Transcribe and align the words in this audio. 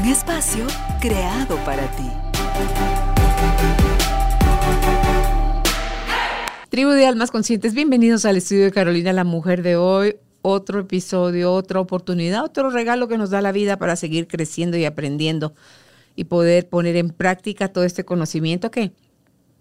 Un 0.00 0.06
espacio 0.06 0.66
creado 0.98 1.56
para 1.66 1.86
ti. 1.94 2.08
Tribu 6.70 6.92
de 6.92 7.04
Almas 7.06 7.30
Conscientes, 7.30 7.74
bienvenidos 7.74 8.24
al 8.24 8.38
estudio 8.38 8.64
de 8.64 8.72
Carolina, 8.72 9.12
la 9.12 9.24
mujer 9.24 9.62
de 9.62 9.76
hoy. 9.76 10.16
Otro 10.40 10.80
episodio, 10.80 11.52
otra 11.52 11.80
oportunidad, 11.80 12.44
otro 12.44 12.70
regalo 12.70 13.08
que 13.08 13.18
nos 13.18 13.28
da 13.28 13.42
la 13.42 13.52
vida 13.52 13.76
para 13.76 13.94
seguir 13.94 14.26
creciendo 14.26 14.78
y 14.78 14.86
aprendiendo 14.86 15.52
y 16.16 16.24
poder 16.24 16.70
poner 16.70 16.96
en 16.96 17.10
práctica 17.10 17.68
todo 17.68 17.84
este 17.84 18.06
conocimiento 18.06 18.70
que 18.70 18.92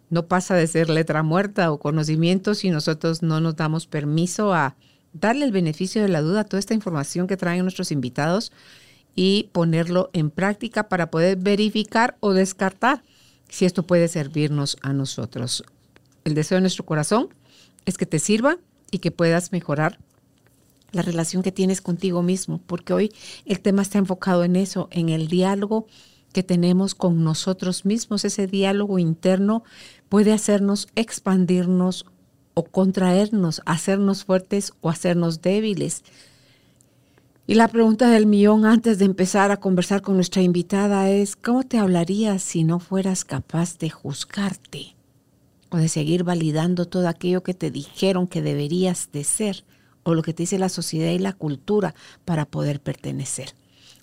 no 0.09 0.27
pasa 0.27 0.55
de 0.55 0.67
ser 0.67 0.90
letra 0.90 1.21
muerta 1.21 1.70
o 1.70 1.79
conocimiento 1.79 2.55
si 2.55 2.70
nosotros 2.70 3.21
no 3.21 3.41
nos 3.41 3.57
damos 3.57 3.87
permiso 3.87 4.53
a 4.53 4.77
darle 5.12 5.43
el 5.43 5.51
beneficio 5.51 6.01
de 6.01 6.07
la 6.07 6.21
duda 6.21 6.41
a 6.41 6.45
toda 6.45 6.62
esta 6.62 6.73
información 6.73 7.27
que 7.27 7.35
traen 7.35 7.63
nuestros 7.63 7.91
invitados 7.91 8.53
y 9.16 9.49
ponerlo 9.52 10.09
en 10.13 10.30
práctica 10.30 10.90
para 10.90 11.12
poder 11.12 11.38
verificar 11.38 12.18
o 12.20 12.34
descartar 12.34 13.04
si 13.49 13.65
esto 13.65 13.84
puede 13.84 14.07
servirnos 14.07 14.77
a 14.82 14.93
nosotros. 14.93 15.63
El 16.24 16.35
deseo 16.35 16.57
de 16.57 16.62
nuestro 16.62 16.85
corazón 16.85 17.30
es 17.85 17.98
que 17.98 18.05
te 18.05 18.20
sirva 18.20 18.57
y 18.91 18.99
que 18.99 19.12
puedas 19.12 19.52
mejorar 19.52 19.99
la 20.91 21.02
relación 21.02 21.43
que 21.43 21.52
tienes 21.52 21.82
contigo 21.82 22.21
mismo, 22.24 22.62
porque 22.65 22.93
hoy 22.93 23.12
el 23.46 23.60
tema 23.60 23.82
está 23.82 23.98
enfocado 23.98 24.43
en 24.43 24.55
eso, 24.55 24.87
en 24.91 25.10
el 25.10 25.27
diálogo 25.27 25.87
que 26.34 26.43
tenemos 26.43 26.96
con 26.96 27.24
nosotros 27.24 27.85
mismos. 27.85 28.26
Ese 28.26 28.48
diálogo 28.48 28.99
interno 28.99 29.63
puede 30.10 30.34
hacernos 30.34 30.87
expandirnos 30.96 32.05
o 32.54 32.63
contraernos, 32.63 33.62
hacernos 33.65 34.26
fuertes 34.26 34.74
o 34.82 34.90
hacernos 34.90 35.41
débiles. 35.41 36.04
Y 37.50 37.55
la 37.55 37.68
pregunta 37.68 38.12
del 38.12 38.28
millón 38.28 38.68
antes 38.68 39.00
de 39.00 39.05
empezar 39.05 39.50
a 39.50 39.58
conversar 39.58 40.04
con 40.04 40.14
nuestra 40.14 40.44
invitada 40.44 41.10
es, 41.10 41.36
¿cómo 41.36 41.64
te 41.64 41.80
hablarías 41.80 42.44
si 42.44 42.64
no 42.64 42.80
fueras 42.80 43.26
capaz 43.26 43.80
de 43.80 43.90
juzgarte 43.90 44.96
o 45.72 45.77
de 45.77 45.90
seguir 45.90 46.24
validando 46.24 46.86
todo 46.86 47.08
aquello 47.08 47.42
que 47.42 47.55
te 47.55 47.72
dijeron 47.72 48.27
que 48.27 48.44
deberías 48.44 49.12
de 49.12 49.24
ser 49.24 49.66
o 50.04 50.14
lo 50.14 50.22
que 50.22 50.32
te 50.32 50.44
dice 50.44 50.60
la 50.60 50.70
sociedad 50.70 51.10
y 51.10 51.18
la 51.18 51.34
cultura 51.34 51.96
para 52.24 52.46
poder 52.46 52.82
pertenecer? 52.82 53.55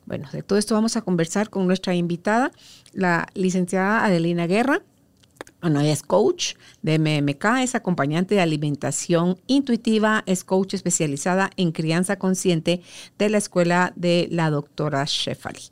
Bueno, 0.07 0.29
de 0.33 0.43
todo 0.43 0.59
esto 0.59 0.75
vamos 0.75 0.97
a 0.97 1.03
conversar 1.03 1.49
con 1.49 1.69
nuestra 1.69 1.95
invitada, 1.95 2.51
la 2.95 3.29
licenciada 3.35 4.05
Adelina 4.05 4.49
Guerra. 4.49 4.83
Bueno, 5.61 5.81
es 5.81 6.03
coach 6.03 6.55
de 6.83 6.99
MMK, 6.99 7.63
es 7.63 7.75
acompañante 7.75 8.35
de 8.35 8.41
alimentación 8.41 9.39
intuitiva, 9.47 10.23
es 10.27 10.45
coach 10.45 10.75
especializada 10.75 11.51
en 11.57 11.73
crianza 11.73 12.19
consciente 12.19 12.83
de 13.19 13.29
la 13.31 13.39
escuela 13.39 13.93
de 13.97 14.29
la 14.31 14.51
doctora 14.51 15.05
Shefali. 15.07 15.63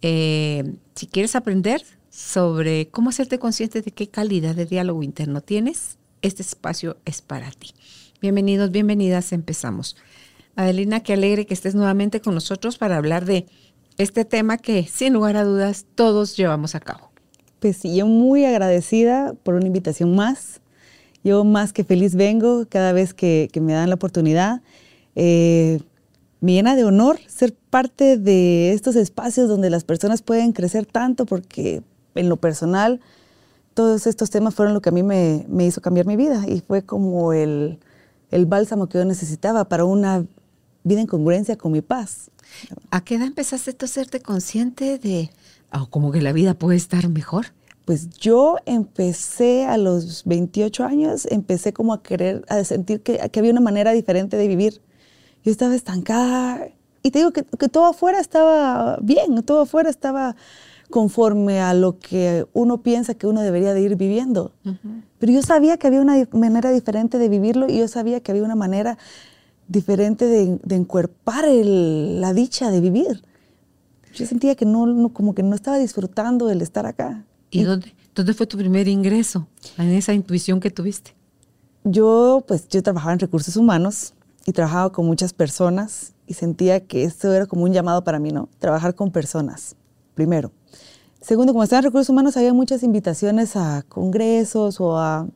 Eh, 0.00 0.74
si 0.94 1.06
quieres 1.06 1.36
aprender 1.36 1.84
sobre 2.08 2.88
cómo 2.88 3.10
hacerte 3.10 3.38
consciente 3.38 3.82
de 3.82 3.90
qué 3.90 4.08
calidad 4.08 4.54
de 4.54 4.66
diálogo 4.66 5.02
interno 5.02 5.40
tienes, 5.42 5.98
este 6.22 6.42
espacio 6.42 6.96
es 7.04 7.22
para 7.22 7.50
ti. 7.50 7.74
Bienvenidos, 8.20 8.70
bienvenidas, 8.70 9.32
empezamos. 9.32 9.96
Adelina, 10.56 11.00
qué 11.00 11.12
alegre 11.12 11.46
que 11.46 11.54
estés 11.54 11.76
nuevamente 11.76 12.20
con 12.20 12.34
nosotros 12.34 12.78
para 12.78 12.96
hablar 12.96 13.24
de 13.24 13.46
este 13.98 14.24
tema 14.24 14.58
que 14.58 14.84
sin 14.84 15.12
lugar 15.12 15.36
a 15.36 15.44
dudas 15.44 15.86
todos 15.94 16.36
llevamos 16.36 16.74
a 16.74 16.80
cabo. 16.80 17.07
Pues 17.60 17.76
sí, 17.78 17.96
yo 17.96 18.06
muy 18.06 18.44
agradecida 18.44 19.34
por 19.42 19.54
una 19.54 19.66
invitación 19.66 20.14
más. 20.14 20.60
Yo 21.24 21.44
más 21.44 21.72
que 21.72 21.84
feliz 21.84 22.14
vengo 22.14 22.66
cada 22.68 22.92
vez 22.92 23.14
que, 23.14 23.50
me 23.60 23.72
dan 23.72 23.88
la 23.88 23.96
oportunidad. 23.96 24.62
Eh, 25.16 25.80
me 26.40 26.52
llena 26.52 26.76
de 26.76 26.84
honor 26.84 27.18
ser 27.26 27.52
parte 27.54 28.16
de 28.16 28.72
estos 28.72 28.94
espacios 28.94 29.48
donde 29.48 29.70
las 29.70 29.82
personas 29.84 30.22
pueden 30.22 30.52
crecer 30.52 30.86
tanto 30.86 31.26
porque 31.26 31.82
en 32.14 32.28
lo 32.28 32.36
personal 32.36 33.00
todos 33.74 34.06
estos 34.06 34.30
temas 34.30 34.54
fueron 34.54 34.74
lo 34.74 34.80
que 34.80 34.90
a 34.90 34.92
mí 34.92 35.02
me, 35.02 35.44
hizo 35.64 35.80
cambiar 35.80 36.06
mi 36.06 36.16
vida 36.16 36.44
y 36.46 36.60
fue 36.60 36.82
como 36.82 37.32
el, 37.32 37.78
el 38.30 38.46
bálsamo 38.46 38.88
que 38.88 38.98
yo 38.98 39.04
necesitaba 39.04 39.68
para 39.68 39.84
una 39.84 40.24
vida 40.84 41.00
en 41.00 41.06
congruencia 41.06 41.56
con 41.56 41.72
mi 41.72 41.80
paz. 41.80 42.30
¿A 42.90 43.04
qué 43.04 43.16
edad 43.16 43.26
empezaste 43.26 43.72
tú 43.72 43.84
a 43.84 43.88
hacerte 43.88 44.20
consciente 44.20 44.98
de 44.98 45.30
oh, 45.72 45.86
como 45.90 46.12
que 46.12 46.20
la 46.20 46.32
vida 46.32 46.54
puede 46.54 46.76
estar 46.76 47.08
mejor? 47.08 47.46
Pues 47.84 48.10
yo 48.10 48.56
empecé 48.66 49.64
a 49.64 49.78
los 49.78 50.24
28 50.24 50.84
años, 50.84 51.26
empecé 51.30 51.72
como 51.72 51.94
a 51.94 52.02
querer, 52.02 52.44
a 52.48 52.62
sentir 52.64 53.02
que, 53.02 53.18
que 53.30 53.38
había 53.38 53.52
una 53.52 53.60
manera 53.60 53.92
diferente 53.92 54.36
de 54.36 54.46
vivir. 54.46 54.82
Yo 55.44 55.50
estaba 55.50 55.74
estancada 55.74 56.68
y 57.02 57.10
te 57.10 57.20
digo 57.20 57.32
que, 57.32 57.44
que 57.44 57.68
todo 57.68 57.86
afuera 57.86 58.20
estaba 58.20 58.98
bien, 59.00 59.42
todo 59.42 59.62
afuera 59.62 59.88
estaba 59.88 60.36
conforme 60.90 61.60
a 61.60 61.74
lo 61.74 61.98
que 61.98 62.46
uno 62.52 62.82
piensa 62.82 63.14
que 63.14 63.26
uno 63.26 63.42
debería 63.42 63.74
de 63.74 63.82
ir 63.82 63.96
viviendo. 63.96 64.52
Pero 65.18 65.32
yo 65.32 65.42
sabía 65.42 65.76
que 65.76 65.86
había 65.86 66.00
una 66.00 66.26
manera 66.32 66.70
diferente 66.70 67.18
de 67.18 67.28
vivirlo 67.28 67.68
y 67.68 67.78
yo 67.78 67.88
sabía 67.88 68.20
que 68.20 68.32
había 68.32 68.44
una 68.44 68.54
manera 68.56 68.98
diferente 69.68 70.26
de, 70.26 70.58
encuerpar 70.74 71.44
la 71.46 72.32
dicha 72.32 72.70
de 72.70 72.80
vivir. 72.80 73.22
Yo 74.18 74.26
sentía 74.26 74.54
que 74.54 74.64
no, 74.64 75.12
como 75.12 75.34
que 75.34 75.42
no 75.42 75.54
estaba 75.54 75.78
disfrutando 75.78 76.50
el 76.50 76.60
estar 76.60 76.86
acá. 76.86 77.24
¿Y, 77.50 77.62
dónde, 77.62 77.94
dónde 78.14 78.34
fue 78.34 78.46
tu 78.46 78.58
primer 78.58 78.88
ingreso 78.88 79.46
en 79.76 79.90
esa 79.90 80.12
intuición 80.12 80.60
que 80.60 80.70
tuviste? 80.70 81.14
Yo, 81.84 82.44
pues, 82.46 82.68
yo 82.68 82.82
trabajaba 82.82 83.12
en 83.12 83.20
recursos 83.20 83.56
humanos 83.56 84.14
y 84.44 84.52
trabajaba 84.52 84.90
con 84.90 85.06
muchas 85.06 85.32
personas 85.32 86.14
y 86.26 86.34
sentía 86.34 86.86
que 86.86 87.04
esto 87.04 87.32
era 87.32 87.46
como 87.46 87.62
un 87.62 87.72
llamado 87.72 88.02
para 88.04 88.18
mí, 88.18 88.30
¿no? 88.30 88.48
Trabajar 88.58 88.94
con 88.94 89.10
personas, 89.10 89.76
primero. 90.14 90.52
Segundo, 91.20 91.52
como 91.52 91.62
estaba 91.62 91.78
en 91.78 91.84
recursos 91.84 92.10
humanos, 92.10 92.36
había 92.36 92.52
muchas 92.52 92.82
invitaciones 92.82 93.56
a 93.56 93.82
congresos 93.88 94.80
o 94.80 94.98
a 94.98 95.26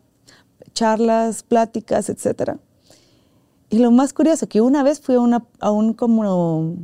charlas, 0.75 1.43
pláticas, 1.43 2.09
etcétera. 2.09 2.59
Y 3.71 3.79
lo 3.79 3.91
más 3.91 4.13
curioso, 4.13 4.49
que 4.49 4.61
una 4.61 4.83
vez 4.83 5.01
fui 5.01 5.15
a, 5.15 5.21
una, 5.21 5.45
a 5.59 5.71
un 5.71 5.95
como, 5.95 6.77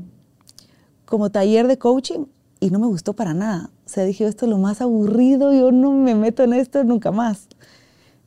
como 1.08 1.30
taller 1.30 1.66
de 1.66 1.78
coaching 1.78 2.26
y 2.60 2.70
no 2.70 2.78
me 2.78 2.86
gustó 2.86 3.14
para 3.14 3.32
nada. 3.32 3.70
O 3.86 3.88
sea, 3.88 4.04
dije, 4.04 4.26
esto 4.26 4.44
es 4.44 4.50
lo 4.50 4.58
más 4.58 4.82
aburrido, 4.82 5.54
yo 5.54 5.72
no 5.72 5.92
me 5.92 6.14
meto 6.14 6.42
en 6.42 6.52
esto 6.52 6.84
nunca 6.84 7.10
más. 7.10 7.48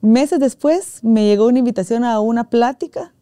Meses 0.02 0.40
después 0.40 1.03
me 1.03 1.25
llegó 1.25 1.46
una 1.46 1.59
invitación 1.59 2.03
a 2.03 2.20
una 2.20 2.50
plática 2.50 3.14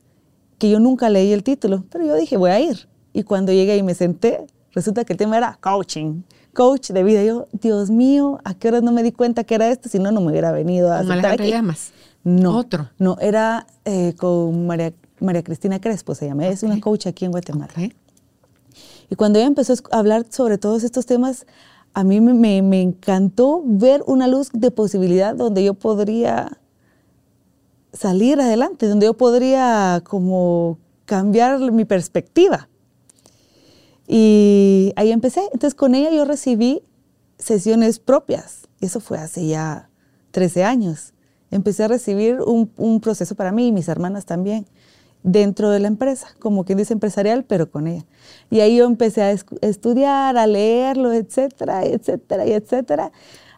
que 0.57 0.69
yo 0.69 0.79
nunca 0.79 1.09
leí 1.09 1.33
el 1.33 1.43
título, 1.43 1.83
pero 1.91 2.05
yo 2.05 2.15
dije, 2.15 2.37
voy 2.37 2.51
a 2.51 2.59
ir. 2.59 2.87
Y 3.11 3.23
cuando 3.23 3.51
llegué 3.51 3.75
y 3.75 3.83
me 3.83 3.95
senté, 3.95 4.47
resulta 4.71 5.03
que 5.03 5.13
el 5.13 5.17
tema 5.17 5.37
era 5.37 5.57
coaching, 5.59 6.21
coach 6.53 6.91
de 6.91 7.03
vida. 7.03 7.23
yo, 7.23 7.47
Dios 7.51 7.89
mío, 7.89 8.39
¿a 8.45 8.53
qué 8.53 8.69
horas 8.69 8.81
no 8.81 8.93
me 8.93 9.03
di 9.03 9.11
cuenta 9.11 9.43
que 9.43 9.55
era 9.55 9.69
esto? 9.69 9.89
Si 9.89 9.99
no, 9.99 10.11
no 10.11 10.21
me 10.21 10.31
hubiera 10.31 10.53
venido 10.53 10.93
a 10.93 11.03
sentar 11.03 11.33
aquí. 11.33 11.49
llamas? 11.49 11.91
No. 12.23 12.55
¿Otro? 12.55 12.89
No, 12.97 13.17
era 13.19 13.67
eh, 13.83 14.13
con 14.17 14.67
María 14.67 14.93
María 15.19 15.43
Cristina 15.43 15.79
Crespo 15.79 16.15
se 16.15 16.27
llama, 16.27 16.47
es 16.47 16.63
una 16.63 16.79
coach 16.79 17.07
aquí 17.07 17.25
en 17.25 17.31
Guatemala. 17.31 17.73
Y 19.09 19.15
cuando 19.15 19.39
ella 19.39 19.47
empezó 19.47 19.73
a 19.91 19.97
hablar 19.97 20.25
sobre 20.29 20.57
todos 20.57 20.83
estos 20.83 21.05
temas, 21.05 21.45
a 21.93 22.03
mí 22.03 22.21
me, 22.21 22.81
encantó 22.81 23.61
ver 23.65 24.03
una 24.05 24.27
luz 24.27 24.49
de 24.53 24.71
posibilidad 24.71 25.35
donde 25.35 25.63
yo 25.63 25.73
podría 25.73 26.59
salir 27.91 28.39
adelante, 28.39 28.87
donde 28.87 29.07
yo 29.07 29.15
podría 29.15 30.01
como 30.05 30.77
cambiar 31.05 31.59
mi 31.71 31.85
perspectiva. 31.85 32.69
Y 34.07 34.93
ahí 34.95 35.11
empecé. 35.11 35.41
Entonces 35.53 35.73
con 35.73 35.95
ella 35.95 36.11
yo 36.11 36.25
recibí 36.25 36.83
sesiones 37.39 37.99
propias. 37.99 38.67
Eso 38.79 38.99
fue 38.99 39.17
hace 39.17 39.47
ya 39.47 39.89
13 40.31 40.63
años. 40.63 41.13
Empecé 41.51 41.83
a 41.83 41.87
recibir 41.87 42.39
un 42.41 42.99
proceso 43.01 43.33
para 43.33 43.51
mí 43.51 43.67
y 43.67 43.71
mis 43.71 43.87
hermanas 43.87 44.25
también 44.25 44.67
dentro 45.23 45.69
de 45.69 45.79
la 45.79 45.87
empresa, 45.87 46.27
como 46.39 46.63
quien 46.63 46.77
dice 46.77 46.93
empresarial, 46.93 47.43
pero 47.43 47.69
con 47.69 47.87
ella. 47.87 48.05
Y 48.49 48.61
ahí 48.61 48.77
yo 48.77 48.85
empecé 48.85 49.21
a 49.21 49.31
estudiar, 49.31 50.37
a 50.37 50.47
leerlo, 50.47 51.11
etcétera, 51.11 51.83
etcétera, 51.85 52.47
y 52.47 52.53
etcétera, 52.53 53.11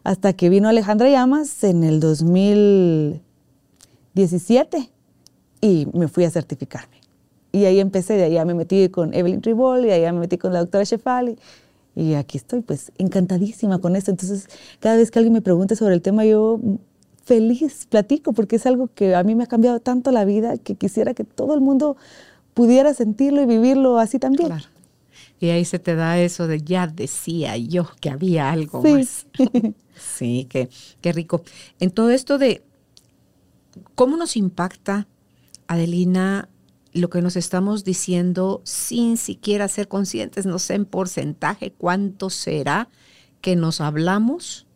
hasta 0.04 0.34
que 0.34 0.50
vino 0.50 0.70
Alejandra 0.70 1.10
Llamas 1.10 1.64
en 1.64 1.84
el 1.84 2.00
2017 2.00 4.90
y 5.62 5.88
me 5.94 6.08
fui 6.08 6.24
a 6.26 6.32
certificarme. 6.32 7.00
Y 7.52 7.66
ahí 7.66 7.80
empecé, 7.80 8.14
de 8.14 8.24
allá 8.24 8.46
me 8.46 8.54
metí 8.54 8.90
con 8.90 9.14
Evelyn 9.14 9.44
Ribol, 9.44 9.86
y 9.86 9.92
allá 9.92 10.14
me 10.14 10.22
metí 10.22 10.38
con 10.38 10.54
la 10.54 10.60
doctora 10.60 10.86
Shefali, 10.86 11.38
Y 11.96 12.14
aquí 12.14 12.38
estoy, 12.38 12.62
pues, 12.62 12.92
encantadísima 12.98 13.80
con 13.80 13.96
esto. 13.96 14.12
Entonces, 14.12 14.48
cada 14.80 14.96
vez 14.96 15.12
que 15.12 15.20
alguien 15.20 15.34
me 15.34 15.42
pregunte 15.42 15.76
sobre 15.76 15.94
el 15.94 16.02
tema, 16.02 16.26
yo 16.26 16.60
feliz 17.32 17.86
platico, 17.88 18.34
porque 18.34 18.58
es 18.58 18.66
algo 18.66 18.90
que 18.94 19.16
a 19.16 19.24
mí 19.24 19.36
me 19.36 19.46
ha 19.46 19.48
cambiado 19.48 19.80
tanto 19.80 20.12
la 20.12 20.26
vida 20.26 20.58
que 20.58 20.76
quisiera 20.76 21.14
que 21.14 21.24
todo 21.24 21.54
el 21.54 21.62
mundo 21.62 21.96
pudiera 22.54 22.94
sentirlo 22.94 23.42
y 23.42 23.46
vivirlo 23.46 24.00
así 24.00 24.20
también. 24.20 24.50
Claro. 24.50 24.66
Y 25.40 25.48
ahí 25.48 25.64
se 25.64 25.80
te 25.80 25.96
da 25.96 26.20
eso 26.20 26.48
de 26.48 26.62
ya 26.62 26.88
decía 26.88 27.56
yo 27.56 27.88
que 28.02 28.10
había 28.10 28.52
algo 28.52 28.84
más. 28.84 29.28
sí, 29.96 30.46
qué, 30.50 30.70
qué 31.00 31.14
rico. 31.14 31.42
En 31.80 31.92
todo 31.92 32.10
esto 32.10 32.38
de 32.38 32.64
cómo 33.96 34.18
nos 34.18 34.36
impacta, 34.36 35.08
Adelina, 35.68 36.50
lo 36.92 37.10
que 37.10 37.22
nos 37.22 37.38
estamos 37.38 37.86
diciendo 37.86 38.60
sin 38.66 39.16
siquiera 39.16 39.70
ser 39.70 39.88
conscientes, 39.88 40.46
no 40.46 40.60
sé 40.60 40.74
en 40.74 40.84
porcentaje 40.84 41.72
cuánto 41.78 42.30
será 42.30 42.90
que 43.40 43.56
nos 43.56 43.80
hablamos 43.80 44.68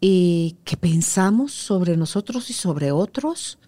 y 0.00 0.56
que 0.64 0.76
pensamos 0.76 1.52
sobre 1.52 1.96
nosotros 1.96 2.50
y 2.50 2.52
sobre 2.52 2.92
otros, 2.92 3.58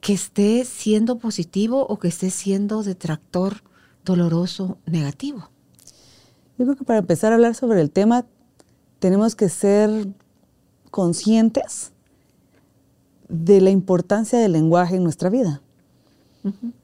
que 0.00 0.12
esté 0.12 0.64
siendo 0.64 1.18
positivo 1.18 1.86
o 1.86 1.98
que 1.98 2.08
esté 2.08 2.30
siendo 2.30 2.82
detractor 2.82 3.62
doloroso, 4.04 4.78
negativo. 4.86 5.50
Yo 6.58 6.64
creo 6.64 6.76
que 6.76 6.84
para 6.84 7.00
empezar 7.00 7.32
a 7.32 7.34
hablar 7.34 7.54
sobre 7.54 7.80
el 7.80 7.90
tema 7.90 8.24
tenemos 8.98 9.34
que 9.34 9.48
ser 9.48 10.08
conscientes 10.90 11.92
de 13.28 13.60
la 13.60 13.70
importancia 13.70 14.38
del 14.38 14.52
lenguaje 14.52 14.96
en 14.96 15.04
nuestra 15.04 15.28
vida. 15.28 15.60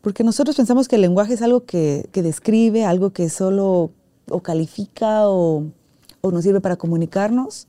Porque 0.00 0.24
nosotros 0.24 0.56
pensamos 0.56 0.88
que 0.88 0.96
el 0.96 1.02
lenguaje 1.02 1.34
es 1.34 1.42
algo 1.42 1.64
que, 1.64 2.08
describe, 2.12 2.84
algo 2.84 3.10
que 3.10 3.28
solo 3.28 3.92
o 4.28 4.40
califica 4.42 5.28
o, 5.28 5.66
nos 6.22 6.42
sirve 6.42 6.60
para 6.60 6.76
comunicarnos, 6.76 7.68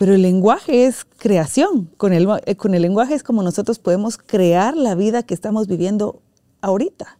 pero 0.00 0.14
el 0.14 0.22
lenguaje 0.22 0.86
es 0.86 1.04
creación. 1.04 1.90
Con 1.98 2.14
el, 2.14 2.26
eh, 2.46 2.56
con 2.56 2.74
el 2.74 2.80
lenguaje 2.80 3.12
es 3.12 3.22
como 3.22 3.42
nosotros 3.42 3.78
podemos 3.78 4.16
crear 4.16 4.74
la 4.74 4.94
vida 4.94 5.22
que 5.24 5.34
estamos 5.34 5.66
viviendo 5.66 6.22
ahorita. 6.62 7.18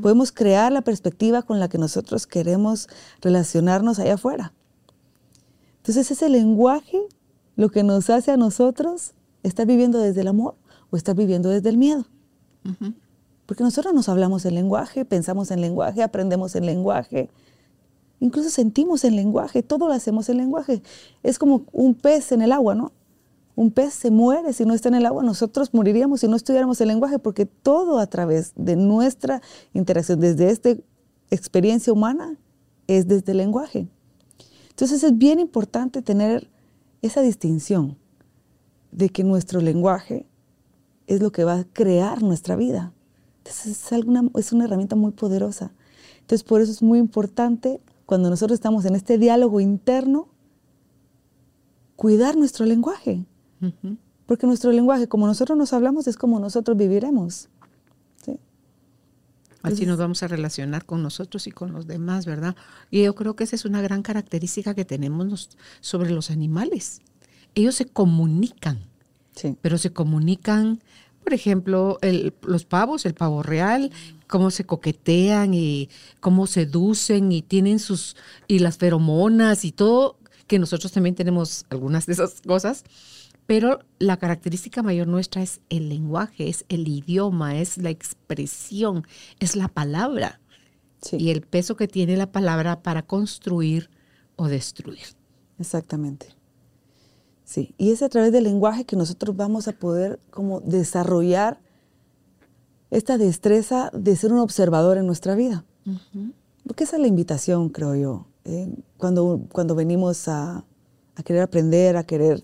Podemos 0.00 0.30
crear 0.30 0.70
la 0.70 0.82
perspectiva 0.82 1.42
con 1.42 1.58
la 1.58 1.68
que 1.68 1.76
nosotros 1.76 2.28
queremos 2.28 2.88
relacionarnos 3.20 3.98
allá 3.98 4.14
afuera. 4.14 4.52
Entonces 5.78 6.08
ese 6.08 6.28
lenguaje 6.28 7.00
lo 7.56 7.70
que 7.70 7.82
nos 7.82 8.08
hace 8.10 8.30
a 8.30 8.36
nosotros 8.36 9.14
estar 9.42 9.66
viviendo 9.66 9.98
desde 9.98 10.20
el 10.20 10.28
amor 10.28 10.54
o 10.90 10.96
estar 10.96 11.16
viviendo 11.16 11.48
desde 11.48 11.68
el 11.68 11.78
miedo. 11.78 12.06
Porque 13.44 13.64
nosotros 13.64 13.92
nos 13.92 14.08
hablamos 14.08 14.44
en 14.44 14.54
lenguaje, 14.54 15.04
pensamos 15.04 15.50
en 15.50 15.60
lenguaje, 15.60 16.04
aprendemos 16.04 16.54
en 16.54 16.64
lenguaje, 16.64 17.28
incluso 18.24 18.48
sentimos 18.48 19.04
en 19.04 19.16
lenguaje, 19.16 19.62
todo 19.62 19.86
lo 19.86 19.92
hacemos 19.92 20.30
en 20.30 20.38
lenguaje. 20.38 20.82
Es 21.22 21.38
como 21.38 21.64
un 21.72 21.94
pez 21.94 22.32
en 22.32 22.40
el 22.40 22.52
agua, 22.52 22.74
¿no? 22.74 22.92
Un 23.54 23.70
pez 23.70 23.92
se 23.92 24.10
muere 24.10 24.54
si 24.54 24.64
no 24.64 24.72
está 24.72 24.88
en 24.88 24.94
el 24.94 25.04
agua, 25.04 25.22
nosotros 25.22 25.74
moriríamos 25.74 26.20
si 26.20 26.28
no 26.28 26.34
estudiáramos 26.34 26.80
el 26.80 26.88
lenguaje, 26.88 27.18
porque 27.18 27.44
todo 27.44 27.98
a 27.98 28.06
través 28.06 28.52
de 28.56 28.76
nuestra 28.76 29.42
interacción, 29.74 30.20
desde 30.20 30.50
esta 30.50 30.70
experiencia 31.30 31.92
humana, 31.92 32.38
es 32.86 33.06
desde 33.06 33.32
el 33.32 33.38
lenguaje. 33.38 33.88
Entonces 34.70 35.04
es 35.04 35.16
bien 35.18 35.38
importante 35.38 36.00
tener 36.00 36.50
esa 37.02 37.20
distinción 37.20 37.98
de 38.90 39.10
que 39.10 39.22
nuestro 39.22 39.60
lenguaje 39.60 40.26
es 41.06 41.20
lo 41.20 41.30
que 41.30 41.44
va 41.44 41.58
a 41.58 41.64
crear 41.64 42.22
nuestra 42.22 42.56
vida. 42.56 42.94
Entonces 43.38 43.66
es, 43.66 43.92
es 44.36 44.52
una 44.52 44.64
herramienta 44.64 44.96
muy 44.96 45.12
poderosa. 45.12 45.72
Entonces 46.20 46.42
por 46.42 46.62
eso 46.62 46.72
es 46.72 46.82
muy 46.82 46.98
importante 46.98 47.80
cuando 48.06 48.30
nosotros 48.30 48.56
estamos 48.56 48.84
en 48.84 48.94
este 48.94 49.18
diálogo 49.18 49.60
interno, 49.60 50.28
cuidar 51.96 52.36
nuestro 52.36 52.66
lenguaje. 52.66 53.24
Porque 54.26 54.46
nuestro 54.46 54.72
lenguaje, 54.72 55.08
como 55.08 55.26
nosotros 55.26 55.56
nos 55.56 55.72
hablamos, 55.72 56.06
es 56.06 56.16
como 56.16 56.38
nosotros 56.38 56.76
viviremos. 56.76 57.48
Así 59.64 59.86
nos 59.86 59.96
vamos 59.96 60.22
a 60.22 60.28
relacionar 60.28 60.84
con 60.84 61.02
nosotros 61.02 61.46
y 61.46 61.50
con 61.50 61.72
los 61.72 61.86
demás, 61.86 62.26
¿verdad? 62.26 62.54
Y 62.90 63.02
yo 63.04 63.14
creo 63.14 63.34
que 63.34 63.44
esa 63.44 63.56
es 63.56 63.64
una 63.64 63.80
gran 63.80 64.02
característica 64.02 64.74
que 64.74 64.84
tenemos 64.84 65.48
sobre 65.80 66.10
los 66.10 66.30
animales. 66.30 67.00
Ellos 67.54 67.74
se 67.74 67.86
comunican, 67.86 68.80
pero 69.62 69.78
se 69.78 69.90
comunican, 69.90 70.82
por 71.24 71.34
ejemplo, 71.34 71.98
los 72.42 72.64
pavos, 72.64 73.06
el 73.06 73.14
pavo 73.14 73.42
real, 73.42 73.90
cómo 74.28 74.50
se 74.50 74.64
coquetean 74.64 75.54
y 75.54 75.88
cómo 76.20 76.46
seducen 76.46 77.32
y 77.32 77.42
tienen 77.42 77.78
sus, 77.78 78.16
y 78.46 78.60
las 78.60 78.78
feromonas 78.78 79.64
y 79.64 79.72
todo, 79.72 80.18
que 80.46 80.58
nosotros 80.58 80.92
también 80.92 81.14
tenemos 81.14 81.64
algunas 81.70 82.06
de 82.06 82.12
esas 82.12 82.42
cosas 82.46 82.84
pero 83.46 83.80
la 83.98 84.16
característica 84.16 84.82
mayor 84.82 85.06
nuestra 85.06 85.42
es 85.42 85.60
el 85.68 85.88
lenguaje, 85.88 86.48
es 86.48 86.64
el 86.68 86.88
idioma, 86.88 87.58
es 87.58 87.76
la 87.76 87.90
expresión, 87.90 89.06
es 89.38 89.54
la 89.54 89.68
palabra. 89.68 90.40
Y 91.12 91.30
el 91.30 91.42
peso 91.42 91.76
que 91.76 91.86
tiene 91.86 92.16
la 92.16 92.32
palabra 92.32 92.82
para 92.82 93.02
construir 93.02 93.90
o 94.36 94.48
destruir. 94.48 95.04
Exactamente. 95.58 96.28
Sí, 97.44 97.74
y 97.76 97.90
es 97.90 98.02
a 98.02 98.08
través 98.08 98.32
del 98.32 98.44
lenguaje 98.44 98.84
que 98.84 98.96
nosotros 98.96 99.36
vamos 99.36 99.68
a 99.68 99.72
poder 99.72 100.18
como 100.30 100.60
desarrollar 100.60 101.60
esta 102.90 103.18
destreza 103.18 103.90
de 103.92 104.16
ser 104.16 104.32
un 104.32 104.38
observador 104.38 104.98
en 104.98 105.06
nuestra 105.06 105.34
vida. 105.34 105.64
Porque 106.66 106.84
esa 106.84 106.96
es 106.96 107.02
la 107.02 107.08
invitación, 107.08 107.68
creo 107.68 107.94
yo. 107.94 108.26
¿eh? 108.44 108.72
Cuando, 108.96 109.42
cuando 109.52 109.74
venimos 109.74 110.28
a, 110.28 110.64
a 111.14 111.22
querer 111.22 111.42
aprender, 111.42 111.96
a 111.96 112.04
querer 112.04 112.42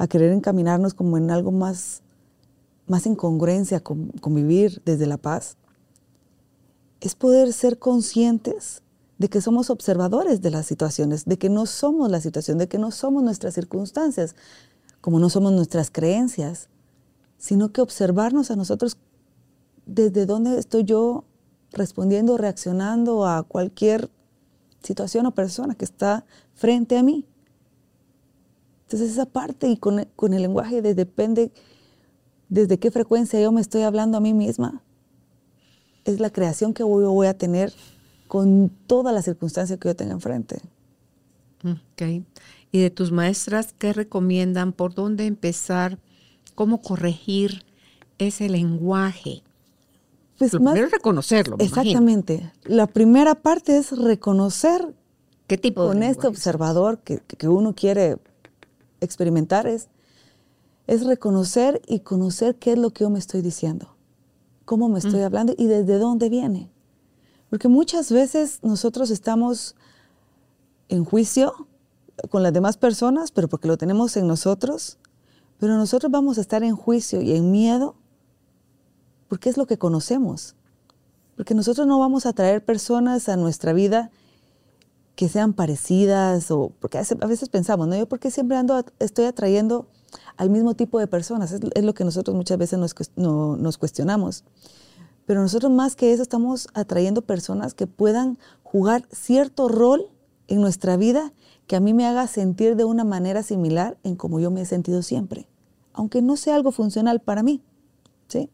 a 0.00 0.06
querer 0.06 0.32
encaminarnos 0.32 0.94
como 0.94 1.18
en 1.18 1.30
algo 1.30 1.52
más, 1.52 2.00
más 2.86 3.04
en 3.04 3.14
congruencia 3.14 3.80
con, 3.80 4.10
vivir 4.28 4.80
desde 4.86 5.06
la 5.06 5.18
paz, 5.18 5.58
es 7.02 7.14
poder 7.14 7.52
ser 7.52 7.78
conscientes 7.78 8.82
de 9.20 9.28
que 9.28 9.42
somos 9.42 9.68
observadores 9.68 10.40
de 10.40 10.50
las 10.50 10.64
situaciones, 10.64 11.26
de 11.26 11.36
que 11.36 11.50
no 11.50 11.66
somos 11.66 12.10
la 12.10 12.22
situación, 12.22 12.56
de 12.56 12.68
que 12.68 12.78
no 12.78 12.90
somos 12.90 13.22
nuestras 13.22 13.52
circunstancias, 13.52 14.34
como 15.02 15.18
no 15.20 15.28
somos 15.28 15.52
nuestras 15.52 15.90
creencias, 15.90 16.70
sino 17.36 17.70
que 17.70 17.82
observarnos 17.82 18.50
a 18.50 18.56
nosotros 18.56 18.96
desde 19.84 20.24
dónde 20.24 20.58
estoy 20.58 20.84
yo 20.84 21.24
respondiendo, 21.70 22.38
reaccionando 22.38 23.26
a 23.26 23.42
cualquier 23.42 24.10
situación 24.82 25.26
o 25.26 25.34
persona 25.34 25.74
que 25.74 25.84
está 25.84 26.24
frente 26.54 26.96
a 26.96 27.02
mí. 27.02 27.26
Entonces 28.84 29.10
esa 29.10 29.26
parte 29.26 29.68
y 29.68 29.76
con, 29.76 29.98
el 29.98 30.42
lenguaje 30.42 30.80
depende 30.80 31.52
desde 32.48 32.78
qué 32.78 32.90
frecuencia 32.90 33.38
yo 33.38 33.52
me 33.52 33.60
estoy 33.60 33.82
hablando 33.82 34.16
a 34.16 34.20
mí 34.22 34.32
misma. 34.32 34.82
Es 36.06 36.20
la 36.20 36.30
creación 36.30 36.72
que 36.72 36.84
yo 36.84 37.12
voy 37.12 37.26
a 37.26 37.36
tener 37.36 37.70
con 38.30 38.70
todas 38.86 39.12
las 39.12 39.24
circunstancias 39.24 39.76
que 39.80 39.88
yo 39.88 39.96
tenga 39.96 40.12
enfrente. 40.12 40.60
Ok. 41.64 42.24
¿Y 42.70 42.80
de 42.80 42.88
tus 42.88 43.10
maestras 43.10 43.74
qué 43.76 43.92
recomiendan? 43.92 44.72
¿Por 44.72 44.94
dónde 44.94 45.26
empezar? 45.26 45.98
¿Cómo 46.54 46.80
corregir 46.80 47.64
ese 48.18 48.48
lenguaje? 48.48 49.42
Pues 50.38 50.52
Lo 50.52 50.60
primero 50.60 50.86
es 50.86 50.92
reconocerlo. 50.92 51.56
exactamente. 51.58 52.52
La 52.62 52.86
primera 52.86 53.34
parte 53.34 53.76
es 53.76 53.90
reconocer 53.98 54.94
¿Qué 55.48 55.58
tipo 55.58 55.88
con 55.88 56.04
este 56.04 56.28
observador 56.28 57.00
que, 57.00 57.18
que, 57.18 57.48
uno 57.48 57.74
quiere 57.74 58.18
experimentar 59.00 59.66
es, 59.66 59.88
es 60.86 61.04
reconocer 61.04 61.82
y 61.88 61.98
conocer 61.98 62.54
qué 62.60 62.74
es 62.74 62.78
lo 62.78 62.90
que 62.90 63.02
yo 63.02 63.10
me 63.10 63.18
estoy 63.18 63.42
diciendo, 63.42 63.96
cómo 64.66 64.88
me 64.88 65.00
estoy 65.00 65.22
mm. 65.22 65.24
hablando 65.24 65.54
y 65.58 65.66
desde 65.66 65.98
dónde 65.98 66.28
viene. 66.28 66.70
Porque 67.50 67.68
muchas 67.68 68.10
veces 68.12 68.60
nosotros 68.62 69.10
estamos 69.10 69.74
en 70.88 71.04
juicio 71.04 71.68
con 72.30 72.42
las 72.42 72.52
demás 72.52 72.76
personas, 72.76 73.32
pero 73.32 73.48
porque 73.48 73.68
lo 73.68 73.76
tenemos 73.76 74.16
en 74.16 74.26
nosotros, 74.26 74.98
pero 75.58 75.76
nosotros 75.76 76.10
vamos 76.10 76.38
a 76.38 76.40
estar 76.40 76.62
en 76.62 76.76
juicio 76.76 77.20
y 77.20 77.32
en 77.32 77.50
miedo 77.50 77.96
porque 79.28 79.48
es 79.48 79.56
lo 79.56 79.66
que 79.66 79.78
conocemos. 79.78 80.54
Porque 81.36 81.54
nosotros 81.54 81.86
no 81.86 81.98
vamos 81.98 82.26
a 82.26 82.32
traer 82.32 82.64
personas 82.64 83.28
a 83.28 83.36
nuestra 83.36 83.72
vida 83.72 84.10
que 85.16 85.28
sean 85.28 85.52
parecidas 85.52 86.50
o 86.50 86.72
porque 86.80 86.98
a 86.98 87.26
veces 87.26 87.48
pensamos, 87.48 87.88
¿no? 87.88 87.96
Yo 87.96 88.08
porque 88.08 88.30
siempre 88.30 88.56
estoy 89.00 89.26
atrayendo 89.26 89.86
al 90.36 90.50
mismo 90.50 90.74
tipo 90.74 90.98
de 90.98 91.06
personas, 91.06 91.52
es, 91.52 91.84
lo 91.84 91.94
que 91.94 92.04
nosotros 92.04 92.36
muchas 92.36 92.58
veces 92.58 92.78
nos 93.16 93.78
cuestionamos. 93.78 94.44
Pero 95.30 95.42
nosotros 95.42 95.70
más 95.70 95.94
que 95.94 96.12
eso 96.12 96.24
estamos 96.24 96.66
atrayendo 96.74 97.22
personas 97.22 97.72
que 97.72 97.86
puedan 97.86 98.36
jugar 98.64 99.06
cierto 99.12 99.68
rol 99.68 100.08
en 100.48 100.60
nuestra 100.60 100.96
vida 100.96 101.32
que 101.68 101.76
a 101.76 101.80
mí 101.80 101.94
me 101.94 102.04
haga 102.04 102.26
sentir 102.26 102.74
de 102.74 102.82
una 102.82 103.04
manera 103.04 103.44
similar 103.44 103.96
en 104.02 104.16
como 104.16 104.40
yo 104.40 104.50
me 104.50 104.62
he 104.62 104.64
sentido 104.64 105.02
siempre, 105.02 105.46
aunque 105.92 106.20
no 106.20 106.36
sea 106.36 106.56
algo 106.56 106.72
funcional 106.72 107.20
para 107.20 107.44
mí. 107.44 107.62
¿sí? 108.26 108.50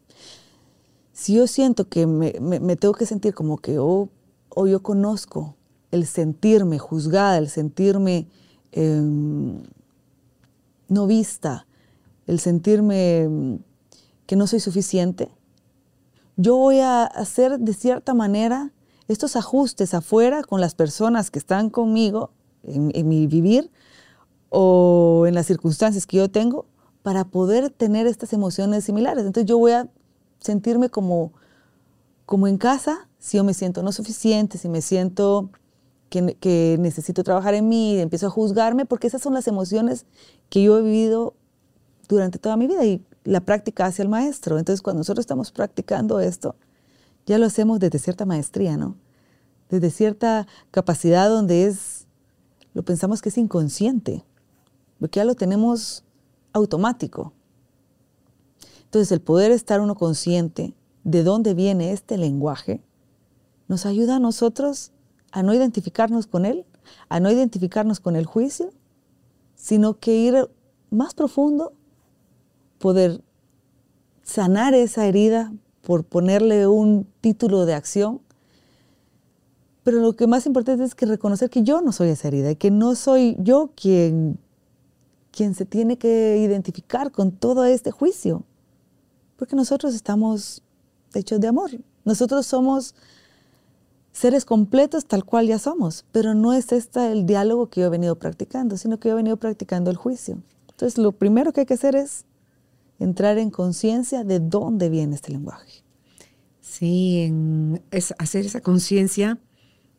Si 1.13 1.33
yo 1.33 1.47
siento 1.47 1.89
que 1.89 2.05
me, 2.05 2.75
tengo 2.75 2.93
que 2.93 3.07
sentir 3.07 3.33
como 3.33 3.57
que 3.57 3.79
oh, 3.79 4.09
o 4.49 4.67
yo 4.67 4.83
conozco 4.83 5.55
el 5.89 6.05
sentirme 6.05 6.77
juzgada, 6.77 7.39
el 7.39 7.49
sentirme 7.49 8.27
em, 8.71 9.63
no 10.89 11.07
vista, 11.07 11.65
el 12.27 12.39
sentirme 12.39 13.57
que 14.27 14.35
no 14.35 14.45
soy 14.45 14.59
suficiente, 14.59 15.31
yo 16.37 16.55
voy 16.55 16.79
a 16.79 17.03
hacer 17.03 17.59
de 17.59 17.73
cierta 17.73 18.13
manera 18.13 18.71
estos 19.07 19.35
ajustes 19.35 19.93
afuera 19.93 20.43
con 20.43 20.61
las 20.61 20.75
personas 20.75 21.31
que 21.31 21.39
están 21.39 21.69
conmigo 21.69 22.31
en, 22.63 23.07
mi 23.07 23.25
vivir 23.25 23.71
o 24.49 25.25
en 25.27 25.33
las 25.33 25.47
circunstancias 25.47 26.05
que 26.05 26.17
yo 26.17 26.29
tengo 26.29 26.67
para 27.01 27.25
poder 27.25 27.71
tener 27.71 28.05
estas 28.05 28.33
emociones 28.33 28.83
similares. 28.83 29.25
Entonces 29.25 29.49
yo 29.49 29.57
voy 29.57 29.71
a 29.71 29.89
sentirme 30.39 30.89
como, 30.89 31.33
como 32.25 32.47
en 32.47 32.57
casa 32.57 33.09
si 33.17 33.37
yo 33.37 33.43
me 33.43 33.55
siento 33.55 33.81
no 33.81 33.91
suficiente, 33.91 34.59
si 34.59 34.69
me 34.69 34.81
siento 34.81 35.49
que, 36.09 36.37
que, 36.39 36.77
necesito 36.79 37.23
trabajar 37.23 37.55
en 37.55 37.67
mí, 37.67 37.99
empiezo 37.99 38.27
a 38.27 38.29
juzgarme, 38.29 38.85
porque 38.85 39.07
esas 39.07 39.21
son 39.21 39.33
las 39.33 39.47
emociones 39.47 40.05
que 40.49 40.61
yo 40.61 40.77
he 40.77 40.81
vivido 40.83 41.33
durante 42.07 42.37
toda 42.37 42.57
mi 42.57 42.67
vida 42.67 42.85
y 42.85 43.03
la 43.27 43.41
práctica 43.41 43.85
hacia 43.85 44.03
el 44.03 44.09
maestro. 44.09 44.57
Entonces 44.57 44.81
cuando 44.81 45.01
nosotros 45.01 45.23
estamos 45.23 45.51
practicando 45.51 46.19
esto, 46.19 46.55
ya 47.25 47.37
lo 47.37 47.45
hacemos 47.45 47.79
desde 47.79 47.99
cierta 47.99 48.25
maestría, 48.25 48.77
¿no? 48.77 48.95
Desde 49.69 49.91
cierta 49.91 50.47
capacidad 50.71 51.29
donde 51.29 51.65
es, 51.65 52.07
lo 52.73 52.83
pensamos 52.83 53.21
que 53.21 53.29
es 53.29 53.37
inconsciente, 53.37 54.23
porque 54.99 55.17
ya 55.17 55.25
lo 55.25 55.35
tenemos 55.35 56.05
automático. 56.53 57.33
Entonces 58.85 59.11
el 59.11 59.19
poder 59.19 59.51
estar 59.51 59.81
uno 59.81 59.95
consciente 59.95 60.73
de 61.03 61.23
dónde 61.23 61.53
viene 61.53 61.91
este 61.91 62.17
lenguaje 62.17 62.81
nos 63.67 63.85
ayuda 63.85 64.15
a 64.15 64.19
nosotros 64.19 64.93
a 65.33 65.43
no 65.43 65.53
identificarnos 65.53 66.27
con 66.27 66.45
él, 66.45 66.65
a 67.09 67.19
no 67.19 67.29
identificarnos 67.29 67.99
con 67.99 68.15
el 68.15 68.25
juicio, 68.25 68.71
sino 69.55 69.99
que 69.99 70.15
ir 70.15 70.49
más 70.89 71.13
profundo, 71.13 71.73
poder 72.79 73.21
sanar 74.23 74.73
esa 74.73 75.05
herida 75.05 75.53
por 75.81 76.03
ponerle 76.03 76.67
un 76.67 77.07
título 77.21 77.65
de 77.65 77.73
acción. 77.73 78.21
Pero 79.83 79.99
lo 79.99 80.17
que 80.17 80.27
más 80.27 80.45
importante 80.45 80.83
es 80.83 80.95
que 80.95 81.05
reconocer 81.05 81.49
que 81.49 81.63
yo 81.63 81.81
no 81.81 81.93
soy 81.93 82.09
esa 82.09 82.27
herida, 82.27 82.53
que 82.55 82.71
no 82.71 82.93
soy 82.95 83.37
yo 83.39 83.71
quien, 83.73 84.37
quien 85.31 85.55
se 85.55 85.65
tiene 85.65 85.97
que 85.97 86.37
identificar 86.39 87.11
con 87.11 87.31
todo 87.31 87.63
este 87.63 87.91
juicio. 87.91 88.43
Porque 89.37 89.55
nosotros 89.55 89.95
estamos 89.95 90.61
hechos 91.13 91.39
de 91.39 91.47
amor. 91.47 91.71
Nosotros 92.03 92.45
somos 92.45 92.95
seres 94.11 94.45
completos 94.45 95.05
tal 95.05 95.23
cual 95.23 95.47
ya 95.47 95.59
somos, 95.59 96.03
pero 96.11 96.33
no 96.33 96.51
es 96.51 96.71
este 96.71 97.11
el 97.11 97.25
diálogo 97.25 97.69
que 97.69 97.81
yo 97.81 97.87
he 97.87 97.89
venido 97.89 98.15
practicando, 98.15 98.75
sino 98.75 98.99
que 98.99 99.09
yo 99.09 99.13
he 99.13 99.17
venido 99.17 99.37
practicando 99.37 99.91
el 99.91 99.95
juicio. 99.95 100.39
Entonces, 100.69 100.97
lo 100.97 101.11
primero 101.11 101.53
que 101.53 101.61
hay 101.61 101.65
que 101.65 101.75
hacer 101.75 101.95
es 101.95 102.25
entrar 102.99 103.37
en 103.37 103.49
conciencia 103.49 104.23
de 104.23 104.39
dónde 104.39 104.89
viene 104.89 105.15
este 105.15 105.31
lenguaje. 105.31 105.83
Sí, 106.61 107.31
es 107.91 108.13
hacer 108.19 108.45
esa 108.45 108.61
conciencia, 108.61 109.39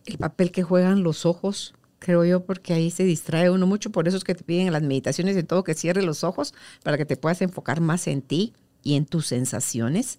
el 0.07 0.19
papel 0.19 0.52
que 0.52 0.62
juegan 0.62 1.02
los 1.02 1.26
ojos, 1.26 1.75
creo 1.99 2.25
yo, 2.25 2.45
porque 2.45 2.75
ahí 2.75 2.90
se 2.90 3.05
distrae 3.05 3.50
uno 3.50 3.67
mucho, 3.67 3.90
por 3.90 4.07
eso 4.07 4.17
es 4.17 4.25
que 4.25 4.35
te 4.35 4.45
piden 4.45 4.69
en 4.69 4.73
las 4.73 4.83
meditaciones 4.83 5.37
y 5.37 5.43
todo 5.43 5.64
que 5.64 5.75
cierre 5.75 6.02
los 6.02 6.25
ojos 6.25 6.55
para 6.85 6.97
que 6.97 7.05
te 7.05 7.17
puedas 7.17 7.43
enfocar 7.43 7.81
más 7.81 8.07
en 8.07 8.23
ti 8.23 8.52
y 8.83 8.95
en 8.95 9.07
tus 9.07 9.26
sensaciones, 9.26 10.19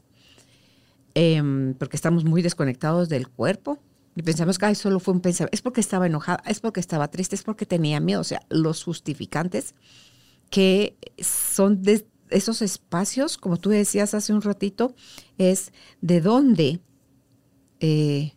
em, 1.13 1.73
porque 1.75 1.95
estamos 1.95 2.25
muy 2.25 2.41
desconectados 2.41 3.09
del 3.09 3.29
cuerpo 3.29 3.79
y 4.15 4.21
pensamos 4.21 4.57
que 4.57 4.75
solo 4.75 4.99
fue 4.99 5.13
un 5.13 5.21
pensamiento. 5.21 5.55
Es 5.55 5.61
porque 5.61 5.79
estaba 5.81 6.07
enojada, 6.07 6.43
es 6.45 6.59
porque 6.59 6.81
estaba 6.81 7.09
triste, 7.09 7.35
es 7.35 7.43
porque 7.43 7.65
tenía 7.65 7.99
miedo. 8.01 8.19
O 8.19 8.25
sea, 8.25 8.41
los 8.49 8.83
justificantes 8.83 9.75
que 10.49 10.97
son 11.19 11.81
de 11.83 12.05
esos 12.29 12.61
espacios, 12.61 13.37
como 13.37 13.57
tú 13.57 13.69
decías 13.69 14.13
hace 14.13 14.33
un 14.33 14.41
ratito, 14.41 14.95
es 15.37 15.71
de 16.01 16.21
dónde 16.21 16.79
eh, 17.79 18.33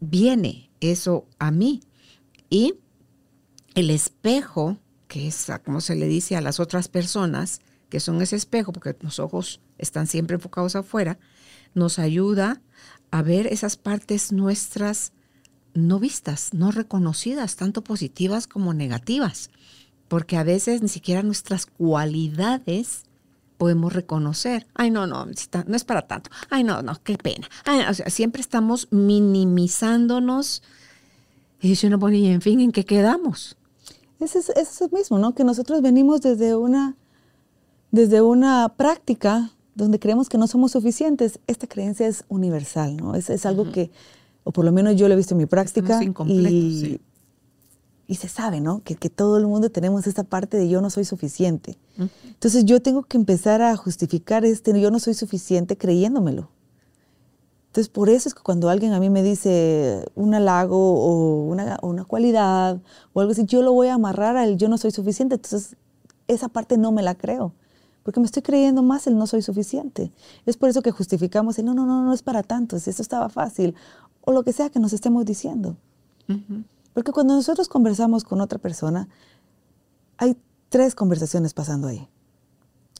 viene 0.00 0.70
eso 0.80 1.26
a 1.38 1.50
mí. 1.50 1.80
Y 2.50 2.74
el 3.74 3.90
espejo, 3.90 4.78
que 5.08 5.28
es 5.28 5.50
como 5.64 5.80
se 5.80 5.94
le 5.94 6.06
dice 6.06 6.36
a 6.36 6.40
las 6.40 6.60
otras 6.60 6.88
personas, 6.88 7.60
que 7.88 8.00
son 8.00 8.22
ese 8.22 8.36
espejo, 8.36 8.72
porque 8.72 8.96
los 9.00 9.18
ojos 9.18 9.60
están 9.78 10.06
siempre 10.06 10.36
enfocados 10.36 10.76
afuera, 10.76 11.18
nos 11.74 11.98
ayuda 11.98 12.62
a 13.10 13.22
ver 13.22 13.46
esas 13.46 13.76
partes 13.76 14.32
nuestras 14.32 15.12
no 15.74 15.98
vistas, 15.98 16.52
no 16.52 16.70
reconocidas, 16.70 17.56
tanto 17.56 17.82
positivas 17.82 18.46
como 18.46 18.74
negativas, 18.74 19.50
porque 20.12 20.36
a 20.36 20.44
veces 20.44 20.82
ni 20.82 20.88
siquiera 20.88 21.22
nuestras 21.22 21.64
cualidades 21.64 23.04
podemos 23.56 23.94
reconocer. 23.94 24.66
Ay, 24.74 24.90
no, 24.90 25.06
no, 25.06 25.24
no 25.24 25.74
es 25.74 25.84
para 25.84 26.02
tanto. 26.02 26.28
Ay, 26.50 26.64
no, 26.64 26.82
no, 26.82 27.02
qué 27.02 27.16
pena. 27.16 27.48
o 27.88 27.94
sea, 27.94 28.10
siempre 28.10 28.42
estamos 28.42 28.88
minimizándonos 28.90 30.62
y 31.62 31.76
si 31.76 31.86
uno 31.86 31.98
pone, 31.98 32.18
y 32.18 32.26
en 32.26 32.42
fin, 32.42 32.60
¿en 32.60 32.72
qué 32.72 32.84
quedamos? 32.84 33.56
Es 34.20 34.36
eso 34.36 34.52
es 34.54 34.92
mismo, 34.92 35.18
¿no? 35.18 35.34
Que 35.34 35.44
nosotros 35.44 35.80
venimos 35.80 36.20
desde 36.20 36.56
una, 36.56 36.94
desde 37.90 38.20
una 38.20 38.74
práctica 38.76 39.52
donde 39.74 39.98
creemos 39.98 40.28
que 40.28 40.36
no 40.36 40.46
somos 40.46 40.72
suficientes, 40.72 41.40
esta 41.46 41.66
creencia 41.66 42.06
es 42.06 42.26
universal, 42.28 42.98
¿no? 42.98 43.14
Es, 43.14 43.30
es 43.30 43.46
algo 43.46 43.72
que, 43.72 43.90
o 44.44 44.52
por 44.52 44.66
lo 44.66 44.72
menos 44.72 44.94
yo 44.94 45.08
lo 45.08 45.14
he 45.14 45.16
visto 45.16 45.32
en 45.32 45.38
mi 45.38 45.46
práctica. 45.46 45.98
Y, 46.26 47.00
y 48.06 48.16
se 48.16 48.28
sabe, 48.28 48.60
¿no? 48.60 48.82
Que, 48.82 48.96
que, 48.96 49.08
todo 49.08 49.38
el 49.38 49.46
mundo 49.46 49.70
tenemos 49.70 50.06
esta 50.06 50.24
parte 50.24 50.56
de 50.56 50.68
yo 50.68 50.80
no 50.80 50.90
soy 50.90 51.04
suficiente. 51.04 51.78
Entonces 52.24 52.64
yo 52.64 52.80
tengo 52.80 53.02
que 53.02 53.16
empezar 53.16 53.62
a 53.62 53.76
justificar 53.76 54.44
este 54.44 54.78
yo 54.80 54.90
no 54.90 54.98
soy 54.98 55.14
suficiente 55.14 55.76
creyéndomelo. 55.76 56.50
Entonces 57.68 57.88
por 57.88 58.10
eso 58.10 58.28
es 58.28 58.34
que 58.34 58.42
cuando 58.42 58.68
alguien 58.68 58.92
a 58.92 59.00
mí 59.00 59.08
me 59.08 59.22
dice 59.22 60.04
un 60.14 60.34
halago 60.34 60.76
o 60.76 61.44
una, 61.46 61.78
o 61.80 61.88
una 61.88 62.04
cualidad 62.04 62.80
o 63.12 63.20
algo 63.20 63.32
así, 63.32 63.44
yo 63.46 63.62
lo 63.62 63.72
voy 63.72 63.88
a 63.88 63.94
amarrar 63.94 64.36
al 64.36 64.56
yo 64.56 64.68
no 64.68 64.78
soy 64.78 64.90
suficiente. 64.90 65.36
Entonces 65.36 65.76
esa 66.28 66.48
parte 66.48 66.76
no 66.76 66.92
me 66.92 67.02
la 67.02 67.14
creo 67.14 67.54
porque 68.02 68.20
me 68.20 68.26
estoy 68.26 68.42
creyendo 68.42 68.82
más 68.82 69.06
el 69.06 69.16
no 69.16 69.26
soy 69.26 69.42
suficiente. 69.42 70.12
Es 70.46 70.56
por 70.56 70.68
eso 70.68 70.82
que 70.82 70.90
justificamos 70.90 71.58
el 71.58 71.66
no, 71.66 71.74
no, 71.74 71.86
no, 71.86 72.02
no 72.02 72.12
es 72.12 72.22
para 72.22 72.42
tanto, 72.42 72.78
si 72.78 72.90
esto 72.90 73.02
estaba 73.02 73.28
fácil, 73.28 73.74
o 74.22 74.32
lo 74.32 74.42
que 74.42 74.52
sea 74.52 74.70
que 74.70 74.80
nos 74.80 74.92
estemos 74.92 75.24
diciendo. 75.24 75.76
Porque 76.94 77.12
cuando 77.12 77.34
nosotros 77.34 77.68
conversamos 77.68 78.24
con 78.24 78.40
otra 78.40 78.58
persona, 78.58 79.08
hay 80.18 80.36
tres 80.68 80.94
conversaciones 80.94 81.54
pasando 81.54 81.88
ahí. 81.88 82.08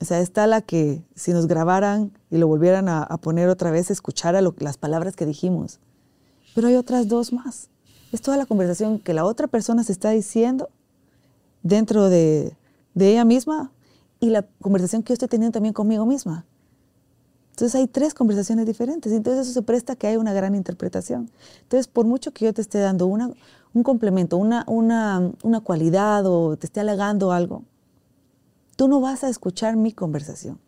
O 0.01 0.05
sea, 0.05 0.21
está 0.21 0.47
la 0.47 0.63
que 0.63 1.05
si 1.15 1.33
nos 1.33 1.47
grabaran 1.47 2.13
y 2.29 2.39
lo 2.39 2.49
volvieran 2.49 2.89
a, 2.89 3.07
poner 3.19 3.49
otra 3.49 3.71
vez, 3.71 3.91
escuchara 3.91 4.41
las 4.43 4.77
palabras 4.77 5.15
que 5.15 5.27
dijimos. 5.27 5.79
Pero 6.55 6.67
hay 6.69 6.75
otras 6.75 7.07
dos 7.07 7.33
más. 7.33 7.71
Es 8.11 8.21
toda 8.21 8.37
la 8.37 8.47
conversación 8.47 8.99
que 8.99 9.15
la 9.15 9.25
otra 9.25 9.47
persona 9.47 9.85
se 9.85 9.93
está 9.93 10.11
diciendo 10.11 10.71
dentro 11.63 12.09
de, 12.09 12.57
ella 12.97 13.25
misma 13.25 13.71
y 14.19 14.31
la 14.31 14.43
conversación 14.61 15.03
que 15.03 15.11
yo 15.11 15.15
estoy 15.15 15.29
teniendo 15.29 15.53
también 15.53 15.73
conmigo 15.73 16.05
misma. 16.05 16.47
Entonces 17.51 17.75
hay 17.75 17.87
tres 17.87 18.13
conversaciones 18.13 18.67
diferentes. 18.67 19.13
Entonces 19.13 19.47
eso 19.47 19.53
se 19.53 19.63
presta 19.63 19.93
a 19.93 19.97
que 19.97 20.09
haya 20.09 20.19
una 20.19 20.33
gran 20.33 20.55
interpretación. 20.57 21.31
Entonces, 21.63 21.87
por 21.87 22.07
mucho 22.07 22.33
que 22.33 22.47
yo 22.47 22.53
te 22.53 22.61
esté 22.61 22.81
dando 22.81 23.07
una, 23.07 23.31
un 23.75 23.83
complemento, 23.83 24.37
una, 24.37 24.65
una, 24.67 25.33
una 25.43 25.61
cualidad 25.61 26.27
o 26.27 26.57
te 26.57 26.67
esté 26.67 26.81
alegando 26.81 27.33
algo, 27.33 27.65
tú 28.77 28.89
no 28.89 29.01
vas 29.01 29.25
a 29.25 29.29
escuchar 29.29 29.77
mi 29.77 29.93
conversación. 29.93 30.59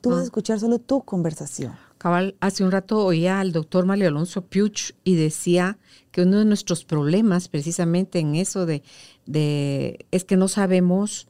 Tú 0.00 0.10
vas 0.10 0.18
a 0.18 0.22
ah. 0.22 0.24
escuchar 0.24 0.60
solo 0.60 0.78
tu 0.78 1.02
conversación. 1.02 1.72
Cabal, 1.98 2.36
hace 2.38 2.62
un 2.62 2.70
rato 2.70 3.04
oía 3.04 3.40
al 3.40 3.50
doctor 3.50 3.84
Mario 3.84 4.08
Alonso 4.08 4.42
Puch 4.42 4.92
y 5.02 5.16
decía 5.16 5.78
que 6.12 6.22
uno 6.22 6.38
de 6.38 6.44
nuestros 6.44 6.84
problemas 6.84 7.48
precisamente 7.48 8.20
en 8.20 8.36
eso 8.36 8.66
de, 8.66 8.84
de 9.26 10.06
es 10.12 10.24
que 10.24 10.36
no 10.36 10.46
sabemos 10.46 11.26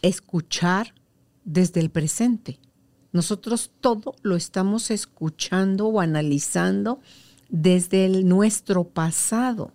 escuchar 0.00 0.94
desde 1.44 1.80
el 1.80 1.90
presente. 1.90 2.58
Nosotros 3.12 3.70
todo 3.80 4.14
lo 4.22 4.36
estamos 4.36 4.90
escuchando 4.90 5.88
o 5.88 6.00
analizando 6.00 7.00
desde 7.50 8.08
nuestro 8.22 8.84
pasado. 8.84 9.72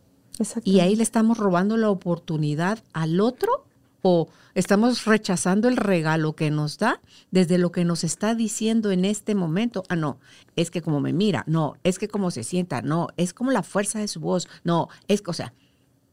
Y 0.64 0.80
ahí 0.80 0.96
le 0.96 1.04
estamos 1.04 1.38
robando 1.38 1.78
la 1.78 1.90
oportunidad 1.90 2.80
al 2.94 3.20
otro 3.20 3.66
o 4.02 4.30
estamos 4.56 5.06
rechazando 5.06 5.68
el 5.68 5.78
regalo 5.78 6.36
que 6.36 6.50
nos 6.52 6.78
da 6.78 7.02
desde 7.30 7.58
lo 7.58 7.72
que 7.72 7.86
nos 7.86 8.04
está 8.04 8.36
diciendo 8.36 8.92
en 8.92 9.06
este 9.06 9.36
momento. 9.36 9.84
Ah, 9.90 9.96
no, 9.96 10.20
es 10.56 10.72
que 10.72 10.82
como 10.82 11.00
me 11.00 11.14
mira, 11.14 11.44
no, 11.48 11.76
es 11.84 12.00
que 12.00 12.08
como 12.08 12.32
se 12.32 12.44
sienta, 12.44 12.82
no, 12.82 13.08
es 13.18 13.34
como 13.34 13.52
la 13.52 13.64
fuerza 13.64 14.00
de 14.00 14.08
su 14.08 14.20
voz, 14.20 14.48
no, 14.64 14.90
es, 15.08 15.24
o 15.28 15.34
sea, 15.34 15.54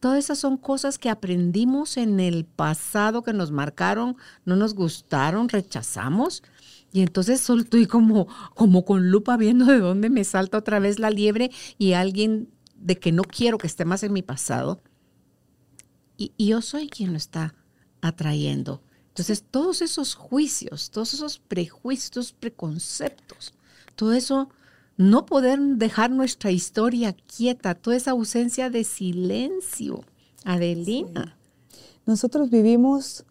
Todas 0.00 0.18
esas 0.18 0.38
son 0.38 0.58
cosas 0.58 0.96
que 0.96 1.10
aprendimos 1.10 1.96
en 1.96 2.20
el 2.20 2.44
pasado 2.44 3.22
que 3.22 3.32
nos 3.32 3.50
marcaron, 3.50 4.16
no 4.44 4.54
nos 4.54 4.74
gustaron, 4.74 5.48
rechazamos. 5.48 6.44
Y 6.92 7.00
entonces 7.00 7.48
estoy 7.50 7.86
como, 7.86 8.28
como 8.54 8.84
con 8.84 9.10
lupa 9.10 9.36
viendo 9.36 9.66
de 9.66 9.80
dónde 9.80 10.08
me 10.08 10.22
salta 10.22 10.58
otra 10.58 10.78
vez 10.78 11.00
la 11.00 11.10
liebre 11.10 11.50
y 11.78 11.94
alguien 11.94 12.48
de 12.78 12.98
que 12.98 13.12
no 13.12 13.22
quiero 13.22 13.58
que 13.58 13.66
esté 13.66 13.84
más 13.84 14.02
en 14.02 14.12
mi 14.12 14.22
pasado. 14.22 14.80
Y, 16.16 16.32
y 16.36 16.48
yo 16.48 16.62
soy 16.62 16.88
quien 16.88 17.12
lo 17.12 17.16
está 17.16 17.54
atrayendo. 18.00 18.82
Entonces, 19.08 19.44
todos 19.50 19.82
esos 19.82 20.14
juicios, 20.14 20.90
todos 20.90 21.14
esos 21.14 21.38
prejuicios, 21.38 22.32
preconceptos, 22.32 23.52
todo 23.96 24.12
eso, 24.12 24.48
no 24.96 25.26
poder 25.26 25.58
dejar 25.60 26.10
nuestra 26.10 26.50
historia 26.50 27.12
quieta, 27.12 27.74
toda 27.74 27.96
esa 27.96 28.12
ausencia 28.12 28.70
de 28.70 28.84
silencio. 28.84 30.04
Adelina. 30.44 31.36
Nosotros 32.06 32.50
vivimos 32.50 33.24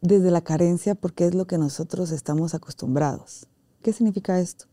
desde 0.00 0.30
la 0.30 0.42
carencia 0.42 0.94
porque 0.94 1.26
es 1.26 1.34
lo 1.34 1.46
que 1.46 1.58
nosotros 1.58 2.10
estamos 2.10 2.54
acostumbrados. 2.54 3.46
¿Qué 3.82 3.92
significa 3.92 4.40
esto? 4.40 4.66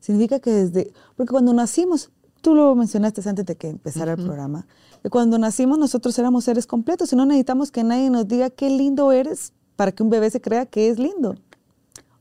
Significa 0.00 0.40
que 0.40 0.50
desde, 0.50 0.92
porque 1.16 1.30
cuando 1.30 1.52
nacimos, 1.54 2.10
tú 2.42 2.54
lo 2.54 2.74
mencionaste 2.74 3.26
antes 3.26 3.46
de 3.46 3.56
que 3.56 3.68
empezara 3.68 4.12
el 4.12 4.22
programa, 4.22 4.66
que 5.02 5.08
cuando 5.08 5.38
nacimos 5.38 5.78
nosotros 5.78 6.18
éramos 6.18 6.44
seres 6.44 6.66
completos 6.66 7.12
y 7.12 7.16
no 7.16 7.24
necesitamos 7.24 7.70
que 7.70 7.84
nadie 7.84 8.10
nos 8.10 8.28
diga 8.28 8.50
qué 8.50 8.68
lindo 8.68 9.12
eres 9.12 9.52
para 9.76 9.92
que 9.92 10.02
un 10.02 10.10
bebé 10.10 10.28
se 10.28 10.40
crea 10.40 10.66
que 10.66 10.90
es 10.90 10.98
lindo. 10.98 11.36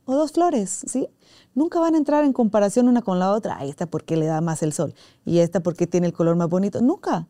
O 0.05 0.15
dos 0.15 0.31
flores, 0.31 0.83
¿sí? 0.87 1.07
Nunca 1.53 1.79
van 1.79 1.95
a 1.95 1.97
entrar 1.97 2.23
en 2.23 2.33
comparación 2.33 2.87
una 2.87 3.01
con 3.01 3.19
la 3.19 3.31
otra. 3.31 3.57
Ahí 3.57 3.69
está 3.69 3.85
porque 3.85 4.15
le 4.15 4.25
da 4.25 4.39
más 4.41 4.63
el 4.63 4.71
sol 4.73 4.93
y 5.25 5.39
esta 5.39 5.59
porque 5.59 5.85
tiene 5.85 6.07
el 6.07 6.13
color 6.13 6.35
más 6.35 6.49
bonito. 6.49 6.81
Nunca. 6.81 7.27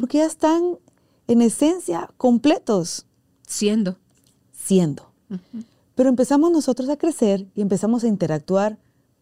Porque 0.00 0.18
ya 0.18 0.26
están 0.26 0.78
en 1.26 1.40
esencia 1.40 2.10
completos. 2.16 3.06
Siendo. 3.46 3.96
Siendo. 4.52 5.10
Pero 5.94 6.08
empezamos 6.08 6.50
nosotros 6.50 6.88
a 6.88 6.96
crecer 6.96 7.46
y 7.54 7.62
empezamos 7.62 8.04
a 8.04 8.08
interactuar 8.08 8.78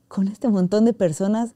con 0.08 0.28
este 0.28 0.48
montón 0.48 0.84
de 0.84 0.92
personas 0.92 1.54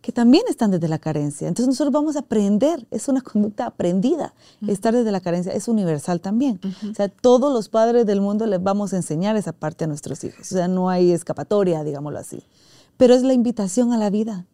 que 0.00 0.12
también 0.12 0.44
están 0.48 0.70
desde 0.70 0.88
la 0.88 0.98
carencia. 0.98 1.46
Entonces 1.46 1.68
nosotros 1.68 1.92
vamos 1.92 2.16
a 2.16 2.20
aprender, 2.20 2.86
es 2.90 3.08
una 3.08 3.20
conducta 3.20 3.66
aprendida. 3.66 4.34
Estar 4.66 4.94
desde 4.94 5.12
la 5.12 5.20
carencia 5.20 5.52
es 5.52 5.68
universal 5.68 6.20
también. 6.20 6.58
O 6.90 6.94
sea, 6.94 7.08
todos 7.08 7.52
los 7.52 7.68
padres 7.68 8.06
del 8.06 8.20
mundo 8.20 8.46
les 8.46 8.62
vamos 8.62 8.92
a 8.92 8.96
enseñar 8.96 9.36
esa 9.36 9.52
parte 9.52 9.84
a 9.84 9.86
nuestros 9.86 10.24
hijos. 10.24 10.40
O 10.52 10.54
sea, 10.54 10.68
no 10.68 10.88
hay 10.88 11.12
escapatoria, 11.12 11.84
digámoslo 11.84 12.18
así. 12.18 12.42
Pero 12.96 13.14
es 13.14 13.22
la 13.22 13.34
invitación 13.34 13.92
a 13.92 13.98
la 13.98 14.08
vida. 14.08 14.46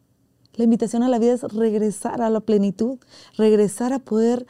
La 0.54 0.64
invitación 0.64 1.02
a 1.02 1.08
la 1.08 1.18
vida 1.18 1.34
es 1.34 1.42
regresar 1.42 2.22
a 2.22 2.30
la 2.30 2.40
plenitud, 2.40 2.98
regresar 3.36 3.92
a 3.92 3.98
poder 3.98 4.46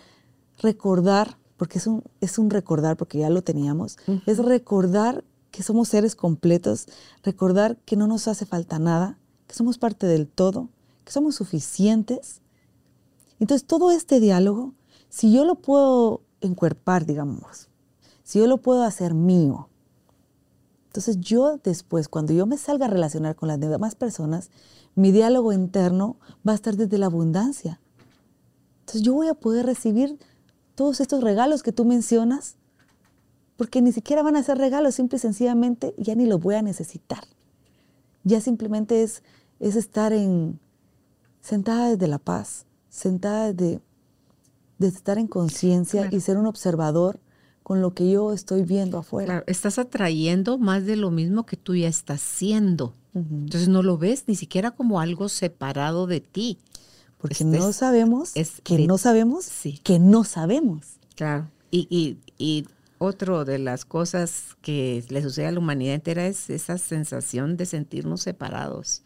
recordar, 0.59 1.37
porque 1.57 1.79
es 1.79 1.87
un, 1.87 2.05
es 2.21 2.39
un 2.39 2.49
recordar, 2.49 2.97
porque 2.97 3.19
ya 3.19 3.29
lo 3.29 3.43
teníamos, 3.43 3.99
es 4.25 4.39
recordar 4.39 5.25
que 5.51 5.63
somos 5.63 5.89
seres 5.89 6.15
completos, 6.15 6.87
recordar 7.23 7.77
que 7.85 7.97
no 7.97 8.07
nos 8.07 8.29
hace 8.29 8.47
falta 8.47 8.79
nada, 8.79 9.19
que 9.47 9.55
somos 9.55 9.79
parte 9.79 10.07
del 10.07 10.29
todo, 10.29 10.69
que 11.07 11.13
somos 11.13 11.37
suficientes. 11.37 12.43
Entonces, 13.39 13.67
todo 13.67 13.93
este 13.93 14.19
diálogo, 14.19 14.75
si 15.09 15.33
yo 15.33 15.45
lo 15.45 15.55
puedo 15.55 16.23
encuerpar, 16.41 17.07
digamos, 17.07 17.69
si 18.25 18.41
yo 18.41 18.49
lo 18.49 18.59
puedo 18.59 18.83
hacer 18.83 19.15
mío, 19.15 19.69
entonces 20.89 21.21
yo 21.21 21.59
después, 21.63 22.09
cuando 22.09 22.33
yo 22.33 22.45
me 22.47 22.57
salga 22.57 22.87
a 22.87 22.91
relacionar 22.91 23.37
con 23.37 23.49
las 23.49 23.61
demás 23.61 23.95
personas, 23.95 24.51
mi 24.97 25.13
diálogo 25.13 25.53
interno 25.53 26.17
va 26.47 26.53
a 26.53 26.55
estar 26.57 26.77
desde 26.77 26.99
la 26.99 27.07
abundancia. 27.07 27.81
Entonces 28.81 29.03
yo 29.03 29.15
voy 29.15 29.29
a 29.29 29.35
poder 29.35 29.65
recibir 29.65 30.19
todos 30.75 31.01
estos 31.01 31.23
regalos 31.23 31.63
que 31.63 31.71
tú 31.71 31.85
mencionas, 31.85 32.57
porque 33.57 33.81
ni 33.81 33.93
siquiera 33.93 34.23
van 34.23 34.35
a 34.35 34.43
ser 34.43 34.59
regalos, 34.59 34.97
simple 34.97 35.19
y 35.19 35.21
sencillamente 35.21 35.95
ya 35.99 36.17
ni 36.17 36.27
los 36.27 36.41
voy 36.41 36.57
a 36.57 36.63
necesitar. 36.63 37.25
Ya 38.25 38.41
simplemente 38.41 39.05
es, 39.05 39.23
es 39.61 39.77
estar 39.77 40.13
en, 40.13 40.59
sentada 41.47 41.91
desde 41.91 42.09
la 42.09 42.19
paz, 42.19 42.67
sentada 42.89 43.53
desde, 43.53 43.81
estar 44.81 45.17
en 45.17 45.29
conciencia 45.29 46.09
y 46.11 46.21
ser 46.21 46.39
un 46.39 46.47
observador 46.47 47.21
con 47.63 47.81
lo 47.81 47.95
que 47.95 48.11
yo 48.11 48.33
estoy 48.33 48.65
viendo 48.65 48.99
afuera. 48.99 49.27
Claro, 49.27 49.45
estás 49.47 49.79
atrayendo 49.79 50.59
más 50.59 50.87
de 50.87 50.97
lo 50.97 51.11
mismo 51.11 51.47
que 51.47 51.57
tú 51.57 51.75
ya 51.75 51.89
estás 51.89 52.21
siendo. 52.21 52.95
Entonces 53.15 53.69
no 53.69 53.83
lo 53.83 53.97
ves 53.97 54.25
ni 54.27 54.35
siquiera 54.35 54.73
como 54.73 55.01
algo 55.01 55.31
separado 55.31 56.07
de 56.07 56.21
ti. 56.21 56.59
Porque 57.17 57.45
no 57.45 57.73
sabemos 57.73 58.33
es 58.35 58.61
que 58.63 58.87
no 58.87 58.99
sabemos 58.99 59.49
que 59.83 59.99
no 59.99 60.23
sabemos. 60.25 60.99
Claro. 61.15 61.51
Y, 61.71 61.87
y, 61.89 62.19
y 62.37 62.67
otro 62.99 63.47
de 63.47 63.59
las 63.59 63.87
cosas 63.87 64.57
que 64.61 65.03
le 65.09 65.23
sucede 65.23 65.47
a 65.47 65.53
la 65.53 65.61
humanidad 65.61 65.95
entera 65.95 66.27
es 66.27 66.51
esa 66.51 66.77
sensación 66.77 67.57
de 67.57 67.65
sentirnos 67.65 68.21
separados 68.21 69.03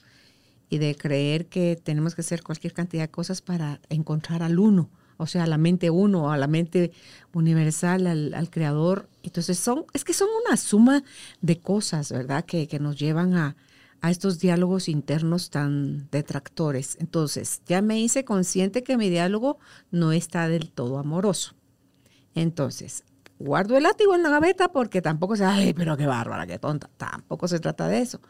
y 0.70 0.78
de 0.78 0.96
creer 0.96 1.46
que 1.46 1.76
tenemos 1.76 2.14
que 2.14 2.22
hacer 2.22 2.42
cualquier 2.42 2.72
cantidad 2.72 3.02
de 3.02 3.10
cosas 3.10 3.42
para 3.42 3.80
encontrar 3.90 4.42
al 4.42 4.58
uno, 4.58 4.88
o 5.16 5.26
sea, 5.26 5.42
a 5.42 5.46
la 5.46 5.58
mente 5.58 5.90
uno, 5.90 6.32
a 6.32 6.38
la 6.38 6.46
mente 6.46 6.92
universal, 7.34 8.06
al, 8.06 8.50
creador. 8.50 9.08
Entonces 9.22 9.58
son, 9.58 9.84
es 9.92 10.04
que 10.04 10.14
son 10.14 10.28
una 10.46 10.56
suma 10.56 11.02
de 11.42 11.58
cosas, 11.58 12.10
¿verdad? 12.10 12.44
Que, 12.46 12.68
que 12.68 12.78
nos 12.78 12.96
llevan 12.98 13.34
a, 13.34 13.56
a 14.00 14.10
estos 14.10 14.38
diálogos 14.38 14.88
internos 14.88 15.50
tan 15.50 16.08
detractores. 16.10 16.96
Entonces, 17.00 17.60
ya 17.66 17.82
me 17.82 18.00
hice 18.00 18.24
consciente 18.24 18.82
que 18.82 18.96
mi 18.96 19.10
diálogo 19.10 19.58
no 19.90 20.12
está 20.12 20.48
del 20.48 20.70
todo 20.70 20.98
amoroso. 20.98 21.54
Entonces, 22.34 23.04
guardo 23.38 23.76
el 23.76 23.82
látigo 23.82 24.14
en 24.14 24.22
la 24.22 24.30
gaveta 24.30 24.72
porque 24.72 25.02
tampoco 25.02 25.36
se, 25.36 25.44
ay, 25.44 25.74
pero 25.74 25.96
qué 25.96 26.06
bárbara, 26.06 26.46
qué 26.46 26.58
tonta. 26.58 26.88
Tampoco 26.96 27.48
se 27.48 27.60
trata 27.60 27.88
de 27.88 28.00
eso. 28.00 28.20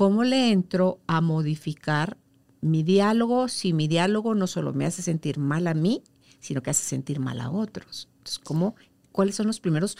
¿Cómo 0.00 0.24
le 0.24 0.50
entro 0.50 0.98
a 1.06 1.20
modificar 1.20 2.16
mi 2.62 2.82
diálogo 2.82 3.48
si 3.48 3.74
mi 3.74 3.86
diálogo 3.86 4.34
no 4.34 4.46
solo 4.46 4.72
me 4.72 4.86
hace 4.86 5.02
sentir 5.02 5.38
mal 5.38 5.66
a 5.66 5.74
mí, 5.74 6.02
sino 6.38 6.62
que 6.62 6.70
hace 6.70 6.84
sentir 6.84 7.20
mal 7.20 7.38
a 7.38 7.50
otros? 7.50 8.08
Entonces, 8.16 8.38
¿cómo, 8.38 8.76
¿cuáles 9.12 9.34
son 9.34 9.46
los 9.46 9.60
primeros 9.60 9.98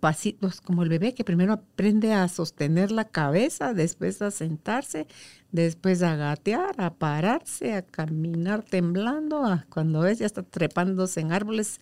pasitos? 0.00 0.60
Como 0.60 0.82
el 0.82 0.90
bebé 0.90 1.14
que 1.14 1.24
primero 1.24 1.54
aprende 1.54 2.12
a 2.12 2.28
sostener 2.28 2.92
la 2.92 3.06
cabeza, 3.06 3.72
después 3.72 4.20
a 4.20 4.30
sentarse, 4.30 5.06
después 5.50 6.02
a 6.02 6.14
gatear, 6.14 6.74
a 6.76 6.92
pararse, 6.92 7.72
a 7.72 7.80
caminar 7.80 8.62
temblando, 8.62 9.46
a 9.46 9.64
cuando 9.70 10.00
ves 10.00 10.18
ya 10.18 10.26
está 10.26 10.42
trepándose 10.42 11.20
en 11.20 11.32
árboles 11.32 11.80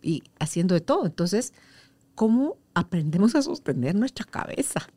y 0.00 0.22
haciendo 0.38 0.74
de 0.74 0.80
todo. 0.80 1.04
Entonces, 1.04 1.52
¿cómo 2.14 2.56
aprendemos 2.72 3.34
a 3.34 3.42
sostener 3.42 3.94
nuestra 3.96 4.24
cabeza? 4.24 4.88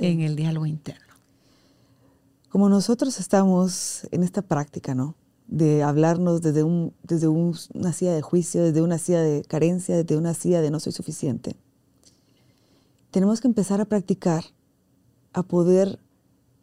En 0.00 0.20
el 0.20 0.36
diálogo 0.36 0.66
interno. 0.66 1.14
Como 2.48 2.68
nosotros 2.68 3.18
estamos 3.18 4.06
en 4.10 4.22
esta 4.22 4.42
práctica, 4.42 4.94
¿no? 4.94 5.16
De 5.46 5.82
hablarnos 5.82 6.40
desde, 6.40 6.62
un, 6.62 6.94
desde 7.02 7.28
una 7.28 7.92
silla 7.92 8.14
de 8.14 8.22
juicio, 8.22 8.62
desde 8.62 8.80
una 8.80 8.98
silla 8.98 9.20
de 9.20 9.42
carencia, 9.42 9.96
desde 9.96 10.16
una 10.16 10.34
silla 10.34 10.60
de 10.60 10.70
no 10.70 10.80
soy 10.80 10.92
suficiente. 10.92 11.56
Tenemos 13.10 13.40
que 13.40 13.48
empezar 13.48 13.80
a 13.80 13.84
practicar, 13.84 14.44
a 15.32 15.42
poder 15.42 15.98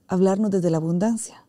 hablarnos 0.08 0.52
desde 0.52 0.70
la 0.70 0.78
abundancia. 0.78 1.46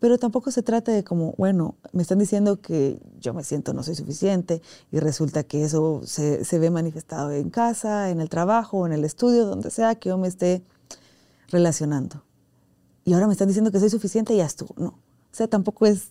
Pero 0.00 0.16
tampoco 0.18 0.50
se 0.50 0.62
trata 0.62 0.92
de 0.92 1.04
como, 1.04 1.34
bueno, 1.36 1.76
me 1.92 2.00
están 2.00 2.18
diciendo 2.18 2.60
que 2.60 2.98
yo 3.20 3.34
me 3.34 3.44
siento 3.44 3.74
no 3.74 3.82
soy 3.82 3.94
suficiente 3.94 4.62
y 4.90 4.98
resulta 4.98 5.42
que 5.44 5.62
eso 5.62 6.00
se, 6.04 6.44
se, 6.44 6.58
ve 6.58 6.70
manifestado 6.70 7.30
en 7.32 7.50
casa, 7.50 8.08
en 8.08 8.20
el 8.22 8.30
trabajo, 8.30 8.86
en 8.86 8.92
el 8.92 9.04
estudio, 9.04 9.44
donde 9.44 9.70
sea 9.70 9.94
que 9.94 10.08
yo 10.08 10.16
me 10.16 10.26
esté 10.26 10.62
relacionando. 11.48 12.24
Y 13.04 13.12
ahora 13.12 13.26
me 13.26 13.34
están 13.34 13.48
diciendo 13.48 13.70
que 13.70 13.78
soy 13.78 13.90
suficiente 13.90 14.32
y 14.32 14.38
ya 14.38 14.46
estuvo. 14.46 14.74
No. 14.78 14.88
O 14.88 15.32
sea, 15.32 15.48
tampoco 15.48 15.84
es, 15.84 16.08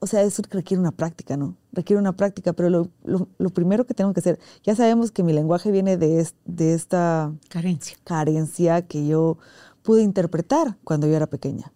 o 0.00 0.06
sea, 0.08 0.22
eso 0.22 0.42
requiere 0.50 0.80
una 0.80 0.90
práctica, 0.90 1.36
¿no? 1.36 1.54
Requiere 1.72 2.00
una 2.00 2.16
práctica, 2.16 2.52
pero 2.52 2.68
lo, 2.68 2.88
lo, 3.04 3.28
lo 3.38 3.50
primero 3.50 3.86
que 3.86 3.94
tengo 3.94 4.12
que 4.12 4.20
hacer, 4.20 4.40
ya 4.64 4.74
sabemos 4.74 5.12
que 5.12 5.22
mi 5.22 5.32
lenguaje 5.32 5.70
viene 5.70 5.96
de, 5.96 6.28
de 6.46 6.74
esta 6.74 7.32
carencia. 7.48 7.96
carencia 8.02 8.82
que 8.82 9.06
yo 9.06 9.38
pude 9.82 10.02
interpretar 10.02 10.76
cuando 10.82 11.06
yo 11.06 11.14
era 11.14 11.28
pequeña 11.28 11.72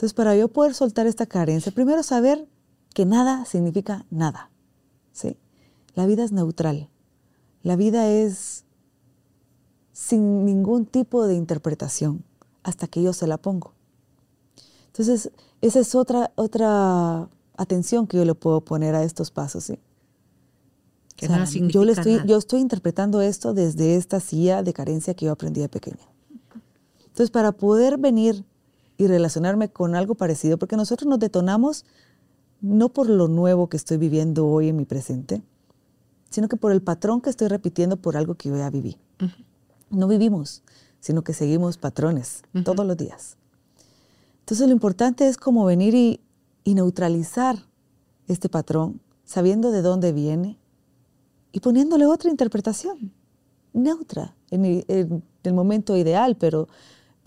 entonces, 0.00 0.14
para 0.14 0.34
yo 0.34 0.48
poder 0.48 0.72
soltar 0.72 1.06
esta 1.06 1.26
carencia, 1.26 1.72
primero 1.72 2.02
saber 2.02 2.48
que 2.94 3.04
nada 3.04 3.44
significa 3.44 4.06
nada. 4.08 4.50
¿sí? 5.12 5.36
La 5.94 6.06
vida 6.06 6.24
es 6.24 6.32
neutral. 6.32 6.88
La 7.62 7.76
vida 7.76 8.08
es 8.08 8.64
sin 9.92 10.46
ningún 10.46 10.86
tipo 10.86 11.26
de 11.26 11.34
interpretación 11.34 12.24
hasta 12.62 12.86
que 12.86 13.02
yo 13.02 13.12
se 13.12 13.26
la 13.26 13.36
pongo. 13.36 13.74
Entonces, 14.86 15.32
esa 15.60 15.80
es 15.80 15.94
otra, 15.94 16.32
otra 16.34 17.28
atención 17.58 18.06
que 18.06 18.16
yo 18.16 18.24
le 18.24 18.34
puedo 18.34 18.62
poner 18.62 18.94
a 18.94 19.02
estos 19.02 19.30
pasos. 19.30 19.64
¿sí? 19.64 19.78
yo, 21.68 21.84
le 21.84 21.92
estoy, 21.92 22.22
yo 22.24 22.38
estoy 22.38 22.60
interpretando 22.60 23.20
esto 23.20 23.52
desde 23.52 23.96
esta 23.96 24.18
silla 24.20 24.62
de 24.62 24.72
carencia 24.72 25.12
que 25.12 25.26
yo 25.26 25.32
aprendí 25.32 25.60
de 25.60 25.68
pequeña. 25.68 26.08
Entonces, 27.00 27.30
para 27.30 27.52
poder 27.52 27.98
venir 27.98 28.46
y 29.00 29.06
relacionarme 29.06 29.68
con 29.68 29.94
algo 29.94 30.14
parecido, 30.14 30.58
porque 30.58 30.76
nosotros 30.76 31.08
nos 31.08 31.18
detonamos 31.18 31.84
no 32.60 32.90
por 32.90 33.08
lo 33.08 33.28
nuevo 33.28 33.68
que 33.68 33.76
estoy 33.76 33.96
viviendo 33.96 34.46
hoy 34.46 34.68
en 34.68 34.76
mi 34.76 34.84
presente, 34.84 35.42
sino 36.30 36.48
que 36.48 36.56
por 36.56 36.72
el 36.72 36.82
patrón 36.82 37.20
que 37.20 37.30
estoy 37.30 37.48
repitiendo 37.48 37.96
por 37.96 38.16
algo 38.16 38.34
que 38.34 38.50
yo 38.50 38.56
ya 38.56 38.70
viví. 38.70 38.98
No 39.90 40.06
vivimos, 40.06 40.62
sino 41.00 41.22
que 41.22 41.32
seguimos 41.32 41.78
patrones 41.78 42.42
todos 42.64 42.86
los 42.86 42.96
días. 42.96 43.36
Entonces 44.40 44.66
lo 44.66 44.72
importante 44.72 45.26
es 45.26 45.36
como 45.36 45.64
venir 45.64 45.94
y 45.94 46.20
y 46.64 46.74
neutralizar 46.74 47.56
este 48.28 48.48
patrón, 48.48 49.00
sabiendo 49.24 49.70
de 49.70 49.82
dónde 49.82 50.12
viene 50.12 50.58
y 51.52 51.60
poniéndole 51.60 52.06
otra 52.06 52.30
interpretación, 52.30 53.12
neutra, 53.72 54.34
en 54.50 54.64
el, 54.64 55.54
momento 55.54 55.96
ideal, 55.96 56.36
pero, 56.36 56.68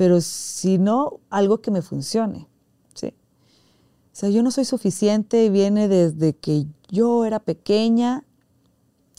pero 0.04 0.20
si 0.20 0.80
no, 0.80 1.22
algo 1.30 1.62
que 1.62 1.72
me 1.72 1.82
funcione. 1.82 2.50
¿sí? 2.94 3.14
O 4.12 4.12
sea, 4.12 4.28
yo 4.28 4.44
no 4.44 4.52
soy 4.52 4.66
suficiente, 4.66 5.50
viene 5.50 5.88
desde 5.88 6.34
que 6.34 6.66
yo 6.90 7.24
era 7.24 7.40
pequeña 7.40 8.26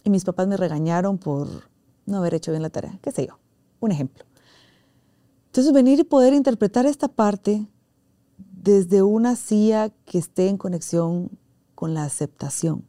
y 0.04 0.10
mis 0.10 0.26
papás 0.26 0.46
me 0.46 0.58
regañaron 0.58 1.16
por 1.16 1.48
no 2.04 2.18
haber 2.18 2.34
hecho 2.34 2.50
bien 2.50 2.60
la 2.60 2.68
tarea, 2.68 2.98
qué 3.00 3.12
sé 3.12 3.26
yo, 3.26 3.38
un 3.80 3.92
ejemplo. 3.92 4.26
Entonces 5.46 5.72
venir 5.72 6.00
y 6.00 6.04
poder 6.04 6.34
interpretar 6.34 6.84
esta 6.84 7.08
parte 7.08 7.66
desde 8.36 9.02
una 9.02 9.36
silla 9.36 9.88
que 10.04 10.18
esté 10.18 10.50
en 10.50 10.58
conexión 10.58 11.30
con 11.74 11.94
la 11.94 12.04
aceptación. 12.04 12.84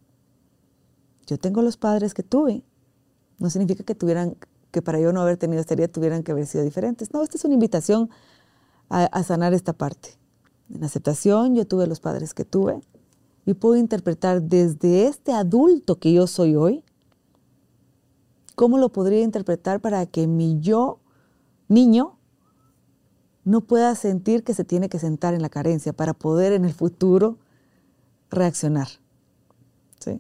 Yo 1.28 1.40
tengo 1.40 1.62
los 1.62 1.78
padres 1.78 2.14
que 2.14 2.24
tuve, 2.24 2.62
no 3.40 3.50
significa 3.50 3.86
que 3.86 3.96
tuvieran, 3.96 4.36
que 4.76 4.82
para 4.82 5.00
yo 5.00 5.14
no 5.14 5.22
haber 5.22 5.38
tenido 5.38 5.62
esta 5.62 5.74
herida 5.74 5.88
tuvieran 5.88 6.22
que 6.22 6.34
haber 6.34 6.46
sido 6.48 6.66
diferentes. 6.66 7.14
No, 7.14 7.24
esta 7.24 7.38
es 7.38 7.46
una 7.46 7.54
invitación 7.54 8.10
a, 8.90 9.06
a 9.06 9.24
sanar 9.24 9.54
esta 9.54 9.72
parte. 9.72 10.18
En 10.70 10.84
aceptación 10.84 11.56
yo 11.56 11.66
tuve 11.66 11.88
los 11.88 12.02
padres 12.02 12.34
que 12.34 12.44
tuve 12.44 12.82
y 13.46 13.54
puedo 13.54 13.78
interpretar 13.78 14.42
desde 14.42 15.08
este 15.08 15.32
adulto 15.32 15.98
que 15.98 16.12
yo 16.12 16.28
soy 16.28 16.58
hoy, 16.58 16.84
¿cómo 18.56 18.78
lo 18.78 18.90
podría 18.90 19.22
interpretar 19.22 19.80
para 19.80 20.06
que 20.08 20.28
mi 20.28 20.60
yo 20.60 21.00
niño 21.70 22.18
no 23.46 23.62
pueda 23.62 23.96
sentir 23.96 24.44
que 24.44 24.54
se 24.54 24.66
tiene 24.66 24.90
que 24.90 25.00
sentar 25.00 25.34
en 25.34 25.42
la 25.42 25.48
carencia 25.48 25.94
para 25.94 26.14
poder 26.14 26.52
en 26.52 26.66
el 26.66 26.74
futuro 26.74 27.38
reaccionar? 28.30 28.90
¿Sí? 30.00 30.20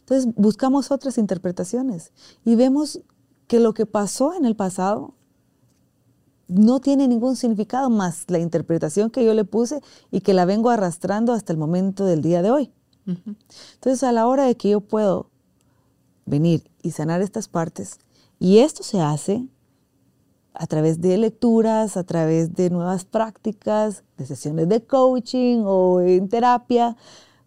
Entonces 0.00 0.32
buscamos 0.34 0.90
otras 0.90 1.18
interpretaciones 1.18 2.12
y 2.42 2.54
vemos 2.54 3.02
que 3.48 3.58
lo 3.58 3.74
que 3.74 3.86
pasó 3.86 4.34
en 4.34 4.44
el 4.44 4.54
pasado 4.54 5.14
no 6.46 6.80
tiene 6.80 7.08
ningún 7.08 7.36
significado 7.36 7.90
más 7.90 8.24
la 8.28 8.38
interpretación 8.38 9.10
que 9.10 9.24
yo 9.24 9.34
le 9.34 9.44
puse 9.44 9.82
y 10.10 10.20
que 10.20 10.34
la 10.34 10.44
vengo 10.44 10.70
arrastrando 10.70 11.32
hasta 11.32 11.52
el 11.52 11.58
momento 11.58 12.06
del 12.06 12.22
día 12.22 12.42
de 12.42 12.50
hoy. 12.50 12.72
Entonces 13.06 14.02
a 14.02 14.12
la 14.12 14.26
hora 14.26 14.44
de 14.44 14.56
que 14.56 14.70
yo 14.70 14.80
puedo 14.80 15.30
venir 16.26 16.70
y 16.82 16.90
sanar 16.90 17.22
estas 17.22 17.48
partes. 17.48 17.98
Y 18.38 18.58
esto 18.58 18.82
se 18.82 19.00
hace 19.00 19.48
a 20.52 20.66
través 20.66 21.00
de 21.00 21.16
lecturas, 21.16 21.96
a 21.96 22.04
través 22.04 22.54
de 22.54 22.68
nuevas 22.68 23.04
prácticas, 23.04 24.04
de 24.16 24.26
sesiones 24.26 24.68
de 24.68 24.84
coaching 24.84 25.62
o 25.64 26.00
en 26.00 26.28
terapia, 26.28 26.96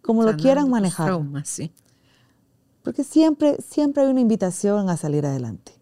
como 0.00 0.22
lo 0.22 0.36
quieran 0.36 0.68
manejar. 0.68 1.20
Porque 2.82 3.04
siempre, 3.04 3.58
siempre 3.62 4.02
hay 4.02 4.10
una 4.10 4.20
invitación 4.20 4.88
a 4.90 4.96
salir 4.96 5.26
adelante. 5.26 5.81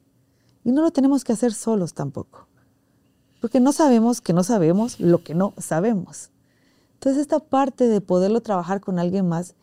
Y 0.65 0.73
no 0.73 0.83
lo 0.83 0.91
tenemos 0.91 1.25
que 1.25 1.33
hacer 1.33 1.53
solos 1.53 1.95
tampoco. 1.95 2.47
Porque 3.41 3.61
no 3.61 3.73
sabemos 3.73 4.21
que 4.21 4.33
no 4.33 4.45
sabemos 4.45 5.01
lo 5.01 5.23
que 5.25 5.35
no 5.35 5.55
sabemos. 5.59 6.31
Entonces 6.95 7.23
esta 7.23 7.39
parte 7.39 7.89
de 7.89 8.01
poderlo 8.01 8.41
trabajar 8.43 8.81
con 8.81 8.99
alguien 8.99 9.29
más 9.29 9.55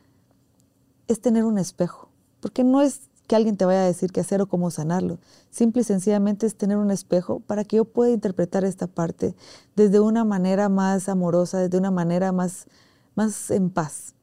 es 1.08 1.22
tener 1.22 1.44
un 1.44 1.58
espejo. 1.58 2.10
Porque 2.40 2.64
no 2.64 2.82
es 2.82 3.02
que 3.28 3.36
alguien 3.36 3.58
te 3.58 3.66
vaya 3.66 3.82
a 3.82 3.86
decir 3.86 4.12
qué 4.12 4.22
hacer 4.22 4.42
o 4.42 4.48
cómo 4.48 4.72
sanarlo. 4.72 5.20
Simple 5.52 5.82
y 5.82 5.86
sencillamente 5.86 6.46
es 6.48 6.56
tener 6.56 6.78
un 6.78 6.92
espejo 6.92 7.42
para 7.42 7.66
que 7.66 7.76
yo 7.76 7.86
pueda 7.86 8.12
interpretar 8.12 8.64
esta 8.64 8.88
parte 8.88 9.36
desde 9.76 10.00
una 10.00 10.24
manera 10.24 10.70
más 10.70 11.10
amorosa, 11.10 11.60
desde 11.60 11.78
una 11.78 11.92
manera 11.92 12.32
más, 12.32 12.68
más 13.16 13.52
en 13.52 13.70
paz. 13.70 14.16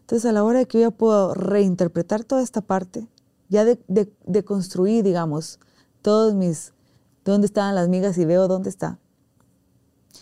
Entonces, 0.00 0.28
a 0.28 0.32
la 0.32 0.42
hora 0.42 0.60
de 0.60 0.66
que 0.66 0.80
yo 0.80 0.90
puedo 0.90 1.34
reinterpretar 1.34 2.24
toda 2.24 2.42
esta 2.42 2.60
parte, 2.60 3.08
ya 3.48 3.64
de, 3.64 3.78
de, 3.88 4.44
construir, 4.44 5.04
digamos, 5.04 5.60
todos 6.04 6.34
mis, 6.34 6.72
dónde 7.24 7.46
estaban 7.46 7.74
las 7.74 7.88
migas 7.88 8.18
y 8.18 8.24
veo 8.24 8.46
dónde 8.46 8.68
está. 8.68 9.00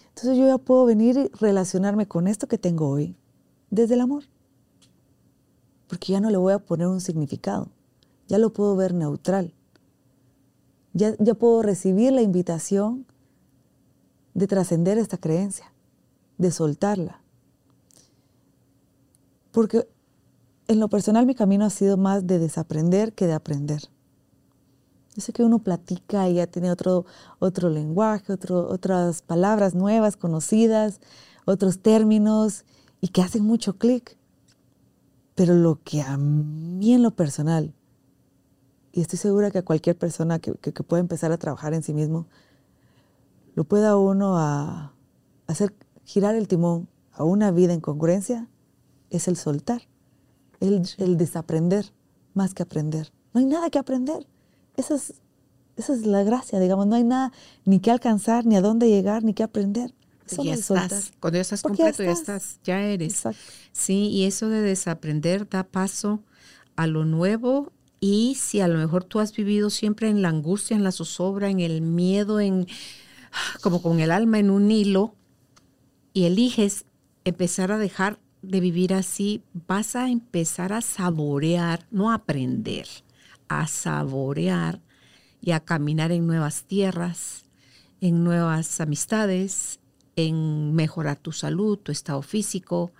Entonces 0.09 0.39
yo 0.39 0.47
ya 0.47 0.57
puedo 0.57 0.85
venir 0.85 1.19
y 1.19 1.37
relacionarme 1.37 2.07
con 2.07 2.29
esto 2.29 2.47
que 2.47 2.57
tengo 2.57 2.89
hoy 2.89 3.17
desde 3.69 3.95
el 3.95 4.01
amor. 4.01 4.25
Porque 5.89 6.13
ya 6.13 6.21
no 6.21 6.31
le 6.31 6.39
voy 6.39 6.53
a 6.53 6.59
poner 6.61 6.87
un 6.87 7.01
significado 7.01 7.69
ya 8.33 8.39
lo 8.39 8.51
puedo 8.51 8.75
ver 8.77 8.95
neutral. 8.95 9.53
Ya, 10.95 11.15
ya 11.19 11.35
puedo 11.35 11.61
recibir 11.61 12.15
la 12.15 12.23
invitación 12.23 13.05
de 14.33 14.47
trascender 14.47 14.97
esta 14.97 15.19
creencia, 15.19 15.71
de 16.39 16.51
soltarla. 16.51 17.21
Porque 19.51 19.87
en 20.67 20.81
lo 20.81 20.89
personal 20.89 21.27
mi 21.27 21.35
camino 21.35 21.67
ha 21.67 21.71
sido 21.71 21.99
más 21.99 22.27
de 22.27 22.39
desaprender 22.39 23.13
que 23.13 23.27
de 23.27 23.35
aprender. 23.35 23.83
Yo 25.15 25.21
sé 25.23 25.33
que 25.33 25.45
uno 25.45 25.59
platica 25.59 26.29
y 26.29 26.35
ya 26.35 26.47
tiene 26.47 26.71
otro, 26.71 27.05
otro 27.39 27.69
lenguaje, 27.69 28.33
otro, 28.33 28.69
otras 28.69 29.23
palabras 29.23 29.75
nuevas, 29.75 30.17
conocidas, 30.17 31.01
otros 31.45 31.81
términos 31.81 32.65
y 33.01 33.09
que 33.09 33.23
hacen 33.23 33.45
mucho 33.45 33.77
clic. 33.77 34.17
Pero 35.35 35.55
lo 35.55 35.81
que 35.83 36.03
a 36.03 36.17
mí 36.17 36.95
en 36.95 37.03
lo 37.03 37.11
personal 37.11 37.75
y 38.93 39.01
estoy 39.01 39.19
segura 39.19 39.51
que 39.51 39.59
a 39.59 39.65
cualquier 39.65 39.97
persona 39.97 40.39
que, 40.39 40.53
pueda 40.53 41.01
empezar 41.01 41.33
a 41.33 41.39
trabajar 41.39 41.73
en 41.73 41.83
sí 41.83 41.95
mismo, 41.95 42.27
lo 43.55 43.65
pueda 43.65 43.97
uno 43.97 44.37
a, 44.37 44.95
hacer 45.47 45.75
girar 46.05 46.35
el 46.35 46.47
timón 46.47 46.89
a 47.13 47.25
una 47.25 47.51
vida 47.51 47.73
en 47.73 47.81
congruencia, 47.81 48.49
es 49.11 49.29
el 49.29 49.37
soltar, 49.37 49.83
el, 50.61 50.83
el, 50.99 51.17
desaprender 51.17 51.93
más 52.35 52.55
que 52.55 52.63
aprender. 52.63 53.13
No 53.33 53.41
hay 53.41 53.47
nada 53.47 53.71
que 53.71 53.79
aprender. 53.79 54.27
Esa 54.77 54.95
es, 54.95 55.15
esa 55.77 55.93
es 55.93 56.07
la 56.07 56.23
gracia, 56.23 56.61
digamos, 56.61 56.87
no 56.87 56.97
hay 56.97 57.05
nada 57.05 57.33
ni 57.65 57.81
que 57.81 57.91
alcanzar, 57.91 58.47
ni 58.47 58.57
a 58.57 58.61
dónde 58.61 58.89
llegar, 58.89 59.23
ni 59.25 59.35
que 59.35 59.43
aprender. 59.43 59.95
Eso 60.27 60.45
ya 60.45 60.55
estás, 60.55 61.13
cuando 61.21 61.37
ya 61.37 61.43
estás 61.43 61.63
completo, 61.63 62.03
ya 62.03 62.13
estás. 62.13 62.59
ya 62.65 62.81
eres. 62.81 63.23
Sí, 63.73 64.09
y 64.09 64.25
eso 64.25 64.49
de 64.49 64.63
desaprender 64.63 65.49
da 65.49 65.65
paso 65.65 66.23
a 66.77 66.87
lo 66.87 67.05
nuevo 67.05 67.73
y 68.01 68.37
si 68.37 68.61
a 68.61 68.69
lo 68.69 68.79
mejor 68.79 69.05
tú 69.05 69.21
has 69.21 69.35
vivido 69.35 69.71
siempre 69.71 70.09
en 70.09 70.23
la 70.23 70.29
angustia, 70.29 70.77
en 70.77 70.85
la 70.85 70.93
zozobra, 70.93 71.51
en 71.51 71.61
el 71.61 71.83
miedo, 71.83 72.41
en 72.41 72.67
como 73.61 73.83
con 73.83 74.01
el 74.01 74.11
alma 74.11 74.39
en 74.39 74.51
un 74.51 74.71
hilo, 74.71 75.15
y 76.13 76.25
eliges 76.25 76.85
empezar 77.25 77.73
a 77.73 77.79
dejar 77.79 78.19
de 78.43 78.61
vivir 78.61 78.93
así, 78.93 79.43
vas 79.69 79.95
a 79.95 80.11
empezar 80.11 80.73
a 80.73 80.81
saborear, 80.81 81.87
no 81.91 82.11
a 82.11 82.15
aprender, 82.15 82.87
a 83.61 83.67
saborear 83.67 84.81
y 85.41 85.53
a 85.53 85.61
caminar 85.61 86.13
en 86.13 86.27
nuevas 86.27 86.65
tierras, 86.65 87.45
en 88.01 88.25
nuevas 88.25 88.81
amistades, 88.81 89.81
en 90.17 90.75
mejorar 90.75 91.17
tu 91.17 91.33
salud, 91.33 91.79
tu 91.79 91.93
estado 91.93 92.23
físico, 92.23 92.93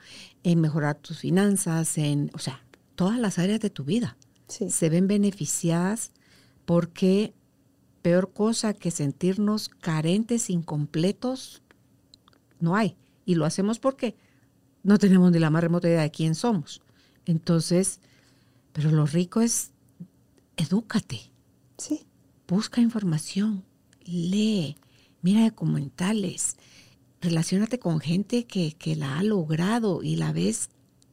en 0.43 0.61
mejorar 0.61 0.97
tus 0.97 1.21
finanzas, 1.21 1.99
en, 1.99 2.31
o 2.35 2.39
sea, 2.39 2.65
todas 2.95 3.19
las 3.19 3.39
áreas 3.39 3.61
de 3.61 3.71
tu 3.71 3.85
vida 3.85 4.17
se 4.49 4.91
ven 4.91 5.07
beneficiadas 5.07 6.13
porque 6.65 7.33
peor 8.03 8.33
cosa 8.33 8.75
que 8.75 8.91
sentirnos 8.91 9.69
carentes, 9.69 10.51
incompletos, 10.51 11.63
no 12.61 12.77
hay. 12.77 12.97
Y 13.25 13.37
lo 13.37 13.45
hacemos 13.45 13.79
porque 13.79 14.17
no 14.83 14.99
tenemos 14.99 15.31
ni 15.31 15.39
la 15.39 15.51
más 15.51 15.63
remota 15.63 15.89
idea 15.89 16.03
de 16.03 16.11
quién 16.11 16.35
somos. 16.35 16.83
Entonces, 17.25 18.01
pero 18.73 18.91
lo 18.91 19.07
rico 19.07 19.41
es, 19.41 19.72
edúcate. 20.57 21.21
Sí. 21.79 22.07
Busca 22.47 22.81
información, 22.81 23.65
lee, 24.05 24.77
mira 25.23 25.45
documentales, 25.45 26.57
relacionate 27.21 27.79
con 27.79 28.01
gente 28.01 28.45
que, 28.47 28.73
que 28.73 28.97
la 28.97 29.19
ha 29.19 29.23
logrado 29.23 30.03
y 30.03 30.17
la 30.17 30.33
ves 30.33 30.69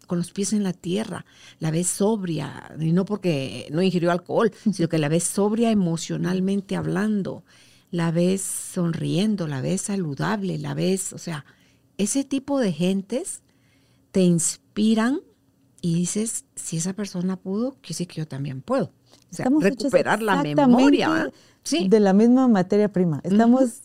con 0.09 0.17
los 0.17 0.31
pies 0.31 0.53
en 0.53 0.63
la 0.63 0.73
tierra, 0.73 1.23
la 1.59 1.69
ves 1.69 1.87
sobria, 1.87 2.75
y 2.79 2.91
no 2.91 3.05
porque 3.05 3.67
no 3.71 3.83
ingirió 3.83 4.11
alcohol, 4.11 4.51
sino 4.73 4.89
que 4.89 4.97
la 4.97 5.07
ves 5.07 5.23
sobria 5.23 5.69
emocionalmente 5.69 6.75
hablando, 6.75 7.45
la 7.91 8.11
ves 8.11 8.41
sonriendo, 8.41 9.47
la 9.47 9.61
ves 9.61 9.81
saludable, 9.81 10.57
la 10.57 10.73
ves, 10.73 11.13
o 11.13 11.19
sea, 11.19 11.45
ese 11.97 12.23
tipo 12.23 12.59
de 12.59 12.73
gentes 12.73 13.43
te 14.11 14.21
inspiran 14.21 15.21
y 15.79 15.93
dices, 15.93 16.45
si 16.55 16.77
esa 16.77 16.93
persona 16.93 17.37
pudo, 17.37 17.77
que 17.81 17.93
sí 17.93 18.07
que 18.07 18.15
yo 18.15 18.27
también 18.27 18.61
puedo. 18.61 18.91
O 19.31 19.35
sea, 19.35 19.47
recuperar 19.59 20.21
la 20.21 20.43
memoria. 20.43 21.31
Sí. 21.63 21.87
De 21.87 21.99
la 21.99 22.13
misma 22.13 22.47
materia 22.47 22.91
prima. 22.91 23.21
Estamos 23.23 23.81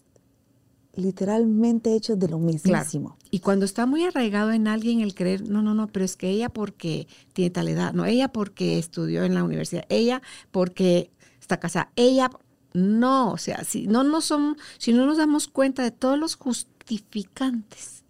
literalmente 0.96 1.94
hechos 1.94 2.18
de 2.18 2.28
lo 2.28 2.38
mismísimo. 2.38 3.16
Y 3.30 3.40
cuando 3.40 3.64
está 3.64 3.87
muy 3.87 4.04
arraigado 4.04 4.52
en 4.52 4.68
alguien 4.68 5.00
el 5.00 5.14
creer, 5.14 5.48
no, 5.48 5.62
no, 5.62 5.74
no, 5.74 5.88
pero 5.88 6.04
es 6.04 6.16
que 6.16 6.30
ella 6.30 6.48
porque 6.48 7.09
tiene 7.33 7.50
tal 7.50 7.68
edad, 7.68 7.92
no, 7.92 8.04
ella 8.04 8.28
porque 8.28 8.78
estudió 8.78 9.24
en 9.24 9.35
la 9.35 9.42
universidad, 9.42 9.85
ella 9.88 10.22
porque 10.52 11.11
está 11.40 11.59
casada, 11.59 11.90
ella, 11.96 12.30
no, 12.72 13.33
o 13.33 13.38
sea, 13.38 13.64
si 13.64 13.87
no, 13.87 14.04
no 14.04 14.20
son, 14.20 14.57
si 14.78 14.92
no 14.92 15.04
nos 15.04 15.18
damos 15.18 15.48
cuenta 15.48 15.83
de 15.83 15.90
todos 15.90 16.18
los 16.18 16.37
justificantes 16.37 18.04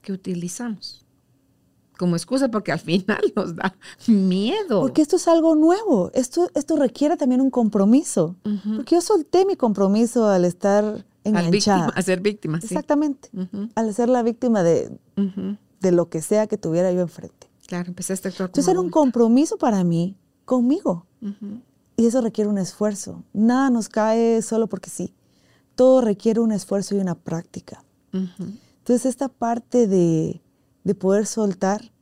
que 0.00 0.12
utilizamos 0.12 1.04
como 1.98 2.16
excusa 2.16 2.48
porque 2.48 2.72
al 2.72 2.78
final 2.78 3.20
nos 3.36 3.54
da 3.54 3.74
miedo. 4.06 4.80
Porque 4.80 5.02
esto 5.02 5.16
es 5.16 5.28
algo 5.28 5.54
nuevo, 5.54 6.10
esto, 6.14 6.48
esto 6.54 6.76
requiere 6.76 7.18
también 7.18 7.42
un 7.42 7.50
compromiso. 7.50 8.36
Porque 8.76 8.94
yo 8.94 9.02
solté 9.02 9.44
mi 9.44 9.56
compromiso 9.56 10.26
al 10.26 10.46
estar 10.46 11.04
enganchada. 11.24 11.88
a 11.94 12.02
ser 12.02 12.20
víctima, 12.20 12.58
Exactamente. 12.62 13.28
Al 13.74 13.92
ser 13.92 14.08
la 14.08 14.22
víctima 14.22 14.62
de, 14.62 14.98
de 15.80 15.92
lo 15.92 16.08
que 16.08 16.22
sea 16.22 16.46
que 16.46 16.56
tuviera 16.56 16.90
yo 16.92 17.02
enfrente. 17.02 17.48
Claro, 17.66 17.88
empezaste 17.88 18.28
a 18.28 18.30
actuar 18.30 18.48
Entonces 18.48 18.70
era 18.70 18.80
un 18.80 18.88
compromiso 18.88 19.58
para 19.58 19.84
mí 19.84 20.16
conmigo. 20.46 21.06
Y 21.96 22.06
eso 22.06 22.20
requiere 22.20 22.48
un 22.48 22.58
esfuerzo. 22.58 23.24
Nada 23.32 23.70
nos 23.70 23.88
cae 23.88 24.40
solo 24.40 24.68
porque 24.68 24.88
sí. 24.88 25.14
Todo 25.74 26.00
requiere 26.00 26.40
un 26.40 26.52
esfuerzo 26.52 26.94
y 26.94 26.98
una 26.98 27.16
práctica. 27.16 27.84
Entonces 28.12 29.04
esta 29.04 29.28
parte 29.28 29.86
de 29.86 30.40
de 30.88 30.94
poder 30.94 31.26
soltar 31.26 31.92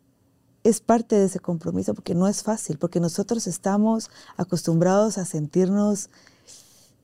es 0.63 0.81
parte 0.81 1.17
de 1.17 1.27
ese 1.27 1.41
compromiso, 1.41 1.93
porque 1.93 2.15
no 2.15 2.29
es 2.29 2.45
fácil, 2.45 2.79
porque 2.79 3.01
nosotros 3.01 3.49
estamos 3.49 4.11
acostumbrados 4.37 5.19
a 5.19 5.25
sentirnos 5.25 6.09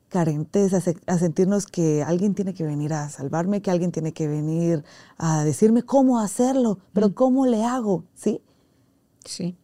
carentes, 0.08 0.72
a, 0.74 1.18
sentirnos 1.18 1.66
que 1.66 2.04
alguien 2.04 2.34
tiene 2.34 2.54
que 2.54 2.64
venir 2.64 2.92
a 2.94 3.08
salvarme, 3.10 3.62
que 3.62 3.72
alguien 3.72 3.90
tiene 3.90 4.12
que 4.12 4.28
venir 4.28 4.84
a 5.18 5.42
decirme 5.42 5.82
cómo 5.82 6.20
hacerlo, 6.20 6.78
pero 6.92 7.08
mm. 7.08 7.12
cómo 7.14 7.46
le 7.46 7.64
hago, 7.64 8.04
¿sí? 8.14 8.40
Sí. 9.24 9.56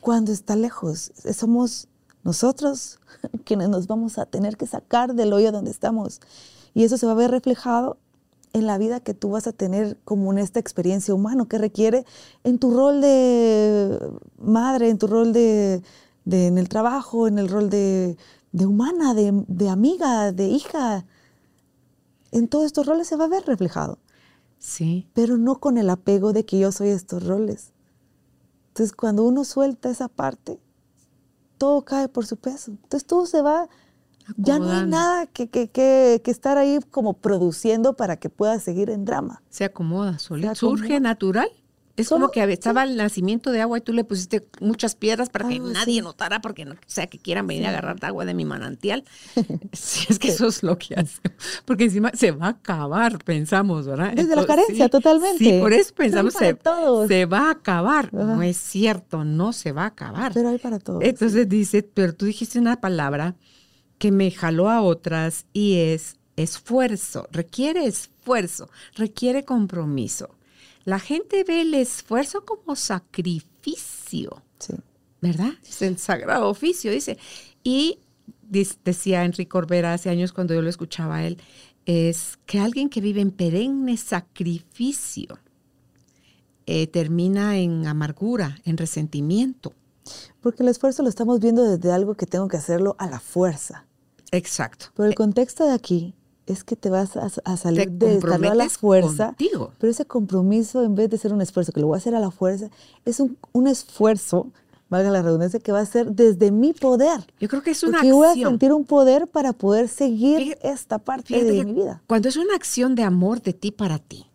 Cuando 0.00 0.32
está 0.32 0.56
lejos, 0.56 1.12
somos 1.32 1.86
nosotros 2.24 2.98
quienes 3.44 3.68
nos 3.68 3.86
vamos 3.86 4.18
a 4.18 4.26
tener 4.26 4.56
que 4.56 4.66
sacar 4.66 5.14
del 5.14 5.32
hoyo 5.32 5.52
donde 5.52 5.70
estamos. 5.70 6.20
Y 6.74 6.82
eso 6.82 6.98
se 6.98 7.06
va 7.06 7.12
a 7.12 7.16
ver 7.16 7.30
reflejado 7.30 7.96
en 8.52 8.66
la 8.66 8.78
vida 8.78 9.00
que 9.00 9.14
tú 9.14 9.30
vas 9.30 9.46
a 9.46 9.52
tener 9.52 9.98
como 10.04 10.32
en 10.32 10.38
esta 10.38 10.58
experiencia 10.60 11.14
humana 11.14 11.46
que 11.48 11.58
requiere 11.58 12.04
en 12.44 12.58
tu 12.58 12.74
rol 12.74 13.00
de 13.00 13.98
madre, 14.38 14.88
en 14.88 14.98
tu 14.98 15.06
rol 15.06 15.32
de, 15.32 15.82
en 16.30 16.58
el 16.58 16.68
trabajo, 16.68 17.28
en 17.28 17.38
el 17.38 17.48
rol 17.48 17.70
de, 17.70 18.16
humana, 18.52 19.14
de, 19.14 19.44
de, 19.46 19.68
amiga, 19.68 20.32
de 20.32 20.46
hija. 20.48 21.06
En 22.32 22.48
todos 22.48 22.66
estos 22.66 22.86
roles 22.86 23.08
se 23.08 23.16
va 23.16 23.24
a 23.24 23.28
ver 23.28 23.44
reflejado. 23.46 23.98
Sí. 24.58 25.08
Pero 25.14 25.36
no 25.36 25.58
con 25.58 25.78
el 25.78 25.88
apego 25.88 26.32
de 26.32 26.44
que 26.44 26.58
yo 26.58 26.72
soy 26.72 26.88
estos 26.88 27.26
roles. 27.26 27.72
Entonces, 28.68 28.94
cuando 28.94 29.24
uno 29.24 29.44
suelta 29.44 29.90
esa 29.90 30.08
parte, 30.08 30.60
todo 31.58 31.82
cae 31.84 32.08
por 32.08 32.26
su 32.26 32.36
peso. 32.36 32.72
Entonces, 32.72 33.06
todo 33.06 33.26
se 33.26 33.42
va 33.42 33.68
ya 34.36 34.58
no 34.58 34.70
hay 34.70 34.86
nada 34.86 35.26
que, 35.26 35.48
que, 35.48 35.68
que, 35.68 36.20
que, 36.24 36.30
estar 36.30 36.58
ahí 36.58 36.78
como 36.90 37.14
produciendo 37.14 37.96
para 37.96 38.16
que 38.16 38.28
pueda 38.30 38.58
seguir 38.60 38.90
en 38.90 39.04
drama. 39.04 39.42
Se 39.50 39.64
acomoda, 39.64 40.18
solito. 40.18 40.54
Surge 40.54 41.00
natural. 41.00 41.50
Es 42.00 42.08
como 42.08 42.30
que 42.30 42.42
estaba 42.44 42.84
el 42.84 42.96
nacimiento 42.96 43.50
de 43.52 43.60
agua 43.60 43.78
y 43.78 43.80
tú 43.82 43.92
le 43.92 44.04
pusiste 44.04 44.46
muchas 44.60 44.94
piedras 44.94 45.28
para 45.28 45.48
que 45.48 45.58
nadie 45.58 46.00
notara, 46.00 46.40
porque 46.40 46.64
no 46.64 46.74
sea 46.86 47.06
que 47.08 47.18
quieran 47.18 47.46
venir 47.46 47.66
a 47.66 47.70
agarrar 47.70 47.96
agua 48.02 48.24
de 48.24 48.32
mi 48.32 48.44
manantial. 48.44 49.04
sí, 49.72 50.06
es 50.08 50.18
que 50.18 50.28
eso 50.28 50.46
es 50.46 50.62
lo 50.62 50.78
que 50.78 50.94
hace. 50.94 51.20
Porque 51.64 51.84
encima 51.84 52.10
se 52.14 52.30
va 52.30 52.46
a 52.46 52.50
acabar, 52.50 53.22
pensamos, 53.22 53.86
¿verdad? 53.86 54.14
Desde 54.14 54.34
la 54.34 54.46
carencia, 54.46 54.88
totalmente. 54.88 55.44
Sí, 55.44 55.58
por 55.60 55.72
eso 55.72 55.94
pensamos, 55.94 56.32
se, 56.32 56.56
se, 57.08 57.26
va 57.26 57.48
a 57.48 57.50
acabar. 57.50 58.12
No 58.14 58.42
es 58.42 58.56
cierto, 58.56 59.24
no 59.24 59.52
se 59.52 59.72
va 59.72 59.82
a 59.82 59.86
acabar. 59.86 60.32
Pero 60.32 60.48
hay 60.48 60.58
para 60.58 60.78
todos. 60.78 61.02
Entonces 61.02 61.48
dice, 61.48 61.82
pero 61.82 62.14
tú 62.14 62.24
dijiste 62.24 62.58
una 62.58 62.80
palabra 62.80 63.36
que 64.00 64.10
me 64.10 64.30
jaló 64.30 64.70
a 64.70 64.80
otras 64.80 65.44
y 65.52 65.76
es 65.76 66.16
esfuerzo, 66.34 67.28
requiere 67.30 67.84
esfuerzo, 67.84 68.70
requiere 68.94 69.44
compromiso. 69.44 70.36
La 70.84 70.98
gente 70.98 71.44
ve 71.44 71.60
el 71.60 71.74
esfuerzo 71.74 72.46
como 72.46 72.76
sacrificio, 72.76 74.42
¿verdad? 75.20 75.52
Es 75.68 75.82
el 75.82 75.98
sagrado 75.98 76.48
oficio, 76.48 76.90
dice. 76.90 77.18
Y 77.62 77.98
decía 78.82 79.26
Enrique 79.26 79.50
Corbera 79.50 79.92
hace 79.92 80.08
años 80.08 80.32
cuando 80.32 80.54
yo 80.54 80.62
lo 80.62 80.70
escuchaba 80.70 81.16
a 81.16 81.26
él, 81.26 81.36
es 81.84 82.38
que 82.46 82.58
alguien 82.58 82.88
que 82.88 83.02
vive 83.02 83.20
en 83.20 83.30
perenne 83.30 83.98
sacrificio 83.98 85.38
eh, 86.64 86.86
termina 86.86 87.58
en 87.58 87.86
amargura, 87.86 88.60
en 88.64 88.78
resentimiento. 88.78 89.74
Porque 90.40 90.62
el 90.62 90.70
esfuerzo 90.70 91.02
lo 91.02 91.10
estamos 91.10 91.38
viendo 91.38 91.64
desde 91.64 91.92
algo 91.92 92.14
que 92.14 92.24
tengo 92.24 92.48
que 92.48 92.56
hacerlo 92.56 92.96
a 92.98 93.06
la 93.06 93.20
fuerza. 93.20 93.84
Exacto. 94.32 94.86
Pero 94.94 95.08
el 95.08 95.14
contexto 95.14 95.66
de 95.66 95.72
aquí 95.72 96.14
es 96.46 96.64
que 96.64 96.76
te 96.76 96.90
vas 96.90 97.16
a, 97.16 97.56
salir 97.56 97.90
de 97.92 98.16
estarlo 98.16 98.50
a 98.50 98.54
la 98.54 98.68
fuerza. 98.68 99.34
Pero 99.38 99.90
ese 99.90 100.04
compromiso, 100.04 100.82
en 100.82 100.94
vez 100.94 101.10
de 101.10 101.18
ser 101.18 101.32
un 101.32 101.40
esfuerzo, 101.40 101.72
que 101.72 101.80
lo 101.80 101.88
voy 101.88 101.94
a 101.94 101.98
hacer 101.98 102.14
a 102.14 102.20
la 102.20 102.30
fuerza, 102.30 102.70
es 103.04 103.20
un, 103.20 103.66
esfuerzo, 103.66 104.50
valga 104.88 105.10
la 105.10 105.22
redundancia, 105.22 105.60
que 105.60 105.72
va 105.72 105.80
a 105.80 105.86
ser 105.86 106.12
desde 106.12 106.50
mi 106.50 106.72
poder. 106.72 107.20
Yo 107.38 107.48
creo 107.48 107.62
que 107.62 107.70
es 107.70 107.82
una 107.82 107.98
Porque 107.98 108.12
voy 108.12 108.26
a 108.28 108.34
sentir 108.34 108.72
un 108.72 108.84
poder 108.84 109.28
para 109.28 109.52
poder 109.52 109.88
seguir 109.88 110.58
esta 110.62 110.98
parte 110.98 111.44
de 111.44 111.64
mi 111.64 111.72
vida. 111.72 112.02
Cuando 112.06 112.28
es 112.28 112.36
una 112.36 112.54
acción 112.54 112.94
de 112.94 113.04
amor 113.04 113.42
de 113.42 113.52
ti 113.52 113.70
para 113.70 113.98
ti, 113.98 114.26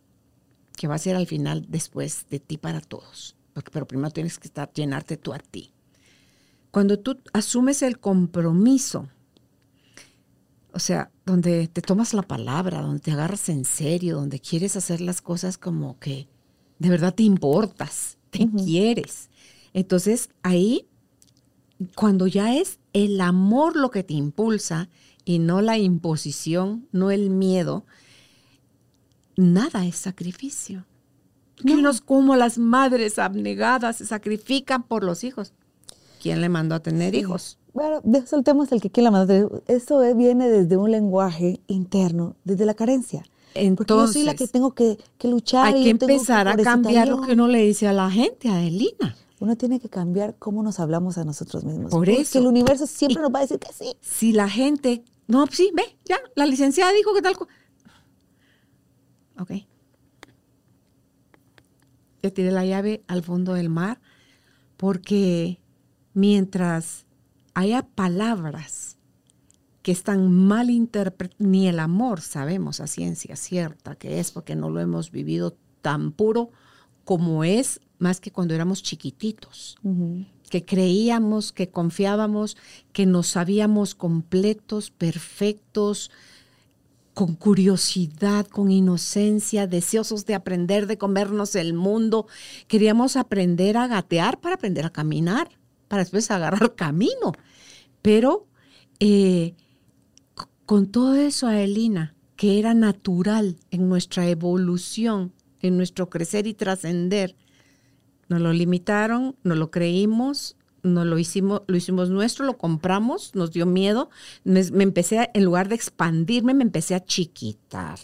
que 0.78 0.88
va 0.88 0.96
a 0.96 1.00
ser 1.00 1.16
al 1.16 1.28
final 1.28 1.66
después 1.70 2.26
de 2.30 2.40
ti 2.40 2.58
para 2.58 2.82
todos. 2.82 3.36
Porque, 3.54 3.72
pero 3.72 3.88
primero 3.88 4.12
tienes 4.12 4.38
que 4.38 4.48
estar, 4.48 4.72
llenarte 4.74 5.18
tú 5.18 5.34
a 5.34 5.40
ti. 5.40 5.72
Cuando 6.72 7.00
tú 7.00 7.18
asumes 7.32 7.82
el 7.82 8.00
compromiso 8.00 9.08
o 10.76 10.80
sea, 10.80 11.10
donde 11.26 11.70
te 11.70 11.82
tomas 11.82 12.14
la 12.14 12.22
palabra, 12.22 12.82
donde 12.82 13.00
te 13.00 13.12
agarras 13.12 13.48
en 13.48 13.64
serio, 13.64 14.18
donde 14.18 14.42
quieres 14.42 14.76
hacer 14.76 15.00
las 15.00 15.22
cosas 15.22 15.58
como 15.58 15.98
que 16.00 16.28
de 16.80 16.90
verdad 16.90 17.16
te 17.16 17.24
importas, 17.24 18.18
te 18.30 18.50
quieres. 18.50 19.30
Entonces 19.74 20.30
ahí, 20.44 20.86
cuando 21.96 22.28
ya 22.28 22.58
es 22.58 22.80
el 22.92 23.22
amor 23.22 23.78
lo 23.78 23.90
que 23.90 24.04
te 24.04 24.16
impulsa 24.16 24.90
y 25.24 25.40
no 25.40 25.62
la 25.62 25.78
imposición, 25.78 26.90
no 26.92 27.10
el 27.10 27.30
miedo, 27.30 27.86
nada 29.38 29.86
es 29.86 29.96
sacrificio. 29.96 30.86
No. 31.64 31.90
como 32.04 32.36
las 32.36 32.58
madres 32.58 33.18
abnegadas 33.18 33.96
se 33.96 34.06
sacrifican 34.06 34.84
por 34.84 35.06
los 35.06 35.24
hijos. 35.24 35.54
¿Quién 36.22 36.42
le 36.42 36.50
mandó 36.50 36.76
a 36.76 36.82
tener 36.82 37.16
hijos? 37.16 37.60
Bueno, 37.76 38.02
soltemos 38.26 38.72
el 38.72 38.80
que 38.80 38.90
quiera 38.90 39.12
la 39.12 39.20
madre. 39.20 39.48
Eso 39.68 40.00
viene 40.16 40.50
desde 40.50 40.78
un 40.78 40.90
lenguaje 40.92 41.60
interno, 41.68 42.38
desde 42.46 42.66
la 42.66 42.74
carencia. 42.74 43.26
Entonces, 43.54 43.76
Porque 43.76 43.94
yo 43.94 44.08
soy 44.08 44.24
la 44.24 44.34
que 44.34 44.48
tengo 44.48 44.74
que, 44.74 44.98
luchar. 45.24 45.68
Hay 45.68 45.84
que 45.84 45.90
empezar 45.90 46.48
a 46.48 46.56
cambiar 46.56 47.10
lo 47.10 47.22
que 47.22 47.34
uno 47.34 47.48
le 47.48 47.60
dice 47.66 47.86
a 47.90 47.94
la 47.94 48.10
gente, 48.10 48.48
a 48.48 48.64
Elina. 48.64 49.18
Uno 49.42 49.58
tiene 49.58 49.82
que 49.82 49.90
cambiar 49.90 50.36
cómo 50.40 50.64
nos 50.64 50.80
hablamos 50.80 51.18
a 51.18 51.26
nosotros 51.26 51.66
mismos. 51.66 51.92
Por 51.92 52.08
eso. 52.08 52.22
Porque 52.22 52.38
el 52.38 52.48
universo 52.48 52.88
siempre 52.88 53.22
nos 53.22 53.34
va 53.34 53.40
a 53.40 53.42
decir 53.42 53.60
que 53.60 53.74
sí. 53.74 53.94
Si 54.00 54.32
la 54.32 54.48
gente, 54.48 55.04
no, 55.28 55.46
sí, 55.48 55.70
ve, 55.74 55.98
ya, 56.06 56.18
la 56.36 56.46
licenciada 56.46 56.94
dijo 56.94 57.14
que 57.14 57.22
tal. 57.22 57.36
Ok. 59.38 59.52
Ya 62.24 62.32
tiré 62.32 62.52
la 62.52 62.66
llave 62.66 63.04
al 63.08 63.22
fondo 63.22 63.54
del 63.54 63.68
mar 63.68 64.00
porque 64.78 65.60
mientras 66.14 67.05
haya 67.56 67.88
palabras 67.88 68.98
que 69.82 69.92
están 69.92 70.32
mal 70.32 70.70
interpretadas, 70.70 71.40
ni 71.40 71.68
el 71.68 71.80
amor 71.80 72.22
sabemos 72.22 72.80
a 72.80 72.88
ciencia 72.88 73.36
cierta 73.36 73.96
que 73.96 74.20
es 74.20 74.32
porque 74.32 74.56
no 74.56 74.70
lo 74.70 74.80
hemos 74.80 75.10
vivido 75.10 75.58
tan 75.82 76.12
puro 76.12 76.52
como 77.04 77.44
es 77.44 77.82
más 77.98 78.20
que 78.20 78.32
cuando 78.32 78.54
éramos 78.54 78.84
chiquititos, 78.84 79.78
que 80.50 80.66
creíamos, 80.66 81.54
que 81.54 81.70
confiábamos, 81.70 82.58
que 82.92 83.06
nos 83.06 83.28
sabíamos 83.28 83.96
completos, 83.96 84.92
perfectos, 84.92 86.12
con 87.14 87.36
curiosidad, 87.36 88.48
con 88.48 88.72
inocencia, 88.72 89.68
deseosos 89.68 90.26
de 90.26 90.36
aprender, 90.36 90.88
de 90.88 90.98
comernos 90.98 91.56
el 91.56 91.74
mundo. 91.74 92.28
Queríamos 92.68 93.16
aprender 93.16 93.78
a 93.78 93.88
gatear 93.88 94.42
para 94.42 94.56
aprender 94.56 94.86
a 94.86 94.90
caminar 94.90 95.50
para 95.88 96.04
después 96.04 96.30
agarrar 96.32 96.76
camino. 96.76 97.34
Pero 98.02 98.48
eh, 99.00 99.56
con 100.66 100.88
todo 100.88 101.16
eso, 101.16 101.48
Aelina, 101.48 102.16
que 102.36 102.60
era 102.60 102.74
natural 102.74 103.58
en 103.72 103.90
nuestra 103.90 104.28
evolución, 104.28 105.34
en 105.62 105.78
nuestro 105.78 106.10
crecer 106.10 106.48
y 106.48 106.54
trascender, 106.54 107.36
nos 108.28 108.42
lo 108.42 108.54
limitaron, 108.54 109.36
nos 109.44 109.58
lo 109.58 109.72
creímos, 109.72 110.58
nos 110.84 111.06
lo 111.06 111.18
hicimos, 111.18 111.62
lo 111.68 111.78
hicimos 111.78 112.10
nuestro, 112.10 112.46
lo 112.46 112.58
compramos, 112.58 113.36
nos 113.36 113.52
dio 113.52 113.66
miedo. 113.66 114.10
Me 114.44 114.84
empecé, 114.84 115.30
en 115.34 115.44
lugar 115.44 115.70
de 115.70 115.76
expandirme, 115.76 116.54
me 116.54 116.64
empecé 116.64 116.96
a 116.96 117.04
chiquitar. 117.04 118.00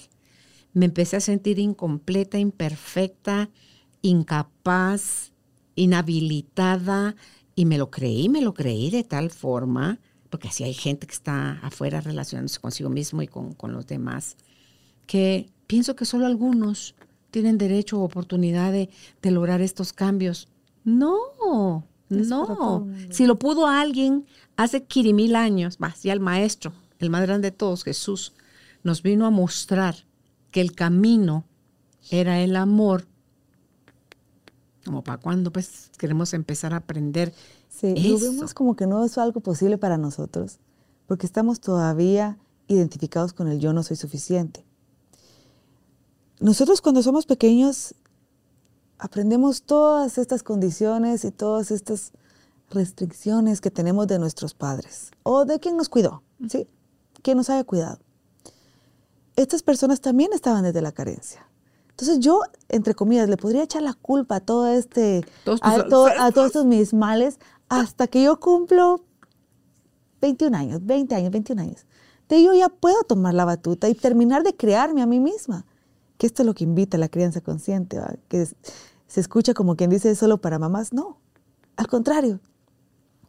Me 0.74 0.86
empecé 0.86 1.18
a 1.18 1.22
sentir 1.22 1.60
incompleta, 1.60 2.40
imperfecta, 2.40 3.50
incapaz, 4.02 5.32
inhabilitada, 5.76 7.16
y 7.62 7.66
me 7.66 7.78
lo 7.78 7.92
creí, 7.92 8.28
me 8.28 8.42
lo 8.42 8.56
creí 8.56 8.90
de 8.90 9.04
tal 9.04 9.30
forma, 9.30 10.00
porque 10.32 10.48
así 10.48 10.64
hay 10.64 10.74
gente 10.74 11.06
que 11.06 11.14
está 11.14 11.60
afuera 11.62 12.02
relacionándose 12.02 12.60
consigo 12.60 12.90
mismo 12.90 13.22
y 13.22 13.28
con, 13.28 13.56
los 13.72 13.86
demás, 13.86 14.36
que 15.06 15.48
pienso 15.68 15.96
que 15.96 16.06
solo 16.06 16.26
algunos 16.26 16.96
tienen 17.30 17.60
derecho 17.60 18.00
o 18.00 18.04
oportunidad 18.04 18.72
de, 18.72 18.90
de 19.22 19.30
lograr 19.30 19.62
estos 19.62 19.94
cambios. 19.94 20.48
No, 20.84 21.20
no. 21.40 22.88
Si 23.12 23.28
lo 23.28 23.38
pudo 23.38 23.68
alguien 23.68 24.26
hace 24.58 24.84
mil 25.14 25.36
años, 25.36 25.80
más 25.80 26.02
ya 26.02 26.14
el 26.14 26.20
maestro, 26.20 26.74
el 26.98 27.12
más 27.12 27.22
grande 27.22 27.52
de 27.52 27.56
todos, 27.56 27.84
Jesús, 27.84 28.34
nos 28.82 29.04
vino 29.04 29.28
a 29.28 29.30
mostrar 29.30 30.08
que 30.50 30.62
el 30.62 30.74
camino 30.74 31.46
era 32.10 32.42
el 32.42 32.56
amor. 32.56 33.06
Como 34.86 35.04
para 35.04 35.20
cuando 35.20 35.52
pues 35.52 35.92
queremos 35.98 36.34
empezar 36.34 36.74
a 36.74 36.78
aprender. 36.78 37.34
Sí, 37.70 37.96
lo 37.96 38.20
vemos 38.20 38.54
como 38.54 38.76
que 38.76 38.88
no 38.88 39.04
es 39.04 39.18
algo 39.18 39.42
posible 39.42 39.78
para 39.78 39.98
nosotros, 39.98 40.60
porque 41.08 41.26
estamos 41.26 41.60
todavía 41.60 42.38
identificados 42.68 43.34
con 43.34 43.48
el 43.48 43.60
yo 43.60 43.74
no 43.74 43.84
soy 43.84 43.98
suficiente. 43.98 44.66
Nosotros 46.40 46.82
cuando 46.82 47.04
somos 47.04 47.26
pequeños 47.26 47.94
aprendemos 48.98 49.64
todas 49.64 50.18
estas 50.18 50.42
condiciones 50.44 51.26
y 51.26 51.32
todas 51.32 51.72
estas 51.72 52.14
restricciones 52.70 53.62
que 53.62 53.72
tenemos 53.72 54.08
de 54.08 54.20
nuestros 54.20 54.54
padres 54.54 55.12
o 55.24 55.46
de 55.46 55.60
quien 55.60 55.78
nos 55.78 55.90
cuidó, 55.90 56.24
¿sí? 56.50 56.68
Quien 57.22 57.38
nos 57.38 57.50
haya 57.50 57.64
cuidado. 57.64 58.00
Estas 59.36 59.64
personas 59.64 60.02
también 60.02 60.34
estaban 60.34 60.64
desde 60.64 60.82
la 60.82 60.92
carencia. 60.92 61.46
Entonces 62.02 62.26
yo, 62.26 62.42
entre 62.68 62.96
comillas, 62.96 63.30
le 63.30 63.38
podría 63.38 63.62
echar 63.62 63.84
la 63.84 63.94
culpa 63.94 64.38
a 64.38 64.40
todo 64.40 64.68
este, 64.68 65.24
a, 65.62 65.84
todos 65.84 66.10
estos 66.48 66.66
mis 66.66 66.96
males 66.96 67.40
hasta 67.70 68.08
que 68.08 68.24
yo 68.24 68.40
cumplo 68.40 69.06
21 70.20 70.58
años, 70.58 70.84
20 70.84 71.14
años, 71.14 71.30
21 71.32 71.62
años. 71.62 71.86
De 72.28 72.42
yo 72.42 72.56
ya 72.56 72.70
puedo 72.70 73.04
tomar 73.04 73.36
la 73.36 73.46
batuta 73.46 73.88
y 73.88 73.94
terminar 73.94 74.42
de 74.42 74.56
crearme 74.56 75.04
a 75.04 75.06
mí 75.06 75.20
misma. 75.20 75.68
Que 76.18 76.26
esto 76.26 76.42
es 76.42 76.48
lo 76.48 76.56
que 76.56 76.64
invita 76.64 76.98
a 76.98 77.00
la 77.00 77.08
crianza 77.08 77.40
consciente, 77.40 78.00
que 78.28 78.48
se 79.06 79.20
escucha 79.20 79.54
como 79.54 79.76
quien 79.76 79.92
dice 79.92 80.10
es 80.10 80.18
solo 80.18 80.42
para 80.42 80.58
mamás. 80.58 80.94
No, 80.94 81.20
al 81.76 81.86
contrario, 81.86 82.40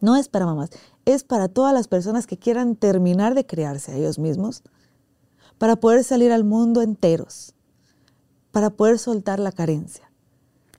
no 0.00 0.16
es 0.16 0.28
para 0.28 0.46
mamás, 0.46 0.70
es 1.04 1.24
para 1.24 1.48
todas 1.48 1.74
las 1.74 1.88
personas 1.88 2.26
que 2.26 2.38
quieran 2.38 2.76
terminar 2.76 3.34
de 3.34 3.44
crearse 3.44 3.92
a 3.92 3.96
ellos 3.96 4.18
mismos, 4.18 4.62
para 5.58 5.76
poder 5.76 6.04
salir 6.04 6.32
al 6.32 6.44
mundo 6.44 6.80
enteros, 6.80 7.54
para 8.52 8.70
poder 8.70 8.98
soltar 8.98 9.40
la 9.40 9.50
carencia. 9.50 10.10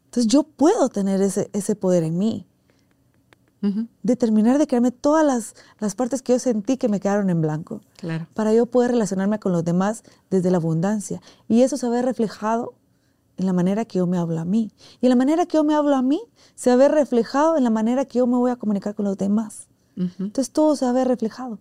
Entonces 0.06 0.28
yo 0.28 0.44
puedo 0.44 0.90
tener 0.90 1.22
ese, 1.22 1.50
ese 1.54 1.76
poder 1.76 2.04
en 2.04 2.18
mí, 2.18 2.48
de 4.02 4.18
terminar 4.18 4.58
de 4.58 4.68
crearme 4.68 4.92
todas 4.92 5.26
las, 5.26 5.56
las, 5.80 5.96
partes 5.96 6.22
que 6.22 6.34
yo 6.34 6.40
sentí 6.40 6.76
que 6.76 6.90
me 6.90 7.00
quedaron 7.00 7.30
en 7.30 7.40
blanco, 7.40 7.80
claro. 7.96 8.28
para 8.34 8.54
yo 8.54 8.66
poder 8.66 8.92
relacionarme 8.92 9.40
con 9.40 9.54
los 9.54 9.64
demás 9.64 10.04
desde 10.30 10.52
la 10.52 10.58
abundancia. 10.58 11.22
Y 11.48 11.62
eso 11.62 11.78
se 11.78 11.88
ve 11.88 12.02
reflejado 12.02 12.74
en 13.38 13.46
la 13.46 13.54
manera 13.54 13.86
que 13.86 14.00
yo 14.00 14.06
me 14.06 14.18
hablo 14.18 14.38
a 14.40 14.44
mí. 14.44 14.72
Y 15.00 15.06
en 15.06 15.12
la 15.12 15.16
manera 15.16 15.46
que 15.46 15.56
yo 15.56 15.64
me 15.64 15.76
hablo 15.76 15.96
a 15.96 16.02
mí 16.02 16.22
se 16.56 16.76
ve 16.76 16.90
reflejado 16.90 17.56
en 17.56 17.64
la 17.64 17.70
manera 17.70 18.04
que 18.04 18.20
yo 18.20 18.28
me 18.28 18.36
voy 18.36 18.52
a 18.52 18.58
comunicar 18.58 18.96
con 18.96 19.06
los 19.06 19.18
demás. 19.18 19.70
Entonces 19.96 20.52
todo 20.52 20.76
se 20.76 20.92
ve 20.92 21.06
reflejado. 21.06 21.60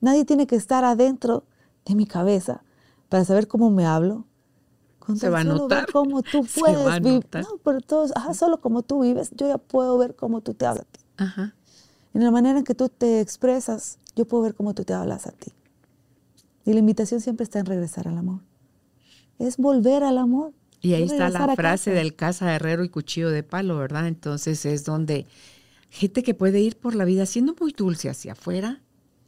Nadie 0.00 0.24
tiene 0.24 0.46
que 0.46 0.56
estar 0.56 0.84
adentro 0.84 1.44
de 1.86 1.94
mi 1.94 2.04
cabeza 2.04 2.62
para 3.08 3.24
saber 3.24 3.46
cómo 3.46 3.70
me 3.70 3.86
hablo. 3.86 4.26
Con 5.00 5.16
se 5.16 5.28
va 5.28 5.40
a 5.40 5.44
notar. 5.44 5.90
cómo 5.90 6.22
tú 6.22 6.46
puedes 6.58 7.02
vivir. 7.02 7.26
No, 7.34 7.58
pero 7.64 7.80
todos, 7.80 8.12
solo 8.34 8.60
como 8.60 8.82
tú 8.82 9.00
vives, 9.00 9.30
yo 9.36 9.48
ya 9.48 9.58
puedo 9.58 9.98
ver 9.98 10.14
cómo 10.14 10.40
tú 10.40 10.54
te 10.54 10.66
hablas 10.66 10.84
a 10.84 10.92
ti. 10.92 11.00
Ajá. 11.16 11.54
En 12.14 12.22
la 12.22 12.30
manera 12.30 12.58
en 12.58 12.64
que 12.64 12.74
tú 12.74 12.88
te 12.88 13.20
expresas, 13.20 13.98
yo 14.14 14.26
puedo 14.26 14.44
ver 14.44 14.54
cómo 14.54 14.74
tú 14.74 14.84
te 14.84 14.94
hablas 14.94 15.26
a 15.26 15.32
ti. 15.32 15.52
Y 16.64 16.72
la 16.72 16.78
invitación 16.78 17.20
siempre 17.20 17.44
está 17.44 17.58
en 17.58 17.66
regresar 17.66 18.06
al 18.06 18.18
amor. 18.18 18.40
Es 19.38 19.56
volver 19.56 20.04
al 20.04 20.18
amor. 20.18 20.52
Y 20.82 20.94
ahí 20.94 21.04
está 21.04 21.28
la 21.30 21.54
frase 21.54 21.90
del 21.90 22.14
caza 22.14 22.54
herrero 22.54 22.84
y 22.84 22.88
cuchillo 22.88 23.30
de 23.30 23.42
palo, 23.42 23.76
¿verdad? 23.76 24.06
Entonces 24.06 24.64
es 24.64 24.84
donde 24.84 25.26
gente 25.90 26.22
que 26.22 26.34
puede 26.34 26.60
ir 26.60 26.76
por 26.76 26.94
la 26.94 27.04
vida 27.04 27.26
siendo 27.26 27.54
muy 27.58 27.72
dulce 27.72 28.08
hacia 28.08 28.32
afuera 28.32 28.80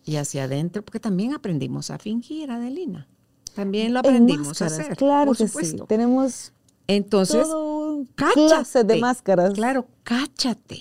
y 0.05 0.17
hacia 0.17 0.45
adentro, 0.45 0.83
porque 0.83 1.01
también 1.01 1.35
aprendimos 1.35 1.91
a 1.91 1.99
fingir, 1.99 2.51
Adelina. 2.51 3.07
También 3.55 3.93
lo 3.93 4.01
aprendimos 4.01 4.61
a 4.63 4.67
hacer. 4.67 4.97
Claro 4.97 5.33
que 5.33 5.49
sí. 5.49 5.77
Tenemos 5.89 6.53
entonces 6.87 7.47
todo 7.47 8.05
clase 8.15 8.85
de 8.85 8.99
máscaras. 8.99 9.55
Claro, 9.55 9.87
cáchate. 10.03 10.81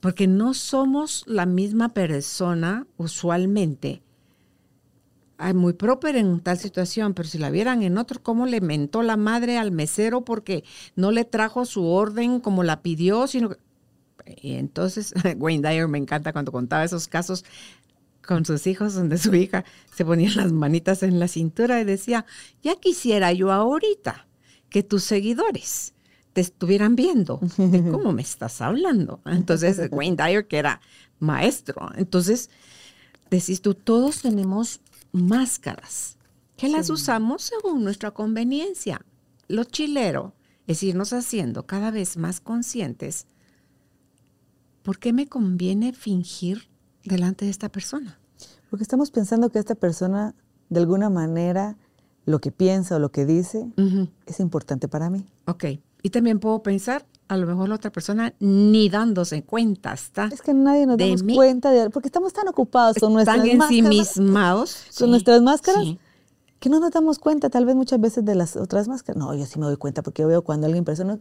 Porque 0.00 0.26
no 0.26 0.54
somos 0.54 1.24
la 1.26 1.44
misma 1.46 1.90
persona 1.90 2.86
usualmente 2.96 4.02
muy 5.54 5.72
proper 5.72 6.16
en 6.16 6.40
tal 6.40 6.58
situación, 6.58 7.14
pero 7.14 7.28
si 7.28 7.38
la 7.38 7.50
vieran 7.50 7.82
en 7.82 7.98
otro, 7.98 8.22
cómo 8.22 8.46
le 8.46 8.60
mentó 8.60 9.02
la 9.02 9.16
madre 9.16 9.58
al 9.58 9.72
mesero 9.72 10.22
porque 10.24 10.64
no 10.96 11.10
le 11.10 11.24
trajo 11.24 11.64
su 11.64 11.86
orden 11.86 12.40
como 12.40 12.62
la 12.62 12.82
pidió, 12.82 13.26
sino 13.26 13.56
Y 14.42 14.54
entonces, 14.54 15.14
Wayne 15.38 15.66
Dyer 15.66 15.88
me 15.88 15.98
encanta 15.98 16.32
cuando 16.32 16.52
contaba 16.52 16.84
esos 16.84 17.08
casos 17.08 17.44
con 18.26 18.44
sus 18.44 18.66
hijos, 18.66 18.94
donde 18.94 19.18
su 19.18 19.34
hija 19.34 19.64
se 19.94 20.04
ponía 20.04 20.30
las 20.36 20.52
manitas 20.52 21.02
en 21.02 21.18
la 21.18 21.28
cintura 21.28 21.80
y 21.80 21.84
decía, 21.84 22.26
ya 22.62 22.76
quisiera 22.76 23.32
yo 23.32 23.52
ahorita 23.52 24.26
que 24.68 24.82
tus 24.82 25.04
seguidores 25.04 25.94
te 26.32 26.40
estuvieran 26.40 26.96
viendo. 26.96 27.40
cómo 27.90 28.12
me 28.12 28.22
estás 28.22 28.60
hablando? 28.60 29.20
Entonces, 29.26 29.88
Wayne 29.90 30.16
Dyer, 30.16 30.46
que 30.46 30.58
era 30.58 30.80
maestro, 31.18 31.90
entonces, 31.96 32.50
decís 33.30 33.60
tú, 33.60 33.74
todos 33.74 34.22
tenemos 34.22 34.80
máscaras 35.12 36.16
que 36.56 36.68
las 36.68 36.90
usamos 36.90 37.42
según 37.42 37.84
nuestra 37.84 38.10
conveniencia. 38.10 39.04
Lo 39.48 39.64
chilero 39.64 40.34
es 40.66 40.82
irnos 40.82 41.12
haciendo 41.12 41.66
cada 41.66 41.90
vez 41.90 42.16
más 42.16 42.40
conscientes. 42.40 43.26
¿Por 44.82 44.98
qué 44.98 45.12
me 45.12 45.26
conviene 45.26 45.92
fingir 45.92 46.68
delante 47.04 47.44
de 47.44 47.50
esta 47.50 47.68
persona? 47.68 48.18
Porque 48.68 48.82
estamos 48.82 49.10
pensando 49.10 49.50
que 49.50 49.58
esta 49.58 49.74
persona, 49.74 50.34
de 50.68 50.80
alguna 50.80 51.10
manera, 51.10 51.76
lo 52.24 52.40
que 52.40 52.52
piensa 52.52 52.96
o 52.96 52.98
lo 52.98 53.10
que 53.10 53.26
dice 53.26 53.66
es 54.26 54.40
importante 54.40 54.88
para 54.88 55.10
mí. 55.10 55.26
Ok. 55.46 55.64
Y 56.02 56.10
también 56.10 56.38
puedo 56.38 56.62
pensar, 56.62 57.04
a 57.28 57.36
lo 57.36 57.46
mejor 57.46 57.68
la 57.68 57.74
otra 57.74 57.90
persona 57.90 58.32
ni 58.38 58.88
dándose 58.88 59.42
cuenta 59.42 59.92
está. 59.92 60.28
Es 60.32 60.40
que 60.40 60.54
nadie 60.54 60.86
nos 60.86 60.96
damos 60.96 61.22
cuenta 61.22 61.70
de 61.70 61.90
porque 61.90 62.08
estamos 62.08 62.32
tan 62.32 62.48
ocupados 62.48 62.96
con 62.98 63.12
nuestras 63.12 63.38
máscaras. 63.38 63.70
ensimismados. 63.70 64.86
Con 64.98 65.10
nuestras 65.10 65.42
máscaras. 65.42 65.84
Que 66.58 66.68
no 66.68 66.78
nos 66.78 66.90
damos 66.90 67.18
cuenta 67.18 67.48
tal 67.48 67.64
vez 67.64 67.74
muchas 67.74 68.00
veces 68.00 68.24
de 68.24 68.34
las 68.34 68.56
otras 68.56 68.86
máscaras. 68.86 69.18
No, 69.18 69.34
yo 69.34 69.46
sí 69.46 69.58
me 69.58 69.66
doy 69.66 69.76
cuenta 69.76 70.02
porque 70.02 70.22
yo 70.22 70.28
veo 70.28 70.42
cuando 70.42 70.66
alguien 70.66 70.84
persona 70.84 71.18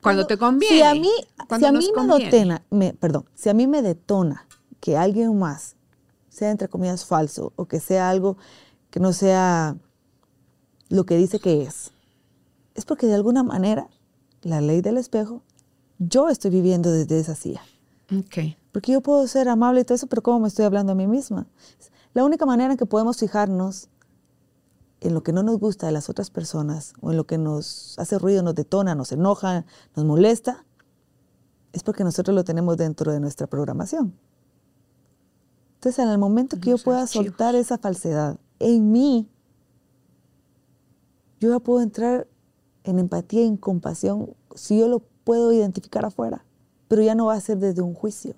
cuando, 0.00 0.26
te 0.26 0.36
conviene. 0.38 0.76
Si 0.76 0.82
a 0.82 0.94
mí, 0.94 1.10
si 1.58 1.64
a 1.64 1.72
mí 1.72 1.90
me 1.94 2.18
detona, 2.18 2.62
me, 2.70 2.94
perdón, 2.94 3.26
si 3.34 3.48
a 3.48 3.54
mí 3.54 3.66
me 3.66 3.82
detona 3.82 4.46
que 4.80 4.96
alguien 4.96 5.38
más 5.38 5.76
sea 6.28 6.50
entre 6.50 6.68
comillas 6.68 7.04
falso 7.04 7.52
o 7.56 7.66
que 7.66 7.80
sea 7.80 8.08
algo 8.08 8.36
que 8.90 9.00
no 9.00 9.12
sea 9.12 9.76
lo 10.88 11.04
que 11.04 11.16
dice 11.16 11.38
que 11.38 11.62
es, 11.62 11.92
es 12.74 12.84
porque 12.84 13.06
de 13.06 13.14
alguna 13.14 13.42
manera 13.42 13.88
la 14.42 14.60
ley 14.60 14.80
del 14.80 14.96
espejo 14.96 15.42
yo 15.98 16.28
estoy 16.28 16.50
viviendo 16.50 16.90
desde 16.90 17.20
esa 17.20 17.34
silla. 17.34 17.62
Okay. 18.26 18.56
Porque 18.72 18.92
yo 18.92 19.00
puedo 19.02 19.26
ser 19.28 19.48
amable 19.48 19.82
y 19.82 19.84
todo 19.84 19.94
eso, 19.94 20.06
pero 20.06 20.22
¿cómo 20.22 20.40
me 20.40 20.48
estoy 20.48 20.64
hablando 20.64 20.92
a 20.92 20.94
mí 20.94 21.06
misma? 21.06 21.46
La 22.14 22.24
única 22.24 22.46
manera 22.46 22.72
en 22.72 22.78
que 22.78 22.86
podemos 22.86 23.18
fijarnos 23.18 23.88
en 25.00 25.14
lo 25.14 25.22
que 25.22 25.32
no 25.32 25.42
nos 25.42 25.58
gusta 25.58 25.86
de 25.86 25.92
las 25.92 26.08
otras 26.08 26.30
personas 26.30 26.94
o 27.00 27.10
en 27.10 27.16
lo 27.16 27.24
que 27.26 27.38
nos 27.38 27.98
hace 27.98 28.18
ruido, 28.18 28.42
nos 28.42 28.54
detona, 28.54 28.94
nos 28.94 29.12
enoja, 29.12 29.64
nos 29.94 30.04
molesta, 30.04 30.64
es 31.72 31.82
porque 31.82 32.04
nosotros 32.04 32.34
lo 32.34 32.44
tenemos 32.44 32.76
dentro 32.76 33.12
de 33.12 33.20
nuestra 33.20 33.46
programación. 33.46 34.14
Entonces, 35.80 36.04
en 36.04 36.10
el 36.10 36.18
momento 36.18 36.60
que 36.60 36.68
yo 36.68 36.76
pueda 36.76 37.06
soltar 37.06 37.54
esa 37.54 37.78
falsedad 37.78 38.36
en 38.58 38.92
mí, 38.92 39.26
yo 41.40 41.50
ya 41.52 41.58
puedo 41.58 41.80
entrar 41.80 42.26
en 42.84 42.98
empatía 42.98 43.46
en 43.46 43.56
compasión 43.56 44.34
si 44.54 44.78
yo 44.78 44.88
lo 44.88 44.98
puedo 45.24 45.50
identificar 45.54 46.04
afuera, 46.04 46.44
pero 46.86 47.00
ya 47.00 47.14
no 47.14 47.24
va 47.24 47.34
a 47.34 47.40
ser 47.40 47.56
desde 47.56 47.80
un 47.80 47.94
juicio, 47.94 48.34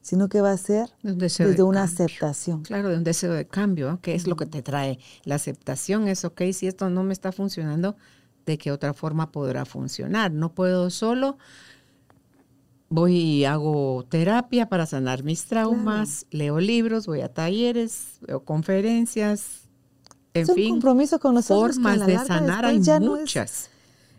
sino 0.00 0.30
que 0.30 0.40
va 0.40 0.52
a 0.52 0.56
ser 0.56 0.88
desde 1.02 1.62
una 1.62 1.82
aceptación. 1.82 2.62
Claro, 2.62 2.88
de 2.88 2.96
un 2.96 3.04
deseo 3.04 3.34
de 3.34 3.46
cambio, 3.46 3.98
que 4.00 4.14
es 4.14 4.26
lo 4.26 4.36
que 4.36 4.46
te 4.46 4.62
trae. 4.62 4.98
La 5.24 5.34
aceptación 5.34 6.08
es, 6.08 6.24
ok, 6.24 6.40
si 6.54 6.66
esto 6.66 6.88
no 6.88 7.02
me 7.02 7.12
está 7.12 7.30
funcionando, 7.30 7.94
¿de 8.46 8.56
qué 8.56 8.72
otra 8.72 8.94
forma 8.94 9.32
podrá 9.32 9.66
funcionar? 9.66 10.32
No 10.32 10.54
puedo 10.54 10.88
solo, 10.88 11.36
voy 12.88 13.16
y 13.16 13.44
hago 13.44 14.04
terapia 14.08 14.68
para 14.68 14.86
sanar 14.86 15.24
mis 15.24 15.46
traumas, 15.46 16.26
leo 16.30 16.60
libros, 16.60 17.06
voy 17.06 17.20
a 17.20 17.32
talleres, 17.32 18.18
veo 18.20 18.44
conferencias, 18.44 19.68
en 20.34 20.42
es 20.42 20.48
un 20.48 20.54
fin, 20.54 20.70
compromiso 20.70 21.18
con 21.18 21.34
nosotros 21.34 21.76
formas 21.76 22.06
de 22.06 22.18
sanar 22.18 22.64
hay 22.64 22.80
muchas. 23.00 23.70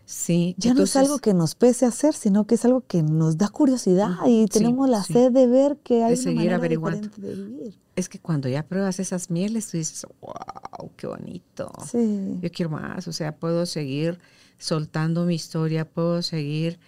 Sí. 0.04 0.54
Ya 0.56 0.72
no 0.72 0.84
es 0.84 0.96
algo 0.96 1.18
que 1.18 1.34
nos 1.34 1.54
pese 1.54 1.84
hacer, 1.84 2.14
sino 2.14 2.46
que 2.46 2.54
es 2.54 2.64
algo 2.64 2.80
que 2.80 3.02
nos 3.02 3.36
da 3.36 3.48
curiosidad 3.48 4.16
y 4.26 4.46
tenemos 4.46 4.88
la 4.88 5.04
sed 5.04 5.32
de 5.32 5.46
ver 5.46 5.76
que 5.82 6.02
hay 6.02 6.18
una 6.18 6.32
manera 6.32 6.58
diferente 6.58 7.20
de 7.20 7.34
vivir. 7.34 7.78
Es 7.94 8.08
que 8.08 8.18
cuando 8.18 8.48
ya 8.48 8.62
pruebas 8.62 9.00
esas 9.00 9.28
mieles, 9.28 9.70
tú 9.70 9.76
dices, 9.76 10.06
wow, 10.22 10.90
qué 10.96 11.06
bonito. 11.06 11.70
Sí. 11.90 12.38
Yo 12.40 12.50
quiero 12.50 12.70
más, 12.70 13.06
o 13.06 13.12
sea, 13.12 13.36
puedo 13.36 13.66
seguir 13.66 14.18
soltando 14.56 15.26
mi 15.26 15.34
historia, 15.34 15.84
puedo 15.84 16.22
seguir 16.22 16.78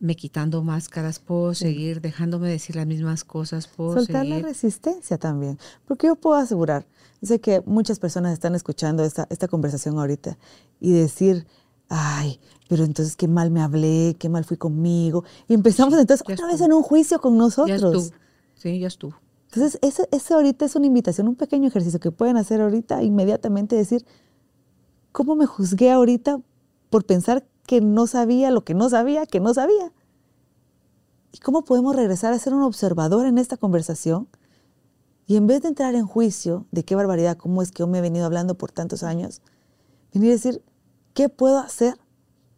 me 0.00 0.16
quitando 0.16 0.62
máscaras, 0.62 1.18
puedo 1.18 1.54
seguir 1.54 2.00
dejándome 2.00 2.48
decir 2.48 2.76
las 2.76 2.86
mismas 2.86 3.24
cosas, 3.24 3.66
puedo 3.68 3.94
Soltar 3.94 4.26
la 4.26 4.40
resistencia 4.40 5.18
también, 5.18 5.58
porque 5.86 6.08
yo 6.08 6.16
puedo 6.16 6.36
asegurar, 6.36 6.86
sé 7.22 7.40
que 7.40 7.62
muchas 7.64 7.98
personas 7.98 8.32
están 8.32 8.54
escuchando 8.54 9.04
esta, 9.04 9.26
esta 9.30 9.48
conversación 9.48 9.98
ahorita 9.98 10.36
y 10.80 10.92
decir, 10.92 11.46
ay, 11.88 12.40
pero 12.68 12.84
entonces 12.84 13.16
qué 13.16 13.28
mal 13.28 13.50
me 13.50 13.60
hablé, 13.60 14.16
qué 14.18 14.28
mal 14.28 14.44
fui 14.44 14.56
conmigo. 14.56 15.24
Y 15.48 15.54
empezamos 15.54 15.94
entonces 15.94 16.24
otra 16.28 16.46
vez 16.46 16.60
en 16.60 16.72
un 16.72 16.82
juicio 16.82 17.20
con 17.20 17.36
nosotros. 17.36 17.68
Ya 17.68 17.74
estuvo. 17.76 18.18
Sí, 18.54 18.78
ya 18.78 18.88
estuvo. 18.88 19.14
Entonces, 19.54 19.78
ese, 19.82 20.08
ese 20.10 20.34
ahorita 20.34 20.64
es 20.64 20.74
una 20.74 20.86
invitación, 20.86 21.28
un 21.28 21.36
pequeño 21.36 21.68
ejercicio 21.68 22.00
que 22.00 22.10
pueden 22.10 22.36
hacer 22.36 22.60
ahorita, 22.60 23.02
inmediatamente 23.04 23.76
decir, 23.76 24.04
¿cómo 25.12 25.36
me 25.36 25.46
juzgué 25.46 25.92
ahorita 25.92 26.40
por 26.90 27.04
pensar 27.04 27.46
que 27.66 27.80
no 27.80 28.06
sabía 28.06 28.50
lo 28.50 28.64
que 28.64 28.74
no 28.74 28.88
sabía, 28.88 29.26
que 29.26 29.40
no 29.40 29.54
sabía? 29.54 29.92
¿Y 31.32 31.38
cómo 31.38 31.64
podemos 31.64 31.96
regresar 31.96 32.32
a 32.32 32.38
ser 32.38 32.54
un 32.54 32.62
observador 32.62 33.26
en 33.26 33.38
esta 33.38 33.56
conversación? 33.56 34.28
Y 35.26 35.36
en 35.36 35.46
vez 35.46 35.62
de 35.62 35.68
entrar 35.68 35.94
en 35.94 36.06
juicio 36.06 36.66
de 36.70 36.84
qué 36.84 36.94
barbaridad, 36.94 37.36
cómo 37.36 37.62
es 37.62 37.72
que 37.72 37.80
yo 37.80 37.86
me 37.86 37.98
he 37.98 38.02
venido 38.02 38.26
hablando 38.26 38.56
por 38.56 38.70
tantos 38.70 39.02
años, 39.02 39.40
venir 40.12 40.30
a 40.30 40.34
decir, 40.34 40.62
¿Qué 41.14 41.28
puedo 41.28 41.60
hacer 41.60 41.94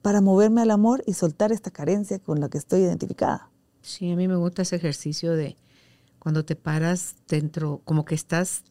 para 0.01 0.23
moverme 0.23 0.63
al 0.63 0.71
amor 0.71 1.05
y 1.07 1.13
soltar 1.13 1.53
esta 1.53 1.71
carencia 1.71 2.19
con 2.19 2.41
la 2.41 2.49
que 2.49 2.57
estoy 2.57 2.81
identificada? 2.81 3.51
Sí, 3.83 4.11
a 4.11 4.17
mí 4.17 4.27
me 4.29 4.37
gusta 4.37 4.63
ese 4.63 4.77
ejercicio 4.77 5.33
de 5.33 5.59
cuando 6.19 6.47
te 6.47 6.57
paras 6.57 7.17
dentro, 7.29 7.83
como 7.85 8.07
que 8.07 8.15
estás 8.15 8.65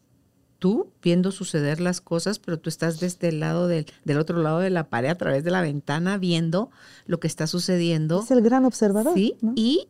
tú 0.66 0.92
viendo 1.00 1.30
suceder 1.30 1.80
las 1.80 2.00
cosas, 2.00 2.40
pero 2.40 2.58
tú 2.58 2.68
estás 2.68 2.98
desde 2.98 3.28
el 3.28 3.38
lado 3.38 3.68
del, 3.68 3.86
del 4.04 4.18
otro 4.18 4.42
lado 4.42 4.58
de 4.58 4.70
la 4.70 4.88
pared, 4.88 5.10
a 5.10 5.14
través 5.14 5.44
de 5.44 5.52
la 5.52 5.60
ventana, 5.60 6.18
viendo 6.18 6.72
lo 7.06 7.20
que 7.20 7.28
está 7.28 7.46
sucediendo. 7.46 8.20
Es 8.20 8.32
el 8.32 8.42
gran 8.42 8.64
observador. 8.64 9.14
Sí, 9.14 9.36
y 9.54 9.86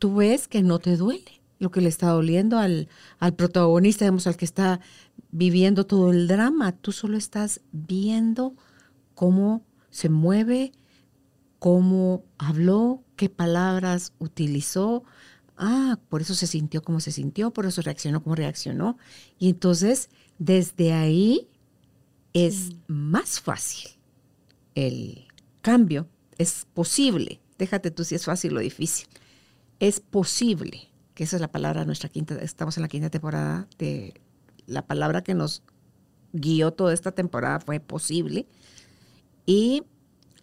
tú 0.00 0.16
ves 0.16 0.48
que 0.48 0.62
no 0.62 0.80
te 0.80 0.96
duele 0.96 1.40
lo 1.60 1.70
que 1.70 1.80
le 1.80 1.88
está 1.88 2.08
doliendo 2.08 2.58
al, 2.58 2.88
al 3.20 3.34
protagonista, 3.34 4.06
digamos, 4.06 4.26
al 4.26 4.36
que 4.36 4.44
está 4.44 4.80
viviendo 5.30 5.86
todo 5.86 6.10
el 6.10 6.26
drama, 6.26 6.72
tú 6.72 6.90
solo 6.90 7.16
estás 7.16 7.60
viendo 7.70 8.54
cómo 9.14 9.62
se 9.90 10.08
mueve, 10.08 10.72
cómo 11.60 12.24
habló, 12.38 13.04
qué 13.14 13.28
palabras 13.28 14.14
utilizó. 14.18 15.04
Ah, 15.58 15.98
por 16.08 16.22
eso 16.22 16.34
se 16.34 16.46
sintió 16.46 16.82
como 16.82 17.00
se 17.00 17.10
sintió, 17.10 17.52
por 17.52 17.66
eso 17.66 17.82
reaccionó 17.82 18.22
como 18.22 18.36
reaccionó. 18.36 18.96
Y 19.38 19.50
entonces, 19.50 20.08
desde 20.38 20.92
ahí 20.92 21.48
es 22.32 22.76
más 22.86 23.40
fácil 23.40 23.90
el 24.76 25.26
cambio. 25.60 26.08
Es 26.38 26.66
posible. 26.72 27.40
Déjate 27.58 27.90
tú 27.90 28.04
si 28.04 28.14
es 28.14 28.24
fácil 28.24 28.56
o 28.56 28.60
difícil. 28.60 29.08
Es 29.80 29.98
posible, 29.98 30.88
que 31.14 31.24
esa 31.24 31.36
es 31.36 31.40
la 31.40 31.50
palabra 31.50 31.84
nuestra 31.84 32.08
quinta, 32.08 32.36
estamos 32.36 32.76
en 32.76 32.82
la 32.82 32.88
quinta 32.88 33.10
temporada 33.10 33.66
de 33.78 34.14
la 34.66 34.86
palabra 34.86 35.22
que 35.22 35.34
nos 35.34 35.62
guió 36.32 36.72
toda 36.72 36.94
esta 36.94 37.12
temporada 37.12 37.58
fue 37.58 37.80
posible. 37.80 38.46
Y 39.44 39.82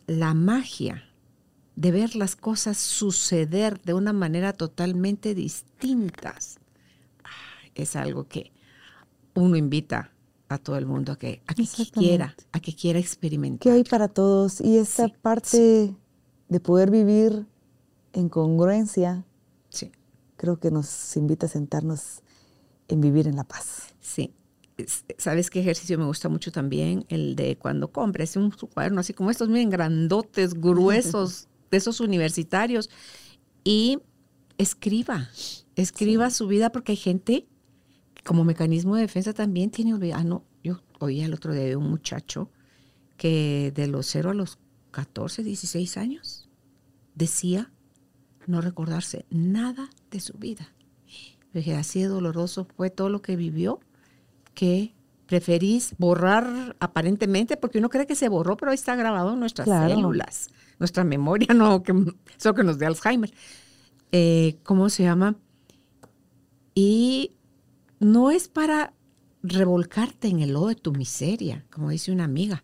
la 0.08 0.34
magia 0.34 1.04
de 1.76 1.92
ver 1.92 2.16
las 2.16 2.36
cosas 2.36 2.78
suceder 2.78 3.82
de 3.82 3.94
una 3.94 4.14
manera 4.14 4.54
totalmente 4.54 5.36
distintas 5.36 6.60
es 7.76 7.96
algo 7.96 8.28
que 8.28 8.52
uno 9.36 9.58
invita 9.58 10.12
a 10.48 10.58
todo 10.58 10.78
el 10.78 10.86
mundo 10.86 11.12
a 11.12 11.18
que, 11.18 11.42
a 11.48 11.54
que 11.54 11.66
quiera, 11.92 12.36
a 12.52 12.60
que 12.60 12.74
quiera 12.74 13.00
experimentar. 13.00 13.62
Que 13.62 13.72
hay 13.72 13.84
para 13.84 14.08
todos. 14.08 14.62
Y 14.62 14.78
esta 14.78 15.08
parte 15.10 15.94
de 16.48 16.60
poder 16.60 16.90
vivir 16.90 17.46
en 18.14 18.30
congruencia, 18.30 19.26
sí. 19.70 19.92
creo 20.38 20.60
que 20.60 20.72
nos 20.72 21.18
invita 21.18 21.48
a 21.48 21.50
sentarnos 21.50 22.22
en 22.88 23.02
vivir 23.02 23.28
en 23.28 23.36
la 23.36 23.44
paz. 23.44 23.94
Sí. 24.00 24.34
¿Sabes 25.18 25.50
qué 25.50 25.62
ejercicio 25.62 25.98
me 25.98 26.06
gusta 26.06 26.30
mucho 26.30 26.52
también? 26.52 27.06
El 27.10 27.36
de 27.36 27.58
cuando 27.58 27.92
compres 27.92 28.36
un 28.36 28.52
cuaderno 28.52 29.00
así 29.00 29.14
como 29.14 29.32
estos, 29.32 29.50
miren, 29.50 29.70
grandotes, 29.70 30.54
gruesos, 30.54 31.48
de 31.72 31.78
esos 31.78 32.00
universitarios, 32.00 32.90
y 33.64 34.00
escriba, 34.58 35.30
escriba 35.76 36.30
su 36.30 36.48
vida 36.48 36.72
porque 36.72 36.94
hay 36.94 36.98
gente 36.98 37.48
como 38.24 38.44
mecanismo 38.44 38.96
de 38.96 39.04
defensa 39.04 39.34
también 39.34 39.72
tiene 39.72 39.94
olvidado. 39.94 40.22
Ah, 40.22 40.24
no, 40.24 40.46
yo 40.64 40.82
oía 41.00 41.26
el 41.26 41.34
otro 41.34 41.54
día 41.54 41.64
de 41.64 41.76
un 41.76 41.90
muchacho 41.90 42.50
que 43.18 43.72
de 43.76 43.88
los 43.88 44.08
0 44.08 44.32
a 44.32 44.34
los 44.34 44.58
14, 44.92 45.44
16 45.44 45.98
años 45.98 46.50
decía 47.14 47.72
no 48.48 48.62
recordarse 48.62 49.26
nada 49.30 49.90
de 50.12 50.20
su 50.20 50.38
vida. 50.38 50.74
Yo 51.08 51.60
dije, 51.60 51.76
así 51.76 52.02
de 52.02 52.08
doloroso 52.08 52.68
fue 52.76 52.90
todo 52.90 53.10
lo 53.10 53.22
que 53.22 53.36
vivió 53.36 53.80
que 54.54 54.94
preferís 55.26 55.96
borrar 55.98 56.76
aparentemente, 56.80 57.58
porque 57.58 57.80
uno 57.80 57.90
cree 57.90 58.06
que 58.06 58.16
se 58.16 58.30
borró, 58.30 58.58
pero 58.58 58.72
ahí 58.72 58.76
está 58.76 58.96
grabado 58.96 59.34
en 59.34 59.40
nuestras 59.40 59.68
células, 59.68 60.50
nuestra 60.80 61.04
memoria, 61.04 61.48
no, 61.56 61.84
que 61.84 61.94
eso 62.38 62.54
que 62.54 62.64
nos 62.64 62.78
dé 62.78 62.86
Alzheimer. 62.86 63.34
Eh, 64.12 64.58
¿Cómo 64.64 64.90
se 64.90 65.04
llama? 65.04 65.36
Y 66.74 67.34
no 68.00 68.32
es 68.32 68.48
para 68.48 68.94
revolcarte 69.44 70.28
en 70.28 70.42
el 70.42 70.54
lodo 70.54 70.68
de 70.68 70.76
tu 70.76 70.92
miseria, 70.92 71.66
como 71.72 71.90
dice 71.90 72.12
una 72.12 72.24
amiga, 72.26 72.64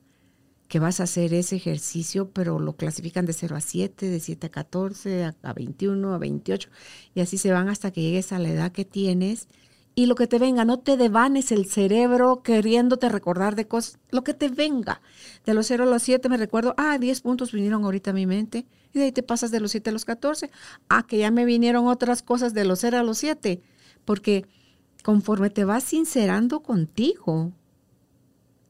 que 0.67 0.79
vas 0.79 0.99
a 0.99 1.03
hacer 1.03 1.33
ese 1.33 1.57
ejercicio, 1.57 2.31
pero 2.31 2.59
lo 2.59 2.75
clasifican 2.75 3.25
de 3.25 3.33
0 3.33 3.55
a 3.55 3.61
7, 3.61 4.09
de 4.09 4.19
7 4.19 4.47
a 4.47 4.49
14, 4.49 5.23
a, 5.25 5.35
a 5.43 5.53
21, 5.53 6.13
a 6.13 6.17
28, 6.17 6.69
y 7.13 7.21
así 7.21 7.37
se 7.37 7.51
van 7.51 7.67
hasta 7.67 7.91
que 7.91 8.01
llegues 8.01 8.31
a 8.31 8.39
la 8.39 8.49
edad 8.49 8.71
que 8.71 8.85
tienes 8.85 9.47
y 9.93 10.05
lo 10.05 10.15
que 10.15 10.27
te 10.27 10.39
venga, 10.39 10.63
no 10.65 10.79
te 10.79 10.97
devanes 10.97 11.51
el 11.51 11.65
cerebro 11.65 12.43
queriéndote 12.43 13.09
recordar 13.09 13.55
de 13.55 13.67
cosas, 13.67 13.99
lo 14.09 14.23
que 14.23 14.33
te 14.33 14.49
venga. 14.49 15.01
De 15.45 15.53
los 15.53 15.67
0 15.67 15.83
a 15.83 15.87
los 15.87 16.03
7 16.03 16.29
me 16.29 16.37
recuerdo, 16.37 16.73
ah, 16.77 16.97
10 16.97 17.21
puntos 17.21 17.51
vinieron 17.51 17.83
ahorita 17.83 18.11
a 18.11 18.13
mi 18.13 18.25
mente, 18.25 18.65
y 18.93 18.99
de 18.99 19.05
ahí 19.05 19.11
te 19.11 19.23
pasas 19.23 19.51
de 19.51 19.59
los 19.59 19.71
7 19.71 19.89
a 19.89 19.93
los 19.93 20.05
14, 20.05 20.49
ah, 20.89 21.05
que 21.05 21.17
ya 21.17 21.31
me 21.31 21.45
vinieron 21.45 21.87
otras 21.87 22.23
cosas 22.23 22.53
de 22.53 22.65
los 22.65 22.79
0 22.79 22.99
a 22.99 23.03
los 23.03 23.17
7, 23.17 23.61
porque 24.05 24.45
conforme 25.03 25.49
te 25.49 25.65
vas 25.65 25.83
sincerando 25.83 26.61
contigo, 26.61 27.51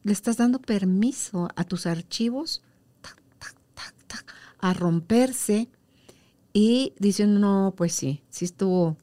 le 0.04 0.14
estás 0.14 0.38
dando 0.38 0.60
permiso 0.60 1.50
a 1.56 1.64
tus 1.64 1.86
archivos 1.86 2.64
a 4.62 4.74
romperse 4.74 5.70
y 6.54 6.94
diciendo, 7.00 7.40
no, 7.40 7.74
pues 7.76 7.94
sí, 7.94 8.22
sí 8.30 8.46
estuvo 8.46 8.96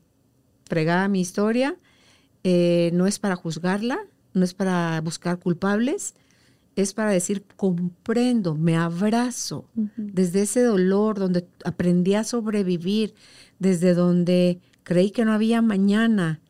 fregada 0.67 1.09
mi 1.09 1.21
historia, 1.21 1.77
eh, 2.51 2.91
no 2.95 3.07
es 3.07 3.19
para 3.19 3.37
juzgarla, 3.37 3.99
no 4.33 4.43
es 4.43 4.55
para 4.55 4.99
buscar 5.03 5.39
culpables, 5.39 6.15
es 6.77 6.95
para 6.95 7.11
decir, 7.11 7.45
comprendo, 7.57 8.55
me 8.55 8.75
abrazo, 8.75 9.67
desde 9.99 10.41
ese 10.41 10.63
dolor 10.63 11.19
donde 11.19 11.47
aprendí 11.67 12.15
a 12.15 12.25
sobrevivir, 12.25 13.15
desde 13.59 13.93
donde 13.93 14.61
creí 14.83 15.11
que 15.11 15.27
no 15.27 15.35
había 15.35 15.61
mañana, 15.61 16.41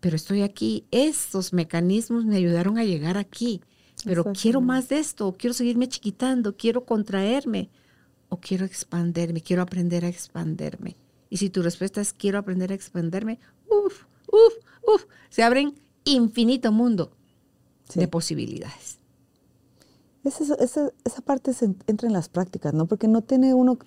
pero 0.00 0.16
estoy 0.16 0.42
aquí. 0.42 0.86
Estos 0.90 1.52
mecanismos 1.52 2.24
me 2.24 2.34
ayudaron 2.34 2.76
a 2.76 2.84
llegar 2.84 3.16
aquí, 3.16 3.60
pero 4.04 4.24
quiero 4.32 4.60
más 4.60 4.88
de 4.88 4.98
esto, 4.98 5.36
quiero 5.38 5.54
seguirme 5.54 5.86
chiquitando, 5.88 6.56
quiero 6.56 6.84
contraerme 6.84 7.70
o 8.28 8.40
quiero 8.40 8.64
expanderme, 8.64 9.40
quiero 9.40 9.62
aprender 9.62 10.04
a 10.04 10.08
expanderme. 10.08 10.96
Y 11.30 11.36
si 11.36 11.48
tu 11.48 11.62
respuesta 11.62 12.00
es 12.00 12.12
quiero 12.12 12.38
aprender 12.38 12.72
a 12.72 12.74
expanderme, 12.74 13.38
uff, 13.70 14.08
uff, 14.30 14.54
uff, 14.86 15.04
se 15.28 15.42
abren 15.42 15.74
infinito 16.04 16.72
mundo 16.72 17.12
de 17.94 18.08
posibilidades. 18.08 18.98
Esa, 20.24 20.90
esa, 21.04 21.22
parte 21.22 21.52
entra 21.86 22.06
en 22.06 22.12
las 22.12 22.28
prácticas, 22.28 22.74
¿no? 22.74 22.86
Porque 22.86 23.08
no 23.08 23.22
tiene 23.22 23.54
uno... 23.54 23.78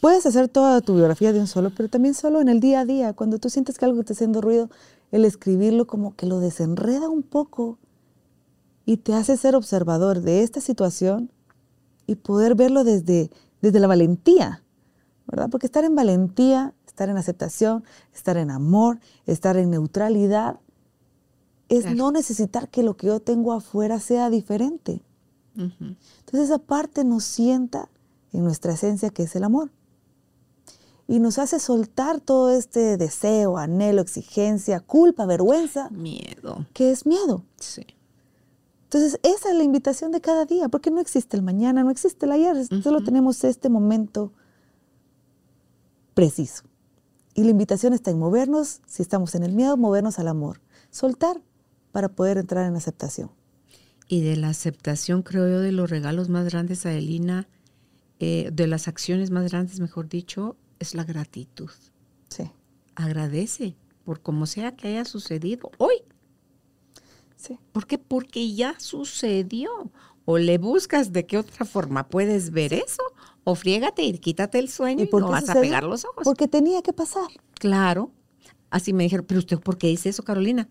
Puedes 0.00 0.24
hacer 0.26 0.48
toda 0.48 0.80
tu 0.80 0.94
biografía 0.94 1.32
de 1.32 1.40
un 1.40 1.46
solo, 1.46 1.70
pero 1.74 1.88
también 1.88 2.14
solo 2.14 2.40
en 2.40 2.48
el 2.48 2.60
día 2.60 2.80
a 2.80 2.84
día, 2.84 3.12
cuando 3.12 3.38
tú 3.38 3.50
sientes 3.50 3.78
que 3.78 3.84
algo 3.84 3.98
te 3.98 4.12
está 4.12 4.14
haciendo 4.14 4.40
ruido, 4.40 4.70
el 5.12 5.24
escribirlo 5.24 5.86
como 5.86 6.14
que 6.16 6.26
lo 6.26 6.40
desenreda 6.40 7.08
un 7.08 7.22
poco 7.22 7.78
y 8.86 8.98
te 8.98 9.14
hace 9.14 9.36
ser 9.36 9.56
observador 9.56 10.20
de 10.20 10.42
esta 10.42 10.60
situación 10.60 11.30
y 12.06 12.16
poder 12.16 12.54
verlo 12.54 12.84
desde, 12.84 13.30
desde 13.62 13.80
la 13.80 13.86
valentía, 13.86 14.62
¿verdad? 15.26 15.48
Porque 15.50 15.66
estar 15.66 15.84
en 15.84 15.94
valentía 15.94 16.74
estar 16.94 17.08
en 17.08 17.16
aceptación, 17.16 17.82
estar 18.14 18.36
en 18.36 18.52
amor, 18.52 19.00
estar 19.26 19.56
en 19.56 19.70
neutralidad, 19.70 20.60
es 21.68 21.92
no 21.92 22.12
necesitar 22.12 22.68
que 22.68 22.84
lo 22.84 22.96
que 22.96 23.08
yo 23.08 23.18
tengo 23.18 23.52
afuera 23.52 23.98
sea 23.98 24.30
diferente. 24.30 25.02
Entonces 25.56 26.50
esa 26.50 26.58
parte 26.58 27.02
nos 27.02 27.24
sienta 27.24 27.88
en 28.32 28.44
nuestra 28.44 28.74
esencia 28.74 29.10
que 29.10 29.24
es 29.24 29.34
el 29.34 29.42
amor. 29.42 29.72
Y 31.08 31.18
nos 31.18 31.38
hace 31.38 31.58
soltar 31.58 32.20
todo 32.20 32.50
este 32.50 32.96
deseo, 32.96 33.58
anhelo, 33.58 34.00
exigencia, 34.00 34.78
culpa, 34.78 35.26
vergüenza. 35.26 35.90
Miedo. 35.90 36.64
Que 36.74 36.92
es 36.92 37.06
miedo. 37.06 37.44
Sí. 37.58 37.84
Entonces, 38.84 39.18
esa 39.24 39.50
es 39.50 39.56
la 39.56 39.64
invitación 39.64 40.12
de 40.12 40.20
cada 40.20 40.44
día, 40.44 40.68
porque 40.68 40.92
no 40.92 41.00
existe 41.00 41.36
el 41.36 41.42
mañana, 41.42 41.82
no 41.82 41.90
existe 41.90 42.26
el 42.26 42.32
ayer, 42.32 42.64
solo 42.82 43.02
tenemos 43.02 43.42
este 43.42 43.68
momento 43.68 44.32
preciso. 46.14 46.62
Y 47.34 47.42
la 47.42 47.50
invitación 47.50 47.92
está 47.92 48.10
en 48.10 48.18
movernos, 48.18 48.80
si 48.86 49.02
estamos 49.02 49.34
en 49.34 49.42
el 49.42 49.52
miedo, 49.52 49.76
movernos 49.76 50.18
al 50.18 50.28
amor, 50.28 50.60
soltar 50.90 51.42
para 51.90 52.08
poder 52.08 52.38
entrar 52.38 52.66
en 52.66 52.76
aceptación. 52.76 53.30
Y 54.06 54.22
de 54.22 54.36
la 54.36 54.50
aceptación, 54.50 55.22
creo 55.22 55.48
yo, 55.48 55.60
de 55.60 55.72
los 55.72 55.90
regalos 55.90 56.28
más 56.28 56.44
grandes 56.44 56.86
a 56.86 56.92
Elina, 56.92 57.48
eh, 58.20 58.50
de 58.52 58.66
las 58.66 58.86
acciones 58.86 59.30
más 59.30 59.50
grandes, 59.50 59.80
mejor 59.80 60.08
dicho, 60.08 60.56
es 60.78 60.94
la 60.94 61.04
gratitud. 61.04 61.70
Sí. 62.28 62.50
Agradece 62.94 63.76
por 64.04 64.20
como 64.20 64.46
sea 64.46 64.76
que 64.76 64.88
haya 64.88 65.04
sucedido 65.04 65.70
hoy. 65.78 65.96
Sí. 67.36 67.58
¿Por 67.72 67.86
qué? 67.86 67.98
Porque 67.98 68.54
ya 68.54 68.78
sucedió. 68.78 69.90
O 70.26 70.38
le 70.38 70.56
buscas 70.56 71.12
de 71.12 71.26
qué 71.26 71.36
otra 71.36 71.66
forma 71.66 72.08
puedes 72.08 72.50
ver 72.50 72.72
eso, 72.72 73.02
o 73.44 73.54
friégate 73.54 74.02
y 74.02 74.18
quítate 74.18 74.58
el 74.58 74.68
sueño 74.68 75.04
y, 75.04 75.06
por 75.06 75.22
no 75.22 75.28
vas 75.28 75.48
a 75.48 75.60
pegar 75.60 75.84
los 75.84 76.04
ojos. 76.04 76.24
Porque 76.24 76.48
tenía 76.48 76.82
que 76.82 76.92
pasar. 76.92 77.28
Claro. 77.54 78.10
Así 78.70 78.92
me 78.92 79.04
dijeron, 79.04 79.26
pero 79.26 79.38
usted, 79.38 79.58
¿por 79.60 79.78
qué 79.78 79.88
dice 79.88 80.08
eso, 80.08 80.24
Carolina? 80.24 80.68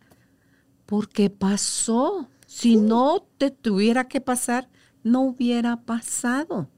Porque 0.86 1.30
pasó. 1.30 2.28
Si 2.46 2.76
no 2.76 3.26
te 3.38 3.50
tuviera 3.50 4.08
que 4.08 4.22
pasar, 4.22 4.70
no 5.04 5.22
hubiera 5.22 5.82
pasado. 5.82 6.70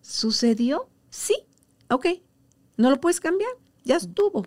¿Sucedió? 0.00 0.88
Sí. 1.10 1.36
Ok. 1.88 2.06
No 2.76 2.90
lo 2.90 3.00
puedes 3.00 3.20
cambiar. 3.20 3.50
Ya 3.84 3.96
estuvo. 3.96 4.44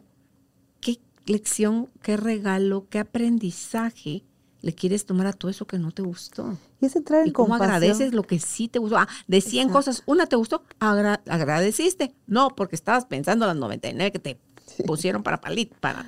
¿Qué 0.82 1.00
lección, 1.26 1.90
qué 2.02 2.18
regalo, 2.18 2.88
qué 2.90 3.00
aprendizaje 3.00 4.26
le 4.62 4.74
quieres 4.74 5.06
tomar 5.06 5.28
a 5.28 5.34
todo 5.34 5.50
eso 5.50 5.66
que 5.66 5.80
no 5.80 5.92
te 5.92 6.02
gustó? 6.02 6.58
Es 6.86 6.96
entrar 6.96 7.22
en 7.22 7.28
¿Y 7.28 7.32
cómo 7.32 7.50
compasión. 7.50 7.72
agradeces 7.76 8.14
lo 8.14 8.24
que 8.24 8.40
sí 8.40 8.68
te 8.68 8.80
gustó? 8.80 8.98
Ah, 8.98 9.08
de 9.28 9.42
100 9.42 9.68
Exacto. 9.68 9.74
cosas, 9.74 10.04
una 10.06 10.26
te 10.28 10.36
gustó, 10.36 10.64
agra- 10.80 11.22
agradeciste. 11.28 12.16
No, 12.28 12.50
porque 12.50 12.76
estabas 12.76 13.06
pensando 13.06 13.46
en 13.46 13.50
las 13.50 13.58
99 13.58 14.12
que 14.12 14.20
te 14.20 14.40
pusieron 14.86 15.24
para 15.24 15.42
palit, 15.42 15.74
para... 15.76 16.06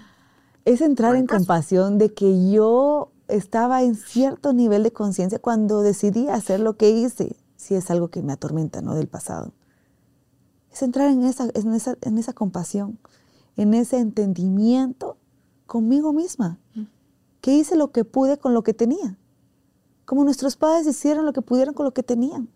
Es 0.65 0.81
entrar 0.81 1.15
en 1.15 1.27
compasión 1.27 1.97
de 1.97 2.13
que 2.13 2.51
yo 2.51 3.11
estaba 3.29 3.83
en 3.83 3.95
cierto 3.95 4.51
nivel 4.53 4.83
de 4.83 4.91
conciencia 4.91 5.39
cuando 5.39 5.81
decidí 5.81 6.27
hacer 6.27 6.59
lo 6.59 6.75
que 6.77 6.89
hice, 6.89 7.35
si 7.55 7.75
es 7.75 7.89
algo 7.89 8.09
que 8.09 8.21
me 8.21 8.33
atormenta, 8.33 8.81
¿no? 8.81 8.93
Del 8.93 9.07
pasado. 9.07 9.53
Es 10.71 10.81
entrar 10.81 11.09
en 11.09 11.23
esa, 11.23 11.49
en 11.53 11.73
esa, 11.73 11.97
en 12.01 12.17
esa 12.17 12.33
compasión, 12.33 12.99
en 13.55 13.73
ese 13.73 13.97
entendimiento 13.99 15.17
conmigo 15.65 16.13
misma, 16.13 16.59
que 17.41 17.53
hice 17.53 17.75
lo 17.77 17.91
que 17.91 18.03
pude 18.05 18.37
con 18.37 18.53
lo 18.53 18.63
que 18.63 18.73
tenía, 18.73 19.17
como 20.07 20.23
nuestros 20.23 20.55
padres 20.55 20.87
hicieron 20.87 21.25
lo 21.25 21.33
que 21.33 21.41
pudieron 21.41 21.73
con 21.73 21.83
lo 21.83 21.93
que 21.93 22.01
tenían. 22.01 22.47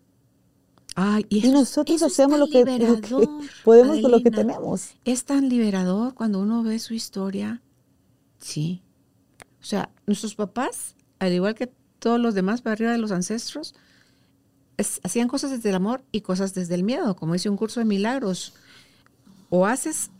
Ay, 0.94 1.26
y, 1.28 1.40
eso 1.40 1.52
nosotros 1.52 1.94
eso 1.94 2.06
es 2.06 2.12
hacemos 2.14 2.38
lo 2.38 2.46
que, 2.46 2.60
lo 2.60 2.64
que 2.64 2.78
liberador, 2.78 3.28
podemos 3.64 4.00
con 4.00 4.10
lo 4.10 4.22
que 4.22 4.30
tenemos. 4.30 4.94
Es 5.04 5.26
tan 5.26 5.50
liberador 5.50 6.14
cuando 6.14 6.40
uno 6.40 6.62
ve 6.62 6.78
su 6.78 6.94
historia. 6.94 7.60
Sí. 8.38 8.80
O 9.60 9.64
sea, 9.64 9.90
nuestros 10.06 10.34
papás, 10.34 10.96
al 11.18 11.34
igual 11.34 11.54
que 11.54 11.70
todos 11.98 12.18
los 12.18 12.32
demás 12.32 12.62
para 12.62 12.72
arriba 12.72 12.90
de 12.90 12.96
los 12.96 13.12
ancestros, 13.12 13.74
es- 14.78 15.00
hacían 15.04 15.28
cosas 15.28 15.50
desde 15.50 15.68
el 15.68 15.74
amor 15.74 16.02
y 16.10 16.22
cosas 16.22 16.54
desde 16.54 16.74
el 16.74 16.84
miedo, 16.84 17.16
como 17.16 17.34
dice 17.34 17.50
un 17.50 17.58
curso 17.58 17.80
de 17.80 17.84
milagros. 17.84 18.54
O 19.50 19.66
haces 19.66 20.10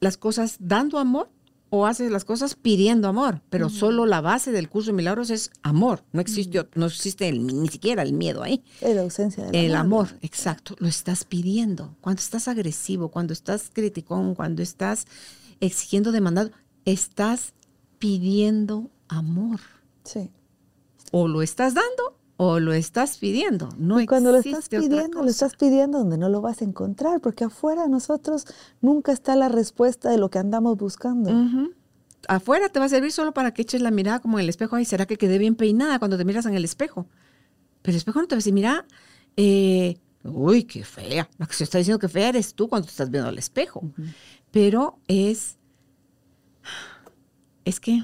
las 0.00 0.16
cosas 0.16 0.56
dando 0.58 0.98
amor 0.98 1.28
o 1.72 1.86
haces 1.86 2.10
las 2.10 2.24
cosas 2.24 2.56
pidiendo 2.56 3.06
amor, 3.08 3.42
pero 3.48 3.68
solo 3.68 4.04
la 4.04 4.20
base 4.20 4.50
del 4.50 4.68
curso 4.68 4.90
de 4.90 4.96
milagros 4.96 5.30
es 5.30 5.50
amor. 5.62 6.02
No 6.12 6.20
existe, 6.20 6.68
no 6.74 6.86
existe 6.86 7.28
el- 7.28 7.46
ni 7.46 7.68
siquiera 7.68 8.02
el 8.02 8.12
miedo 8.12 8.42
ahí. 8.42 8.62
La 8.82 9.02
ausencia 9.02 9.44
del 9.44 9.54
El 9.54 9.74
amor. 9.76 10.06
amor, 10.08 10.18
exacto, 10.20 10.74
lo 10.80 10.88
estás 10.88 11.24
pidiendo. 11.24 11.94
Cuando 12.00 12.20
estás 12.20 12.48
agresivo, 12.48 13.08
cuando 13.10 13.32
estás 13.32 13.70
criticón, 13.72 14.34
cuando 14.34 14.62
estás 14.62 15.06
exigiendo, 15.60 16.10
demandando, 16.12 16.52
estás 16.84 17.54
pidiendo 18.00 18.90
amor. 19.08 19.60
Sí. 20.04 20.30
O 21.12 21.28
lo 21.28 21.42
estás 21.42 21.74
dando 21.74 22.16
o 22.42 22.58
lo 22.58 22.72
estás 22.72 23.18
pidiendo. 23.18 23.68
No 23.76 24.00
y 24.00 24.06
cuando 24.06 24.32
lo 24.32 24.38
estás 24.38 24.70
pidiendo, 24.70 25.22
lo 25.22 25.28
estás 25.28 25.56
pidiendo 25.56 25.98
donde 25.98 26.16
no 26.16 26.30
lo 26.30 26.40
vas 26.40 26.62
a 26.62 26.64
encontrar, 26.64 27.20
porque 27.20 27.44
afuera 27.44 27.82
de 27.82 27.90
nosotros 27.90 28.46
nunca 28.80 29.12
está 29.12 29.36
la 29.36 29.50
respuesta 29.50 30.08
de 30.08 30.16
lo 30.16 30.30
que 30.30 30.38
andamos 30.38 30.78
buscando. 30.78 31.30
Afuera 32.28 32.70
te 32.70 32.78
va 32.78 32.86
a 32.86 32.88
servir 32.88 33.12
solo 33.12 33.34
para 33.34 33.52
que 33.52 33.60
eches 33.60 33.82
la 33.82 33.90
mirada 33.90 34.20
como 34.20 34.38
en 34.38 34.44
el 34.44 34.48
espejo. 34.48 34.76
Ay, 34.76 34.86
¿será 34.86 35.04
que 35.04 35.18
quedé 35.18 35.36
bien 35.36 35.54
peinada 35.54 35.98
cuando 35.98 36.16
te 36.16 36.24
miras 36.24 36.46
en 36.46 36.54
el 36.54 36.64
espejo? 36.64 37.06
Pero 37.82 37.92
el 37.92 37.96
espejo 37.98 38.22
no 38.22 38.26
te 38.26 38.36
va 38.36 38.38
a 38.38 38.38
decir, 38.38 38.54
mira, 38.54 38.86
eh, 39.36 39.98
uy, 40.24 40.64
qué 40.64 40.82
fea. 40.82 41.28
La 41.36 41.44
que 41.44 41.52
se 41.52 41.64
está 41.64 41.76
diciendo 41.76 41.98
que 41.98 42.08
fea 42.08 42.30
eres 42.30 42.54
tú 42.54 42.70
cuando 42.70 42.86
te 42.86 42.92
estás 42.92 43.10
viendo 43.10 43.28
al 43.28 43.36
espejo. 43.36 43.82
Pero 44.50 44.98
es, 45.08 45.58
es 47.66 47.80
que, 47.80 48.02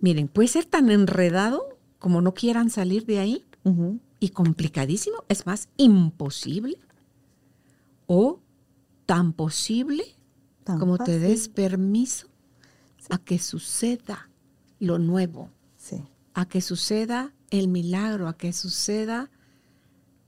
miren, 0.00 0.28
puede 0.28 0.48
ser 0.48 0.66
tan 0.66 0.90
enredado 0.90 1.73
como 2.04 2.20
no 2.20 2.34
quieran 2.34 2.68
salir 2.68 3.06
de 3.06 3.18
ahí 3.18 3.46
y 4.20 4.28
complicadísimo, 4.28 5.24
es 5.30 5.46
más, 5.46 5.70
imposible 5.78 6.76
o 8.06 8.40
tan 9.06 9.32
posible 9.32 10.04
Tan 10.64 10.78
como 10.78 10.98
te 10.98 11.18
des 11.18 11.48
permiso 11.48 12.26
a 13.08 13.16
que 13.16 13.38
suceda 13.38 14.28
lo 14.80 14.98
nuevo, 14.98 15.48
Sí. 15.78 15.96
a 16.34 16.46
que 16.46 16.60
suceda 16.60 17.32
el 17.48 17.68
milagro, 17.68 18.28
a 18.28 18.36
que 18.36 18.52
suceda 18.52 19.30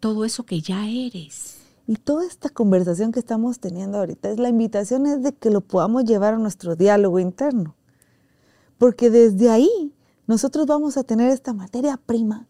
todo 0.01 0.25
eso 0.25 0.47
que 0.47 0.63
ya 0.63 0.89
eres. 0.89 1.59
Y 1.87 1.97
toda 1.97 2.27
esta 2.27 2.49
conversación 2.49 3.13
que 3.13 3.19
estamos 3.19 3.61
teniendo 3.61 3.99
ahorita, 3.99 4.31
es 4.31 4.39
la 4.39 4.49
invitación 4.49 5.05
es 5.05 5.23
de 5.23 5.35
que 5.35 5.51
lo 5.51 5.61
podamos 5.61 6.07
llevar 6.07 6.33
a 6.33 6.39
nuestro 6.39 6.75
diálogo 6.75 7.19
interno. 7.19 7.77
Porque 8.79 9.11
desde 9.11 9.51
ahí 9.51 9.93
nosotros 10.27 10.67
vamos 10.67 10.97
a 10.97 11.05
tener 11.05 11.31
esta 11.31 11.53
materia 11.53 11.97
prima 11.97 12.49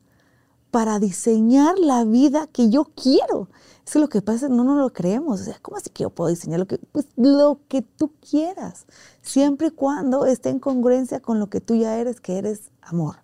para 0.70 0.98
diseñar 0.98 1.78
la 1.78 2.04
vida 2.04 2.48
que 2.48 2.68
yo 2.68 2.84
quiero. 2.84 3.48
Es 3.86 3.94
lo 3.94 4.08
que 4.08 4.20
pasa, 4.20 4.48
no 4.48 4.64
nos 4.64 4.76
lo 4.76 4.92
creemos. 4.92 5.40
O 5.40 5.44
sea, 5.44 5.58
¿cómo 5.62 5.76
así 5.76 5.90
que 5.90 6.02
yo 6.02 6.10
puedo 6.10 6.28
diseñar 6.28 6.60
lo 6.60 6.66
que, 6.66 6.78
pues, 6.92 7.06
lo 7.16 7.60
que 7.68 7.82
tú 7.82 8.12
quieras? 8.20 8.86
Siempre 9.22 9.68
y 9.68 9.70
cuando 9.70 10.26
esté 10.26 10.50
en 10.50 10.58
congruencia 10.58 11.20
con 11.20 11.38
lo 11.38 11.48
que 11.48 11.60
tú 11.60 11.76
ya 11.76 11.96
eres, 11.96 12.20
que 12.20 12.38
eres 12.38 12.70
amor. 12.82 13.16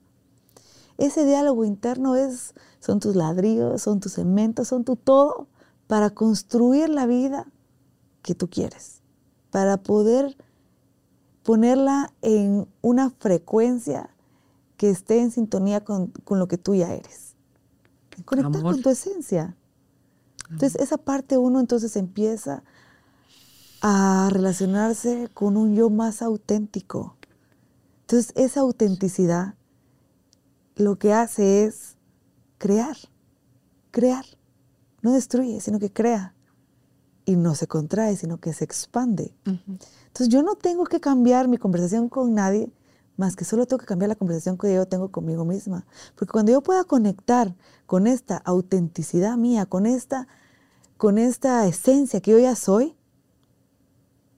Ese 0.99 1.25
diálogo 1.27 1.65
interno 1.65 2.17
es, 2.17 2.55
son 2.81 3.01
tus 3.01 3.17
ladrillos, 3.17 3.83
son 3.83 4.01
tus 4.01 4.13
cementos, 4.13 4.69
son 4.69 4.85
tu 4.85 4.97
todo 4.97 5.49
para 5.89 6.11
construir 6.11 6.89
la 6.89 7.07
vida 7.07 7.51
que 8.23 8.35
tú 8.35 8.49
quieres, 8.49 9.03
para 9.51 9.79
poder 9.79 10.37
ponerla 11.43 12.13
en 12.23 12.69
una 12.83 13.11
frecuencia 13.11 14.12
que 14.83 14.91
esté 14.91 15.21
en 15.21 15.31
sintonía 15.31 15.85
con, 15.85 16.09
con 16.09 16.41
lo 16.41 16.49
que 16.49 16.59
tú 16.59 16.75
ya 16.75 16.93
eres. 16.93 17.37
Conectar 18.25 18.47
Amor. 18.57 18.73
con 18.75 18.83
tu 18.83 18.91
esencia. 18.91 19.57
Entonces, 20.51 20.75
esa 20.83 20.99
parte 20.99 21.39
uno 21.39 21.61
entonces 21.61 21.95
empieza 21.95 22.65
a 23.81 24.29
relacionarse 24.33 25.31
con 25.35 25.57
un 25.57 25.77
yo 25.77 25.89
más 25.89 26.21
auténtico. 26.21 27.17
Entonces, 28.01 28.33
esa 28.35 28.63
autenticidad 28.63 29.55
lo 30.75 30.99
que 30.99 31.13
hace 31.13 31.63
es 31.63 31.97
crear, 32.59 32.97
crear. 33.93 34.25
No 35.01 35.13
destruye, 35.13 35.61
sino 35.61 35.79
que 35.79 35.93
crea. 35.93 36.35
Y 37.25 37.37
no 37.37 37.55
se 37.55 37.69
contrae, 37.69 38.17
sino 38.17 38.39
que 38.39 38.53
se 38.53 38.65
expande. 38.65 39.33
Entonces 39.45 40.29
yo 40.29 40.43
no 40.43 40.57
tengo 40.57 40.87
que 40.87 40.99
cambiar 40.99 41.47
mi 41.47 41.57
conversación 41.57 42.09
con 42.09 42.35
nadie, 42.35 42.73
más 43.23 43.37
que 43.37 43.45
solo 43.45 43.67
tengo 43.67 43.79
que 43.79 43.87
cambiar 43.87 44.09
la 44.09 44.17
conversación 44.17 44.59
que 44.59 44.75
yo 44.75 44.85
tengo 44.87 45.13
conmigo 45.13 45.45
misma. 45.45 45.87
Porque 46.17 46.33
cuando 46.33 46.51
yo 46.51 46.61
pueda 46.61 46.83
conectar 46.83 47.55
con 47.87 48.09
esta 48.09 48.37
autenticidad 48.39 49.37
mía, 49.37 49.65
con 49.65 49.87
esta, 49.87 50.27
con 50.97 51.19
esta 51.19 51.65
esencia 51.69 52.21
que 52.21 52.33
yo 52.33 52.39
ya 52.41 52.57
soy, 52.57 52.97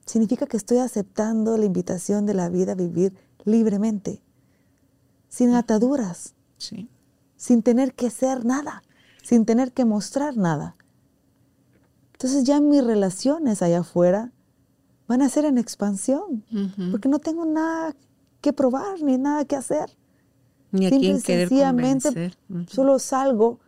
significa 0.05 0.45
que 0.45 0.55
estoy 0.55 0.77
aceptando 0.77 1.57
la 1.57 1.65
invitación 1.65 2.27
de 2.27 2.35
la 2.35 2.47
vida 2.49 2.73
a 2.73 2.75
vivir 2.75 3.17
libremente, 3.43 4.21
sin 5.29 5.55
ataduras, 5.55 6.35
Sí. 6.57 6.87
sin 7.35 7.63
tener 7.63 7.95
que 7.95 8.11
ser 8.11 8.45
nada, 8.45 8.83
sin 9.23 9.45
tener 9.45 9.71
que 9.73 9.83
mostrar 9.83 10.37
nada. 10.37 10.75
Entonces 12.13 12.43
ya 12.43 12.61
mis 12.61 12.83
relaciones 12.83 13.63
allá 13.63 13.79
afuera 13.79 14.31
van 15.07 15.23
a 15.23 15.29
ser 15.29 15.45
en 15.45 15.57
expansión, 15.57 16.45
Ujú. 16.51 16.91
porque 16.91 17.09
no 17.09 17.17
tengo 17.17 17.45
nada 17.45 17.95
que 18.45 18.53
probar 18.53 19.01
ni 19.01 19.17
nada 19.17 19.43
que 19.45 19.55
hacer. 19.55 19.89
Ni 20.71 20.85
a 20.85 20.89
Simple 20.89 21.07
quién 21.07 21.21
querer 21.23 21.47
sencillamente 21.49 22.09
convencer. 22.09 22.37
Ujú. 22.49 22.65
solo 22.69 22.99
salgo 22.99 23.59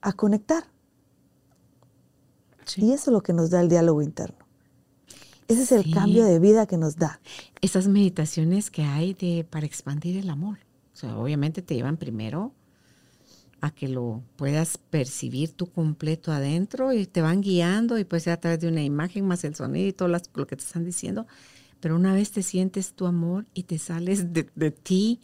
a 0.00 0.12
conectar. 0.14 0.64
Sí. 2.64 2.84
Y 2.86 2.92
eso 2.92 3.10
es 3.10 3.12
lo 3.12 3.22
que 3.22 3.32
nos 3.32 3.50
da 3.50 3.60
el 3.60 3.68
diálogo 3.68 4.00
interno. 4.02 4.46
Ese 5.46 5.62
es 5.62 5.72
el 5.72 5.84
Sí. 5.84 5.92
cambio 5.92 6.24
de 6.24 6.38
vida 6.38 6.66
que 6.66 6.76
nos 6.76 6.96
da. 6.96 7.20
Esas 7.60 7.88
meditaciones 7.88 8.70
que 8.70 8.82
hay 8.82 9.14
de, 9.14 9.46
para 9.48 9.66
expandir 9.66 10.16
el 10.18 10.28
amor. 10.30 10.58
O 10.92 10.96
sea, 10.96 11.16
obviamente 11.18 11.62
te 11.62 11.74
llevan 11.74 11.96
primero 11.96 12.52
a 13.60 13.70
que 13.70 13.88
lo 13.88 14.22
puedas 14.36 14.78
percibir 14.78 15.52
tú 15.52 15.66
completo 15.70 16.30
adentro 16.32 16.92
y 16.92 17.06
te 17.06 17.22
van 17.22 17.40
guiando 17.40 17.98
y 17.98 18.04
puede 18.04 18.20
ser 18.20 18.34
a 18.34 18.40
través 18.40 18.60
de 18.60 18.68
una 18.68 18.82
imagen 18.84 19.26
más 19.26 19.42
el 19.44 19.54
sonido 19.54 19.88
y 19.88 19.92
todo 19.92 20.08
las- 20.08 20.30
lo 20.34 20.46
que 20.46 20.56
te 20.56 20.62
están 20.64 20.84
diciendo. 20.84 21.26
Pero 21.80 21.96
una 21.96 22.14
vez 22.14 22.30
te 22.32 22.42
sientes 22.42 22.92
tu 22.94 23.06
amor 23.06 23.46
y 23.54 23.64
te 23.64 23.78
sales 23.78 24.32
de, 24.32 24.70
ti 24.70 25.20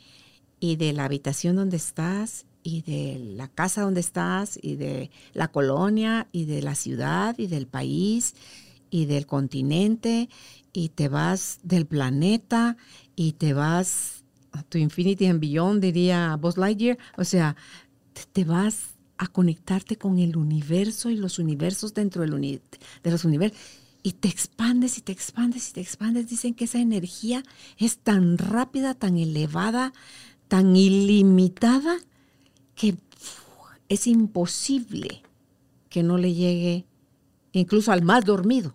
y 0.60 0.76
de 0.76 0.92
la 0.92 1.04
habitación 1.04 1.56
donde 1.56 1.76
estás 1.76 2.46
y 2.62 2.82
de 2.82 3.18
la 3.18 3.48
casa 3.48 3.82
donde 3.82 4.00
estás 4.00 4.58
y 4.62 4.76
de 4.76 5.10
la 5.34 5.48
colonia 5.48 6.28
y 6.32 6.46
de 6.46 6.62
la 6.62 6.74
ciudad 6.74 7.36
y 7.38 7.46
del 7.46 7.66
país 7.66 8.34
y 8.90 9.06
del 9.06 9.26
continente 9.26 10.28
y 10.72 10.90
te 10.90 11.08
vas 11.08 11.58
del 11.62 11.86
planeta 11.86 12.76
y 13.16 13.32
te 13.32 13.52
vas 13.54 14.24
a 14.52 14.62
tu 14.62 14.78
infinity 14.78 15.26
and 15.26 15.40
beyond, 15.40 15.82
diría 15.82 16.36
Buzz 16.36 16.56
Lightyear. 16.56 16.98
O 17.18 17.24
sea, 17.24 17.56
te, 18.12 18.22
te 18.32 18.44
vas 18.44 18.94
a 19.18 19.28
conectarte 19.28 19.96
con 19.96 20.18
el 20.18 20.36
universo 20.36 21.10
y 21.10 21.16
los 21.16 21.38
universos 21.38 21.94
dentro 21.94 22.22
del 22.22 22.34
uni- 22.34 22.60
de 23.02 23.10
los 23.10 23.24
universos. 23.24 23.58
Y 24.04 24.12
te 24.12 24.28
expandes 24.28 24.98
y 24.98 25.00
te 25.00 25.10
expandes 25.10 25.70
y 25.70 25.72
te 25.72 25.80
expandes. 25.80 26.28
Dicen 26.28 26.54
que 26.54 26.66
esa 26.66 26.78
energía 26.78 27.42
es 27.78 27.98
tan 27.98 28.38
rápida, 28.38 28.94
tan 28.94 29.18
elevada, 29.18 29.92
tan 30.46 30.76
ilimitada, 30.76 31.96
que 32.76 32.96
es 33.88 34.06
imposible 34.06 35.22
que 35.88 36.02
no 36.02 36.18
le 36.18 36.34
llegue 36.34 36.86
incluso 37.52 37.92
al 37.92 38.02
más 38.02 38.24
dormido. 38.24 38.74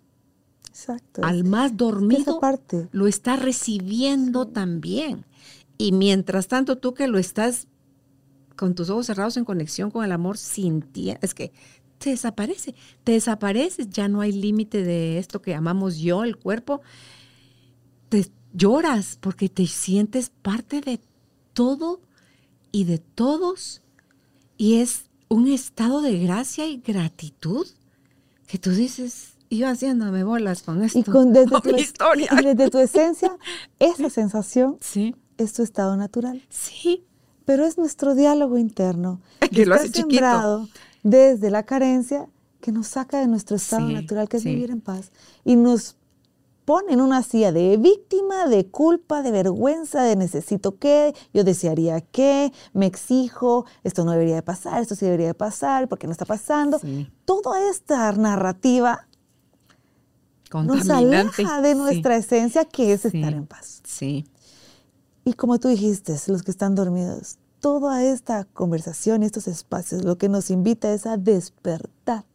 Exacto. 0.69 1.23
Al 1.23 1.43
más 1.43 1.77
dormido 1.77 2.21
esa 2.21 2.39
parte. 2.39 2.89
lo 2.91 3.07
está 3.07 3.35
recibiendo 3.35 4.47
también. 4.47 5.25
Y 5.77 5.91
mientras 5.91 6.47
tanto 6.47 6.77
tú 6.77 6.93
que 6.93 7.07
lo 7.07 7.19
estás 7.19 7.67
con 8.55 8.75
tus 8.75 8.89
ojos 8.89 9.05
cerrados 9.05 9.37
en 9.37 9.45
conexión 9.45 9.91
con 9.91 10.03
el 10.03 10.11
amor, 10.11 10.37
sintiendo, 10.37 11.19
es 11.21 11.33
que 11.33 11.51
te 11.99 12.09
desaparece, 12.11 12.73
te 13.03 13.11
desapareces, 13.11 13.89
ya 13.89 14.07
no 14.07 14.21
hay 14.21 14.31
límite 14.31 14.83
de 14.83 15.19
esto 15.19 15.41
que 15.41 15.51
llamamos 15.51 15.97
yo, 15.97 16.23
el 16.23 16.37
cuerpo. 16.37 16.81
Te 18.09 18.25
lloras 18.53 19.17
porque 19.21 19.49
te 19.49 19.67
sientes 19.67 20.31
parte 20.41 20.81
de 20.81 20.99
todo 21.53 22.01
y 22.71 22.85
de 22.85 22.97
todos. 22.97 23.81
Y 24.57 24.75
es 24.75 25.03
un 25.27 25.47
estado 25.47 26.01
de 26.01 26.17
gracia 26.19 26.65
y 26.65 26.77
gratitud 26.77 27.67
que 28.47 28.57
tú 28.57 28.71
dices, 28.71 29.33
iba 29.49 29.69
haciéndome 29.69 30.23
bolas 30.23 30.63
con 30.63 30.83
esto. 30.83 30.99
Y 30.99 31.03
con, 31.03 31.33
desde, 31.33 31.51
con 31.51 31.61
tu, 31.61 31.73
mi 31.73 31.81
historia. 31.81 32.29
y 32.31 32.43
desde 32.43 32.69
tu 32.69 32.79
esencia, 32.79 33.37
esa 33.79 34.09
sensación 34.09 34.77
Sí, 34.81 35.15
es 35.37 35.53
tu 35.53 35.63
estado 35.63 35.95
natural. 35.97 36.41
sí. 36.49 37.05
Pero 37.45 37.65
es 37.65 37.79
nuestro 37.79 38.13
diálogo 38.13 38.59
interno. 38.59 39.21
Que 39.51 39.65
lo 39.65 39.73
está 39.73 39.85
hace 39.85 40.03
chiquito. 40.03 40.69
Desde 41.03 41.49
la 41.49 41.63
carencia 41.63 42.29
que 42.61 42.71
nos 42.71 42.87
saca 42.87 43.19
de 43.19 43.27
nuestro 43.27 43.55
estado 43.55 43.87
Sí, 43.87 43.93
natural, 43.93 44.27
que 44.27 44.37
es 44.37 44.43
sí. 44.43 44.49
vivir 44.49 44.69
en 44.71 44.81
paz. 44.81 45.11
Y 45.45 45.55
nos 45.55 45.95
pone 46.65 46.93
en 46.93 47.01
una 47.01 47.23
silla 47.23 47.51
de 47.51 47.77
víctima, 47.77 48.45
de 48.47 48.67
culpa, 48.67 49.23
de 49.23 49.31
vergüenza, 49.31 50.03
de 50.03 50.15
necesito 50.15 50.77
qué, 50.77 51.15
yo 51.33 51.43
desearía 51.43 51.99
qué, 52.01 52.53
me 52.73 52.85
exijo, 52.85 53.65
esto 53.83 54.05
no 54.05 54.11
debería 54.11 54.35
de 54.35 54.43
pasar, 54.43 54.79
esto 54.79 54.93
sí 54.93 55.05
debería 55.05 55.25
de 55.27 55.33
pasar, 55.33 55.87
porque 55.87 56.05
no 56.05 56.11
está 56.11 56.25
pasando. 56.25 56.77
Sí. 56.77 57.09
Toda 57.25 57.67
esta 57.71 58.11
narrativa 58.11 59.07
nos 60.53 60.87
aleja 60.91 61.61
de 61.61 61.73
nuestra 61.73 62.17
esencia, 62.17 62.65
que 62.65 62.93
es 62.93 63.03
estar 63.05 63.33
en 63.33 63.47
paz. 63.47 63.81
Sí, 63.85 64.25
Y 65.25 65.33
como 65.33 65.59
tú 65.59 65.69
dijiste, 65.69 66.15
los 66.27 66.43
que 66.43 66.51
están 66.51 66.75
dormidos, 66.75 67.38
toda 67.59 68.03
esta 68.03 68.45
conversación 68.45 69.23
estos 69.23 69.47
espacios 69.47 70.03
lo 70.03 70.17
que 70.17 70.29
nos 70.29 70.49
invita 70.49 70.91
es 70.93 71.05
a 71.05 71.17
despertar, 71.17 72.25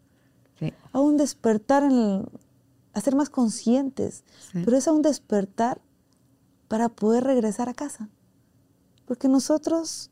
sí, 0.59 0.73
a 0.93 1.01
un 1.01 1.17
despertar, 1.17 1.83
en 1.85 1.93
el- 1.93 2.29
a 2.93 3.01
ser 3.01 3.17
más 3.17 3.31
conscientes, 3.31 4.25
Sí. 4.53 4.63
pero 4.65 4.77
es 4.77 4.87
a 4.87 4.93
un 4.93 5.03
despertar 5.03 5.81
para 6.69 6.89
poder 6.89 7.25
regresar 7.25 7.69
a 7.69 7.75
casa. 7.75 8.09
Porque 9.07 9.29
nosotros 9.29 10.11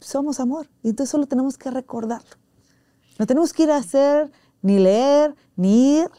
somos 0.00 0.38
amor 0.40 0.68
y 0.82 0.90
entonces 0.90 1.10
solo 1.10 1.26
tenemos 1.26 1.58
que 1.58 1.70
recordarlo. 1.70 2.36
No 3.18 3.26
tenemos 3.26 3.52
que 3.52 3.64
ir 3.64 3.70
a 3.70 3.76
hacer, 3.78 4.30
ni 4.62 4.78
leer, 4.78 5.34
ni 5.56 5.98
ir. 6.00 6.10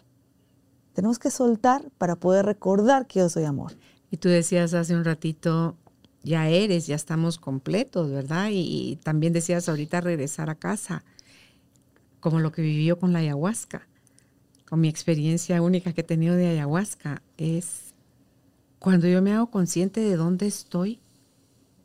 Tenemos 0.93 1.17
que 1.17 1.31
soltar 1.31 1.89
para 1.97 2.17
poder 2.17 2.45
recordar 2.45 3.07
que 3.07 3.19
yo 3.19 3.29
soy 3.29 3.45
amor. 3.45 3.77
Y 4.11 4.17
tú 4.17 4.27
decías 4.27 4.73
hace 4.73 4.95
un 4.95 5.05
ratito, 5.05 5.77
ya 6.23 6.49
eres, 6.49 6.87
ya 6.87 6.95
estamos 6.95 7.37
completos, 7.37 8.11
¿verdad? 8.11 8.49
Y, 8.51 8.97
también 9.03 9.33
decías 9.33 9.69
ahorita 9.69 10.01
regresar 10.01 10.49
a 10.49 10.55
casa, 10.55 11.03
como 12.19 12.39
lo 12.39 12.51
que 12.51 12.61
vivió 12.61 12.99
con 12.99 13.13
la 13.13 13.19
ayahuasca, 13.19 13.87
con 14.67 14.81
mi 14.81 14.89
experiencia 14.89 15.61
única 15.61 15.93
que 15.93 16.01
he 16.01 16.03
tenido 16.03 16.35
de 16.35 16.47
ayahuasca, 16.47 17.21
es 17.37 17.93
cuando 18.79 19.07
yo 19.07 19.21
me 19.21 19.33
hago 19.33 19.49
consciente 19.49 20.01
de 20.01 20.15
dónde 20.15 20.47
estoy 20.47 20.99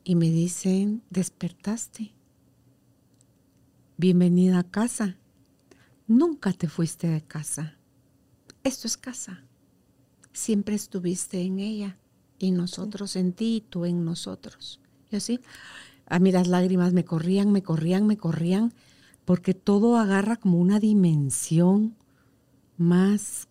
y 0.03 0.17
me 0.17 0.31
dicen, 0.31 1.03
despertaste, 1.11 2.13
bienvenida 3.97 4.59
a 4.59 4.71
casa, 4.71 5.17
nunca 6.07 6.53
te 6.53 6.69
fuiste 6.69 7.07
de 7.07 7.23
casa, 7.23 7.79
esto 8.65 8.87
es 8.87 8.97
casa, 8.97 9.45
siempre 10.33 10.75
estuviste 10.75 11.41
en 11.41 11.61
ella 11.61 11.99
y 12.39 12.51
nosotros 12.51 13.17
en 13.17 13.33
ti 13.33 13.57
y 13.57 13.61
tú 13.61 13.85
en 13.85 14.05
nosotros. 14.05 14.81
Y 15.11 15.17
así, 15.17 15.41
a 16.07 16.19
mí 16.19 16.33
las 16.33 16.49
lágrimas 16.49 16.93
me 16.93 17.05
corrían, 17.05 17.53
me 17.53 17.63
corrían, 17.63 18.07
me 18.07 18.17
corrían, 18.17 18.73
porque 19.25 19.55
todo 19.55 19.97
agarra 19.97 20.37
como 20.37 20.59
una 20.59 20.81
dimensión 20.81 21.97
más 22.77 23.49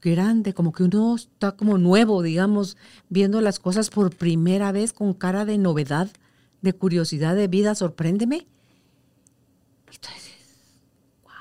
grande, 0.00 0.52
como 0.52 0.72
que 0.72 0.82
uno 0.82 1.14
está 1.14 1.52
como 1.52 1.78
nuevo, 1.78 2.22
digamos, 2.22 2.76
viendo 3.08 3.40
las 3.40 3.58
cosas 3.60 3.88
por 3.88 4.14
primera 4.14 4.72
vez 4.72 4.92
con 4.92 5.14
cara 5.14 5.44
de 5.44 5.58
novedad, 5.58 6.10
de 6.60 6.72
curiosidad, 6.72 7.36
de 7.36 7.46
vida, 7.48 7.74
sorpréndeme. 7.74 8.46
Dices, 9.86 10.74
wow, 11.22 11.32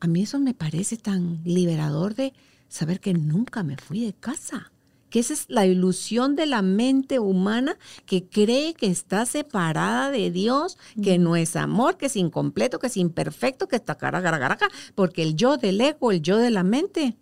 a 0.00 0.06
mí 0.06 0.22
eso 0.22 0.38
me 0.40 0.54
parece 0.54 0.96
tan 0.96 1.42
liberador 1.44 2.14
de 2.14 2.32
saber 2.68 3.00
que 3.00 3.12
nunca 3.12 3.62
me 3.62 3.76
fui 3.76 4.04
de 4.06 4.14
casa, 4.14 4.71
que 5.12 5.20
esa 5.20 5.34
es 5.34 5.44
la 5.48 5.66
ilusión 5.66 6.34
de 6.36 6.46
la 6.46 6.62
mente 6.62 7.18
humana 7.18 7.76
que 8.06 8.24
cree 8.28 8.72
que 8.72 8.86
está 8.86 9.26
separada 9.26 10.10
de 10.10 10.30
Dios, 10.30 10.78
que 11.02 11.18
no 11.18 11.36
es 11.36 11.54
amor, 11.54 11.98
que 11.98 12.06
es 12.06 12.16
incompleto, 12.16 12.78
que 12.78 12.86
es 12.86 12.96
imperfecto, 12.96 13.68
que 13.68 13.76
está 13.76 13.94
cara, 13.96 14.22
cara, 14.22 14.38
cara, 14.40 14.56
cara, 14.56 14.72
porque 14.94 15.22
el 15.22 15.36
yo 15.36 15.58
del 15.58 15.80
ego, 15.82 16.10
el 16.12 16.22
yo 16.22 16.38
de 16.38 16.50
la 16.50 16.62
mente, 16.64 17.16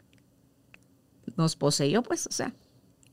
nos 1.36 1.57
poseyó, 1.57 2.03
pues, 2.03 2.26
o 2.26 2.30
sea, 2.32 2.55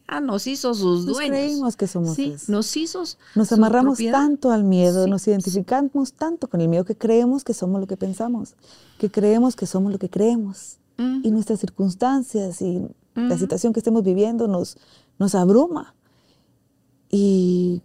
ya 0.10 0.22
nos 0.22 0.48
hizo 0.48 0.74
sus 0.74 1.06
Nos 1.06 1.16
dueños. 1.18 1.30
creímos 1.38 1.76
que 1.76 1.88
somos 1.88 2.16
Sí, 2.16 2.32
eso. 2.36 2.52
nos 2.52 2.78
hizo 2.78 3.04
Nos 3.36 3.52
amarramos 3.52 3.96
propiedad. 3.98 4.14
tanto 4.20 4.52
al 4.52 4.64
miedo, 4.64 5.06
Sí, 5.06 5.10
nos 5.10 5.28
identificamos 5.28 6.14
tanto 6.14 6.48
con 6.48 6.62
el 6.62 6.68
miedo 6.70 6.86
que 6.86 6.96
creemos 6.96 7.44
que 7.44 7.54
somos 7.54 7.82
lo 7.82 7.88
que 7.88 7.98
pensamos, 7.98 8.56
que 9.00 9.10
creemos 9.12 9.56
que 9.56 9.66
somos 9.66 9.92
lo 9.92 10.00
que 10.00 10.10
creemos. 10.10 10.78
Mm. 10.98 11.22
Y 11.26 11.32
nuestras 11.32 11.60
circunstancias 11.60 12.62
y 12.62 12.82
la 13.18 13.38
situación 13.38 13.74
que 13.74 13.80
estemos 13.80 14.04
viviendo 14.04 14.48
nos, 14.48 14.78
nos 15.18 15.34
abruma. 15.36 15.96
Y, 17.10 17.82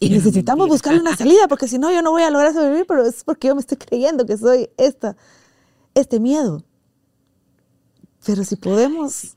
y 0.00 0.10
necesitamos 0.10 0.68
buscarle 0.68 1.00
una 1.00 1.16
salida, 1.16 1.48
porque 1.48 1.68
si 1.68 1.78
no, 1.78 1.90
yo 1.90 2.02
no 2.02 2.10
voy 2.10 2.22
a 2.22 2.30
lograr 2.30 2.52
sobrevivir, 2.52 2.84
pero 2.86 3.04
es 3.06 3.24
porque 3.24 3.48
yo 3.48 3.54
me 3.54 3.60
estoy 3.60 3.78
creyendo 3.78 4.26
que 4.26 4.36
soy 4.36 4.68
esta, 4.76 5.16
este 5.94 6.20
miedo. 6.20 6.62
Pero 8.26 8.44
si 8.44 8.56
podemos 8.56 9.36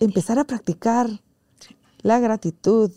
empezar 0.00 0.38
a 0.38 0.44
practicar 0.44 1.08
Sí. 1.60 1.76
la 2.02 2.18
gratitud 2.20 2.90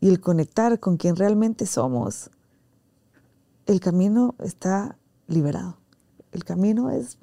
y 0.00 0.08
el 0.08 0.20
conectar 0.20 0.78
con 0.80 0.96
quien 0.96 1.16
realmente 1.16 1.66
somos, 1.66 2.30
el 3.66 3.80
camino 3.80 4.34
está 4.38 4.96
liberado. 5.26 5.78
El 6.32 6.44
camino 6.44 6.90
es 6.90 7.18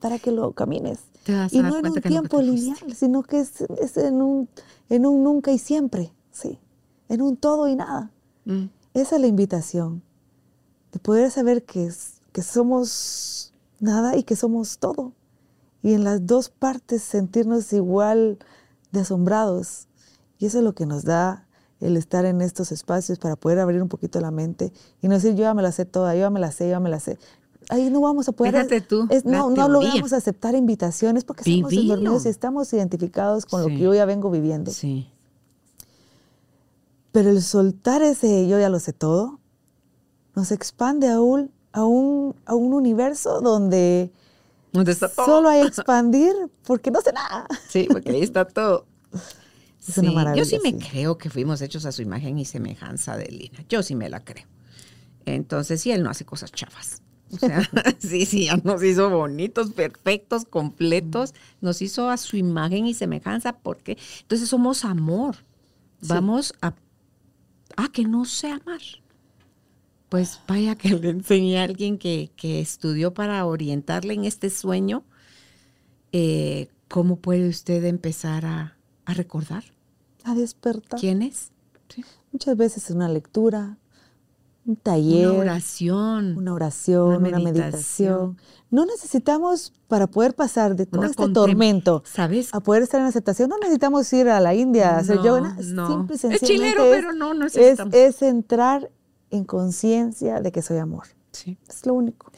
para 0.00 0.18
que 0.18 0.32
lo 0.32 0.52
camines. 0.52 1.00
Y 1.52 1.58
no 1.62 1.76
en 1.78 1.82
un 1.88 1.94
tiempo 2.20 2.38
lineal, 2.66 2.94
sino 2.94 3.22
que 3.22 3.40
es, 3.40 3.60
es 3.80 3.96
en, 3.96 4.22
un, 4.22 4.48
en 4.88 5.06
un 5.06 5.22
nunca 5.22 5.52
y 5.52 5.58
siempre, 5.58 6.12
sí. 6.32 6.58
En 7.08 7.22
un 7.22 7.36
todo 7.36 7.68
y 7.68 7.76
nada. 7.76 8.10
Mm. 8.44 8.66
Esa 8.94 9.16
es 9.16 9.20
la 9.20 9.26
invitación, 9.28 10.02
de 10.92 10.98
poder 10.98 11.30
saber 11.30 11.64
que, 11.64 11.86
es- 11.86 12.20
que 12.32 12.42
somos 12.42 13.52
nada 13.80 14.16
y 14.16 14.22
que 14.24 14.36
somos 14.36 14.78
todo. 14.78 15.12
Y 15.82 15.94
en 15.94 16.04
las 16.04 16.26
dos 16.26 16.48
partes 16.50 17.02
sentirnos 17.02 17.72
igual 17.72 18.38
de 18.92 19.00
asombrados. 19.00 19.86
Y 20.38 20.46
eso 20.46 20.58
es 20.58 20.64
lo 20.64 20.74
que 20.74 20.86
nos 20.86 21.04
da 21.04 21.46
el 21.80 21.96
estar 21.96 22.24
en 22.26 22.40
estos 22.42 22.72
espacios 22.72 23.18
para 23.18 23.36
poder 23.36 23.58
abrir 23.58 23.80
un 23.80 23.88
poquito 23.88 24.20
la 24.20 24.30
mente 24.30 24.70
y 25.00 25.08
no 25.08 25.14
decir 25.14 25.30
yo 25.34 25.44
ya 25.44 25.54
me 25.54 25.62
la 25.62 25.72
sé 25.72 25.86
toda, 25.86 26.14
yo 26.14 26.20
ya 26.20 26.30
me 26.30 26.38
la 26.40 26.52
sé, 26.52 26.64
yo 26.66 26.72
ya 26.72 26.80
me 26.80 26.90
la 26.90 27.00
sé. 27.00 27.18
Ahí 27.70 27.88
no 27.88 28.00
vamos 28.00 28.28
a 28.28 28.32
poder. 28.32 28.52
Fíjate 28.54 28.80
tú, 28.80 29.06
es- 29.10 29.24
no, 29.24 29.48
no 29.50 29.68
logramos 29.68 30.12
aceptar 30.12 30.54
invitaciones 30.54 31.24
porque 31.24 31.42
estamos 31.48 31.70
Vivilo. 31.70 31.94
dormidos 31.94 32.26
y 32.26 32.28
estamos 32.28 32.72
identificados 32.72 33.46
con 33.46 33.62
lo 33.62 33.68
que 33.68 33.78
yo 33.78 33.94
ya 33.94 34.04
vengo 34.04 34.30
viviendo. 34.30 34.70
Sí. 34.72 35.08
Pero 37.12 37.30
el 37.30 37.42
soltar 37.42 38.02
ese 38.02 38.46
yo 38.48 38.58
ya 38.58 38.68
lo 38.68 38.78
sé 38.78 38.92
todo 38.92 39.38
nos 40.36 40.52
expande 40.52 41.08
a 41.08 41.20
un, 41.20 41.50
a 41.72 41.84
un, 41.84 42.36
a 42.46 42.54
un 42.54 42.72
universo 42.72 43.40
donde 43.40 44.12
¿Dónde 44.72 44.92
está 44.92 45.08
todo? 45.08 45.26
solo 45.26 45.48
hay 45.48 45.62
expandir 45.62 46.32
porque 46.64 46.90
no 46.92 47.00
sé 47.00 47.12
nada. 47.12 47.46
Sí, 47.68 47.88
porque 47.90 48.10
ahí 48.10 48.22
está 48.22 48.44
todo. 48.46 48.86
Es 49.88 49.96
una 49.96 50.10
Sí, 50.10 50.14
maravilla, 50.14 50.44
Yo 50.44 50.48
sí 50.48 50.58
me 50.62 50.78
sí. 50.78 50.88
creo 50.90 51.16
que 51.16 51.30
fuimos 51.30 51.62
hechos 51.62 51.86
a 51.86 51.90
su 51.90 52.02
imagen 52.02 52.38
y 52.38 52.44
semejanza 52.44 53.16
de 53.16 53.24
Lina. 53.26 53.64
Yo 53.68 53.82
sí 53.82 53.94
me 53.96 54.10
la 54.10 54.22
creo. 54.22 54.44
Entonces, 55.24 55.80
sí, 55.80 55.90
él 55.90 56.02
no 56.02 56.10
hace 56.10 56.26
cosas 56.26 56.52
chafas. 56.52 57.00
O 57.32 57.38
sea, 57.38 57.62
sí, 57.98 58.26
sí, 58.26 58.46
ya 58.46 58.56
nos 58.58 58.82
hizo 58.82 59.10
bonitos, 59.10 59.72
perfectos, 59.72 60.44
completos. 60.44 61.34
Nos 61.60 61.82
hizo 61.82 62.10
a 62.10 62.16
su 62.16 62.36
imagen 62.36 62.86
y 62.86 62.94
semejanza 62.94 63.52
porque 63.58 63.98
entonces 64.22 64.48
somos 64.48 64.84
amor. 64.84 65.36
Vamos 66.02 66.54
a, 66.62 66.74
a 67.76 67.88
que 67.92 68.04
no 68.04 68.24
sé 68.24 68.48
amar. 68.50 68.80
Pues 70.08 70.40
vaya 70.48 70.74
que 70.76 70.90
le 70.90 71.10
enseñé 71.10 71.60
a 71.60 71.64
alguien 71.64 71.96
que, 71.98 72.32
que 72.36 72.60
estudió 72.60 73.14
para 73.14 73.44
orientarle 73.46 74.14
en 74.14 74.24
este 74.24 74.50
sueño. 74.50 75.04
eh, 76.12 76.68
¿Cómo 76.88 77.16
puede 77.16 77.48
usted 77.48 77.84
empezar 77.84 78.44
a, 78.46 78.76
a 79.04 79.14
recordar 79.14 79.64
A 80.24 80.34
despertar. 80.34 80.98
quién 81.00 81.22
es? 81.22 81.52
Muchas 82.32 82.56
veces 82.56 82.84
es 82.84 82.90
una 82.92 83.08
lectura, 83.08 83.78
un 84.66 84.76
taller, 84.76 85.30
Una 85.30 85.40
oración. 85.40 86.36
una 86.36 86.52
oración, 86.52 87.08
una 87.16 87.28
una 87.28 87.38
meditación. 87.40 88.36
No 88.70 88.86
necesitamos, 88.86 89.72
para 89.88 90.06
poder 90.06 90.34
pasar 90.34 90.76
de 90.76 90.86
todo 90.86 91.00
Una 91.00 91.10
este 91.10 91.28
tormento 91.30 92.02
¿Sabes? 92.06 92.54
a 92.54 92.60
poder 92.60 92.82
estar 92.82 93.00
en 93.00 93.06
aceptación, 93.06 93.48
no 93.48 93.58
necesitamos 93.58 94.12
ir 94.12 94.28
a 94.28 94.38
la 94.40 94.54
India 94.54 94.90
a 94.96 94.98
hacer 94.98 95.16
No, 95.16 95.24
yoga. 95.24 95.56
no. 95.64 96.06
Simple 96.06 96.34
Es 96.36 96.40
chilero, 96.42 96.84
es- 96.84 96.96
pero 97.00 97.12
no, 97.12 97.34
no 97.34 97.46
es, 97.46 97.56
es 97.56 98.22
entrar 98.22 98.90
en 99.30 99.44
conciencia 99.44 100.40
de 100.40 100.52
que 100.52 100.62
soy 100.62 100.78
amor. 100.78 101.04
Sí. 101.32 101.58
Es 101.68 101.84
lo 101.86 101.94
único. 101.94 102.30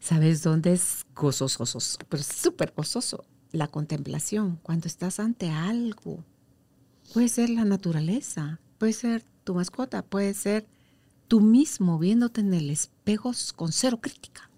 ¿Sabes 0.00 0.42
dónde 0.42 0.72
es 0.72 1.06
gozoso, 1.14 1.58
gozoso? 1.60 1.98
Pero 2.08 2.22
súper 2.22 2.72
gozoso. 2.76 3.24
La 3.52 3.66
contemplación, 3.68 4.58
cuando 4.62 4.88
estás 4.88 5.20
ante 5.20 5.50
algo. 5.50 6.22
Puede 7.14 7.28
ser 7.28 7.48
la 7.50 7.64
naturaleza, 7.64 8.60
puede 8.76 8.92
ser 8.92 9.24
tu 9.44 9.54
mascota, 9.54 10.02
puede 10.02 10.34
ser 10.34 10.66
tú 11.28 11.40
mismo 11.40 11.98
viéndote 11.98 12.40
en 12.40 12.54
el 12.54 12.70
espejo 12.70 13.32
con 13.54 13.72
cero 13.72 13.98
crítica. 14.00 14.50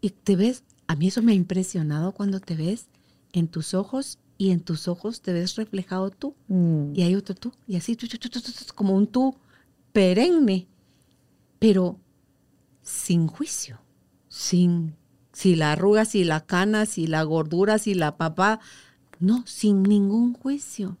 Y 0.00 0.10
te 0.10 0.36
ves, 0.36 0.64
a 0.86 0.96
mí 0.96 1.08
eso 1.08 1.22
me 1.22 1.32
ha 1.32 1.34
impresionado 1.34 2.12
cuando 2.12 2.40
te 2.40 2.56
ves 2.56 2.88
en 3.32 3.48
tus 3.48 3.74
ojos 3.74 4.18
y 4.36 4.50
en 4.50 4.60
tus 4.60 4.88
ojos 4.88 5.20
te 5.20 5.32
ves 5.32 5.54
reflejado 5.56 6.10
tú. 6.10 6.34
Mm. 6.48 6.92
Y 6.94 7.02
hay 7.02 7.14
otro 7.14 7.34
tú, 7.34 7.52
y 7.66 7.76
así, 7.76 7.94
tú, 7.94 8.08
tú, 8.08 8.18
tú, 8.18 8.28
tú, 8.28 8.40
tú, 8.40 8.52
tú, 8.52 8.74
como 8.74 8.94
un 8.94 9.06
tú 9.06 9.36
perenne, 9.92 10.66
pero 11.58 11.98
sin 12.82 13.26
juicio, 13.26 13.78
sin 14.28 14.96
si 15.32 15.56
la 15.56 15.72
arruga, 15.72 16.04
si 16.04 16.24
la 16.24 16.40
cana, 16.46 16.86
si 16.86 17.06
la 17.06 17.22
gordura, 17.24 17.78
si 17.78 17.94
la 17.94 18.16
papá, 18.16 18.60
no, 19.18 19.44
sin 19.46 19.82
ningún 19.82 20.32
juicio. 20.32 20.96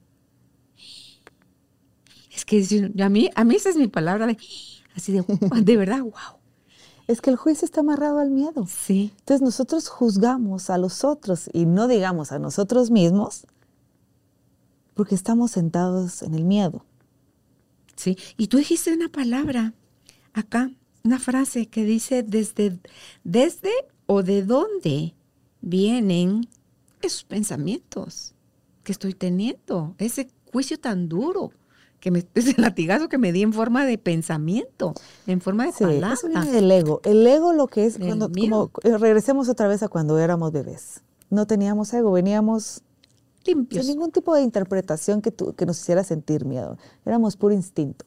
Es 2.30 2.44
que 2.44 2.92
a 3.00 3.08
mí, 3.08 3.30
a 3.34 3.44
mí 3.44 3.54
esa 3.54 3.70
es 3.70 3.76
mi 3.76 3.86
palabra 3.86 4.26
de, 4.26 4.36
así 4.94 5.12
de, 5.12 5.24
de 5.62 5.76
verdad, 5.76 6.00
wow. 6.00 6.38
Es 7.06 7.20
que 7.20 7.30
el 7.30 7.36
juicio 7.36 7.66
está 7.66 7.80
amarrado 7.80 8.18
al 8.18 8.30
miedo. 8.30 8.66
Sí, 8.66 9.12
Entonces 9.18 9.42
nosotros 9.42 9.88
juzgamos 9.88 10.70
a 10.70 10.78
los 10.78 11.04
otros 11.04 11.50
y 11.52 11.66
no 11.66 11.86
digamos 11.86 12.32
a 12.32 12.38
nosotros 12.38 12.90
mismos 12.90 13.46
porque 14.94 15.14
estamos 15.14 15.50
sentados 15.50 16.22
en 16.22 16.34
el 16.34 16.44
miedo. 16.44 16.84
sí. 17.96 18.16
Y 18.36 18.46
tú 18.46 18.58
dijiste 18.58 18.94
una 18.94 19.08
palabra 19.08 19.74
acá, 20.32 20.70
una 21.02 21.18
frase 21.18 21.66
que 21.66 21.84
dice 21.84 22.22
desde, 22.22 22.78
desde 23.22 23.72
o 24.06 24.22
de 24.22 24.42
dónde 24.42 25.14
vienen 25.60 26.48
esos 27.02 27.24
pensamientos 27.24 28.34
que 28.82 28.92
estoy 28.92 29.14
teniendo, 29.14 29.94
ese 29.98 30.30
juicio 30.52 30.78
tan 30.78 31.08
duro, 31.08 31.50
que 32.04 32.10
me, 32.10 32.22
ese 32.34 32.60
latigazo 32.60 33.08
que 33.08 33.16
me 33.18 33.32
di 33.32 33.40
en 33.42 33.52
forma 33.54 33.86
de 33.86 33.96
pensamiento, 33.98 34.92
en 35.26 35.40
forma 35.40 35.64
de 35.64 35.72
Sí, 35.72 35.84
palabra. 35.84 36.12
eso 36.12 36.28
viene 36.28 36.50
del 36.52 36.70
ego. 36.70 37.00
El 37.02 37.26
ego 37.26 37.54
lo 37.54 37.66
que 37.66 37.86
es 37.86 37.96
cuando, 37.98 38.28
miedo. 38.28 38.68
como, 38.70 38.94
eh, 38.94 38.98
regresemos 38.98 39.48
otra 39.48 39.66
vez 39.68 39.82
a 39.82 39.88
cuando 39.88 40.18
éramos 40.18 40.52
bebés. 40.52 41.00
No 41.30 41.46
teníamos 41.46 41.92
ego, 41.94 42.12
veníamos 42.12 42.82
Limpios. 43.46 43.86
sin 43.86 43.94
ningún 43.96 44.12
tipo 44.12 44.34
de 44.34 44.42
interpretación 44.42 45.22
que, 45.22 45.30
tu- 45.32 45.54
que 45.54 45.64
nos 45.66 45.80
hiciera 45.80 46.04
sentir 46.04 46.44
miedo. 46.44 46.76
Éramos 47.06 47.36
puro 47.36 47.54
instinto. 47.54 48.04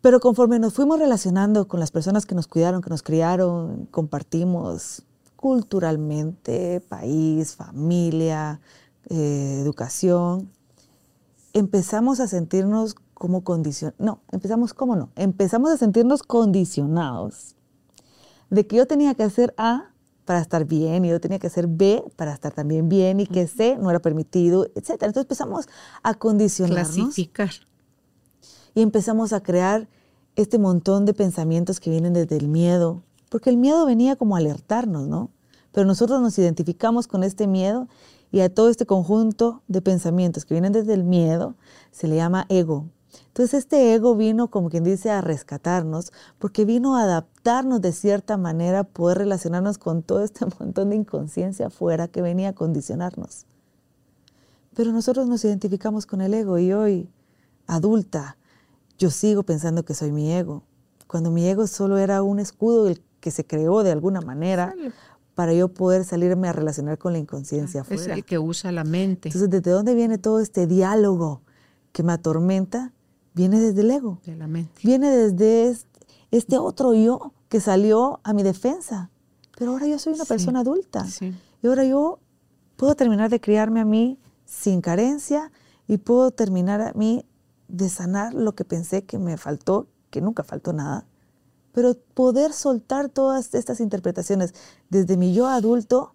Pero 0.00 0.20
conforme 0.20 0.60
nos 0.60 0.74
fuimos 0.74 1.00
relacionando 1.00 1.66
con 1.66 1.80
las 1.80 1.90
personas 1.90 2.24
que 2.24 2.36
nos 2.36 2.46
cuidaron, 2.46 2.82
que 2.82 2.88
nos 2.90 3.02
criaron, 3.02 3.86
compartimos 3.90 5.02
culturalmente, 5.34 6.80
país, 6.88 7.56
familia, 7.56 8.60
eh, 9.10 9.58
educación, 9.60 10.50
empezamos 11.58 12.20
a 12.20 12.28
sentirnos 12.28 12.94
como 13.14 13.44
condicionados. 13.44 14.00
No, 14.00 14.20
empezamos 14.30 14.74
como 14.74 14.96
no. 14.96 15.10
Empezamos 15.16 15.70
a 15.70 15.76
sentirnos 15.76 16.22
condicionados 16.22 17.56
de 18.50 18.66
que 18.66 18.76
yo 18.76 18.86
tenía 18.86 19.14
que 19.14 19.24
hacer 19.24 19.54
A 19.56 19.90
para 20.24 20.40
estar 20.40 20.66
bien 20.66 21.04
y 21.04 21.08
yo 21.08 21.20
tenía 21.20 21.38
que 21.38 21.46
hacer 21.46 21.66
B 21.66 22.04
para 22.16 22.34
estar 22.34 22.52
también 22.52 22.88
bien 22.88 23.20
y 23.20 23.26
que 23.26 23.46
C 23.46 23.78
no 23.80 23.90
era 23.90 23.98
permitido, 23.98 24.66
etc. 24.74 24.90
Entonces 24.90 25.22
empezamos 25.22 25.68
a 26.02 26.14
condicionarnos 26.14 26.94
Clasificar. 26.94 27.50
y 28.74 28.82
empezamos 28.82 29.32
a 29.32 29.42
crear 29.42 29.88
este 30.36 30.58
montón 30.58 31.06
de 31.06 31.14
pensamientos 31.14 31.80
que 31.80 31.90
vienen 31.90 32.12
desde 32.12 32.36
el 32.36 32.48
miedo, 32.48 33.02
porque 33.30 33.50
el 33.50 33.56
miedo 33.56 33.86
venía 33.86 34.16
como 34.16 34.36
a 34.36 34.38
alertarnos, 34.38 35.08
¿no? 35.08 35.30
Pero 35.72 35.86
nosotros 35.86 36.20
nos 36.20 36.38
identificamos 36.38 37.06
con 37.06 37.24
este 37.24 37.46
miedo 37.46 37.88
y 38.30 38.40
a 38.40 38.52
todo 38.52 38.68
este 38.68 38.86
conjunto 38.86 39.62
de 39.68 39.82
pensamientos 39.82 40.44
que 40.44 40.54
vienen 40.54 40.72
desde 40.72 40.94
el 40.94 41.04
miedo 41.04 41.56
se 41.90 42.08
le 42.08 42.16
llama 42.16 42.46
ego. 42.48 42.86
Entonces 43.28 43.60
este 43.60 43.94
ego 43.94 44.16
vino, 44.16 44.48
como 44.48 44.68
quien 44.68 44.84
dice, 44.84 45.10
a 45.10 45.20
rescatarnos, 45.20 46.12
porque 46.38 46.64
vino 46.64 46.96
a 46.96 47.04
adaptarnos 47.04 47.80
de 47.80 47.92
cierta 47.92 48.36
manera, 48.36 48.80
a 48.80 48.84
poder 48.84 49.18
relacionarnos 49.18 49.78
con 49.78 50.02
todo 50.02 50.22
este 50.22 50.44
montón 50.60 50.90
de 50.90 50.96
inconsciencia 50.96 51.68
afuera 51.68 52.08
que 52.08 52.22
venía 52.22 52.50
a 52.50 52.54
condicionarnos. 52.54 53.46
Pero 54.74 54.92
nosotros 54.92 55.26
nos 55.26 55.44
identificamos 55.44 56.06
con 56.06 56.20
el 56.20 56.34
ego 56.34 56.58
y 56.58 56.72
hoy, 56.72 57.10
adulta, 57.66 58.36
yo 58.98 59.10
sigo 59.10 59.42
pensando 59.42 59.84
que 59.84 59.94
soy 59.94 60.12
mi 60.12 60.32
ego, 60.32 60.62
cuando 61.06 61.30
mi 61.30 61.46
ego 61.46 61.66
solo 61.66 61.98
era 61.98 62.22
un 62.22 62.38
escudo 62.38 62.84
del 62.84 63.02
que 63.20 63.30
se 63.30 63.46
creó 63.46 63.82
de 63.82 63.92
alguna 63.92 64.20
manera. 64.20 64.74
Para 65.38 65.54
yo 65.54 65.68
poder 65.68 66.04
salirme 66.04 66.48
a 66.48 66.52
relacionar 66.52 66.98
con 66.98 67.12
la 67.12 67.20
inconsciencia 67.20 67.82
Es 67.82 67.86
afuera. 67.92 68.14
el 68.16 68.24
que 68.24 68.40
usa 68.40 68.72
la 68.72 68.82
mente 68.82 69.28
Entonces, 69.28 69.48
¿desde 69.48 69.70
dónde 69.70 69.94
viene 69.94 70.18
todo 70.18 70.40
este 70.40 70.66
diálogo 70.66 71.42
que 71.92 72.02
me 72.02 72.12
atormenta? 72.12 72.92
Viene 73.34 73.60
desde 73.60 73.82
el 73.82 73.90
ego, 73.92 74.18
de 74.26 74.34
la 74.34 74.48
mente. 74.48 74.80
viene 74.82 75.08
desde 75.16 75.68
est- 75.68 75.86
este 76.32 76.58
otro 76.58 76.92
yo 76.92 77.34
que 77.48 77.60
salió 77.60 78.18
a 78.24 78.32
mi 78.32 78.42
defensa. 78.42 79.10
Pero 79.56 79.70
ahora 79.70 79.86
yo 79.86 80.00
soy 80.00 80.14
una 80.14 80.24
Sí, 80.24 80.28
persona 80.28 80.58
adulta. 80.58 81.04
sí. 81.06 81.32
Y 81.62 81.66
ahora 81.68 81.84
yo 81.84 82.18
puedo 82.74 82.96
terminar 82.96 83.30
de 83.30 83.40
criarme 83.40 83.78
a 83.78 83.84
mí 83.84 84.18
sin 84.44 84.80
carencia 84.80 85.52
y 85.86 85.98
puedo 85.98 86.32
terminar 86.32 86.80
a 86.80 86.92
mí 86.94 87.24
de 87.68 87.88
sanar 87.88 88.34
lo 88.34 88.56
que 88.56 88.64
pensé 88.64 89.04
que 89.04 89.20
me 89.20 89.36
faltó, 89.36 89.86
que 90.10 90.20
nunca 90.20 90.42
faltó 90.42 90.72
nada. 90.72 91.06
Pero 91.72 91.94
poder 92.14 92.52
soltar 92.52 93.08
todas 93.08 93.54
estas 93.54 93.80
interpretaciones 93.80 94.54
desde 94.88 95.16
mi 95.16 95.34
yo 95.34 95.46
adulto 95.46 96.14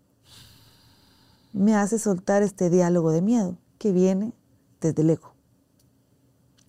me 1.54 1.76
hace 1.76 2.00
soltar 2.00 2.44
este 2.44 2.70
diálogo 2.70 3.12
de 3.12 3.22
miedo 3.22 3.58
que 3.78 3.92
viene 3.92 4.34
desde 4.82 5.04
el 5.04 5.12
ego. 5.12 5.34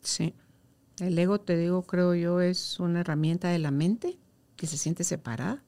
Sí. 0.03 0.35
El 1.01 1.19
ego, 1.19 1.41
te 1.41 1.57
digo, 1.57 1.83
creo 1.83 2.15
yo, 2.15 2.41
es 2.41 2.79
una 2.79 3.01
herramienta 3.01 3.49
de 3.49 3.59
la 3.59 3.71
mente 3.71 4.19
que 4.57 4.67
se 4.67 4.79
siente 4.79 5.03
separada. 5.03 5.65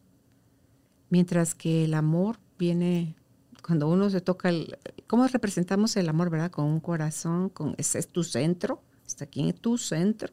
Mientras 1.11 1.55
que 1.55 1.85
el 1.85 1.95
amor 1.95 2.39
viene, 2.59 3.17
cuando 3.65 3.89
uno 3.89 4.11
se 4.11 4.21
toca 4.21 4.51
el... 4.51 4.79
¿Cómo 5.07 5.27
representamos 5.27 5.97
el 5.97 6.09
amor, 6.09 6.31
verdad? 6.31 6.51
Con 6.51 6.67
un 6.67 6.81
corazón, 6.81 7.49
con 7.49 7.75
ese 7.79 7.99
es 7.99 8.09
tu 8.09 8.23
centro, 8.23 8.83
está 9.07 9.25
aquí 9.25 9.41
en 9.41 9.53
tu 9.53 9.79
centro, 9.79 10.33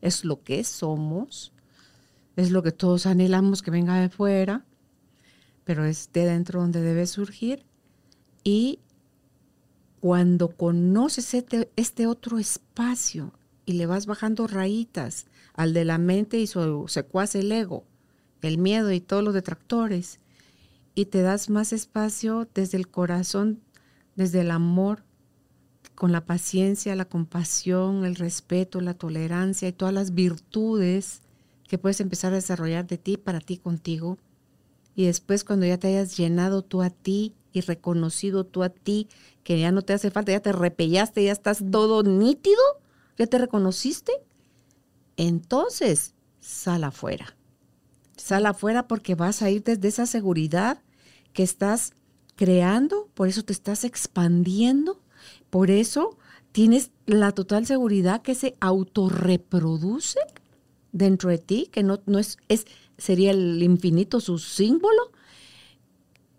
es 0.00 0.24
lo 0.24 0.42
que 0.42 0.64
somos, 0.64 1.52
es 2.36 2.50
lo 2.50 2.62
que 2.62 2.72
todos 2.72 3.06
anhelamos 3.06 3.62
que 3.62 3.70
venga 3.70 3.98
de 4.00 4.08
fuera, 4.08 4.64
pero 5.64 5.84
es 5.84 6.10
de 6.12 6.26
dentro 6.26 6.60
donde 6.60 6.80
debe 6.80 7.06
surgir. 7.06 7.64
Y 8.42 8.80
cuando 10.00 10.48
conoces 10.48 11.32
este, 11.34 11.70
este 11.76 12.06
otro 12.06 12.38
espacio 12.38 13.32
y 13.64 13.74
le 13.74 13.86
vas 13.86 14.06
bajando 14.06 14.46
rayitas 14.46 15.26
al 15.54 15.72
de 15.72 15.84
la 15.84 15.98
mente 15.98 16.38
y 16.38 16.46
su 16.46 16.84
secuaz 16.88 17.34
el 17.34 17.50
ego, 17.52 17.84
el 18.42 18.58
miedo 18.58 18.92
y 18.92 19.00
todos 19.00 19.24
los 19.24 19.34
detractores. 19.34 20.18
Y 20.94 21.06
te 21.06 21.22
das 21.22 21.48
más 21.48 21.72
espacio 21.72 22.48
desde 22.54 22.76
el 22.76 22.88
corazón, 22.88 23.60
desde 24.16 24.42
el 24.42 24.50
amor, 24.50 25.04
con 25.94 26.12
la 26.12 26.26
paciencia, 26.26 26.96
la 26.96 27.04
compasión, 27.04 28.04
el 28.04 28.16
respeto, 28.16 28.80
la 28.80 28.94
tolerancia 28.94 29.68
y 29.68 29.72
todas 29.72 29.94
las 29.94 30.12
virtudes 30.12 31.23
que 31.68 31.78
puedes 31.78 32.00
empezar 32.00 32.32
a 32.32 32.36
desarrollar 32.36 32.86
de 32.86 32.98
ti, 32.98 33.16
para 33.16 33.40
ti, 33.40 33.56
contigo. 33.58 34.18
Y 34.94 35.06
después 35.06 35.44
cuando 35.44 35.66
ya 35.66 35.78
te 35.78 35.88
hayas 35.88 36.16
llenado 36.16 36.62
tú 36.62 36.82
a 36.82 36.90
ti 36.90 37.34
y 37.52 37.60
reconocido 37.60 38.44
tú 38.44 38.62
a 38.62 38.68
ti, 38.68 39.08
que 39.42 39.58
ya 39.58 39.72
no 39.72 39.82
te 39.82 39.92
hace 39.92 40.10
falta, 40.10 40.32
ya 40.32 40.40
te 40.40 40.52
repellaste, 40.52 41.24
ya 41.24 41.32
estás 41.32 41.62
todo 41.70 42.02
nítido, 42.02 42.62
ya 43.18 43.26
te 43.26 43.38
reconociste, 43.38 44.12
entonces 45.16 46.14
sal 46.40 46.84
afuera. 46.84 47.36
Sal 48.16 48.46
afuera 48.46 48.86
porque 48.86 49.14
vas 49.14 49.42
a 49.42 49.50
ir 49.50 49.62
desde 49.62 49.88
esa 49.88 50.06
seguridad 50.06 50.80
que 51.32 51.42
estás 51.42 51.92
creando, 52.36 53.08
por 53.14 53.28
eso 53.28 53.44
te 53.44 53.52
estás 53.52 53.84
expandiendo, 53.84 55.00
por 55.50 55.70
eso 55.70 56.16
tienes 56.52 56.90
la 57.06 57.32
total 57.32 57.66
seguridad 57.66 58.22
que 58.22 58.34
se 58.34 58.56
autorreproduce 58.60 60.20
dentro 60.94 61.28
de 61.28 61.38
ti, 61.38 61.68
que 61.70 61.82
no, 61.82 62.00
no 62.06 62.18
es, 62.18 62.38
es, 62.48 62.66
sería 62.96 63.32
el 63.32 63.62
infinito 63.62 64.20
su 64.20 64.38
símbolo, 64.38 65.10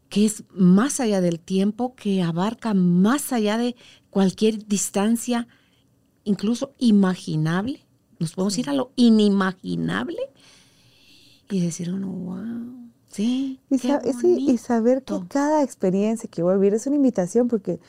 que 0.09 0.25
es 0.25 0.45
más 0.49 0.99
allá 0.99 1.21
del 1.21 1.39
tiempo, 1.39 1.93
que 1.93 2.23
abarca 2.23 2.73
más 2.73 3.33
allá 3.33 3.57
de 3.57 3.75
cualquier 4.09 4.65
distancia, 4.65 5.47
incluso 6.23 6.73
imaginable. 6.79 7.85
Nos 8.17 8.33
podemos 8.33 8.57
ir 8.57 8.69
a 8.69 8.73
lo 8.73 8.91
inimaginable 8.95 10.19
y 11.49 11.59
decir 11.59 11.91
uno, 11.91 12.07
wow. 12.07 12.85
Sí, 13.09 13.59
y, 13.69 14.51
y 14.51 14.57
saber 14.57 15.03
que 15.03 15.15
cada 15.27 15.63
experiencia 15.63 16.29
que 16.29 16.43
voy 16.43 16.53
a 16.53 16.57
vivir 16.57 16.73
es 16.73 16.87
una 16.87 16.97
invitación 16.97 17.47
porque 17.47 17.79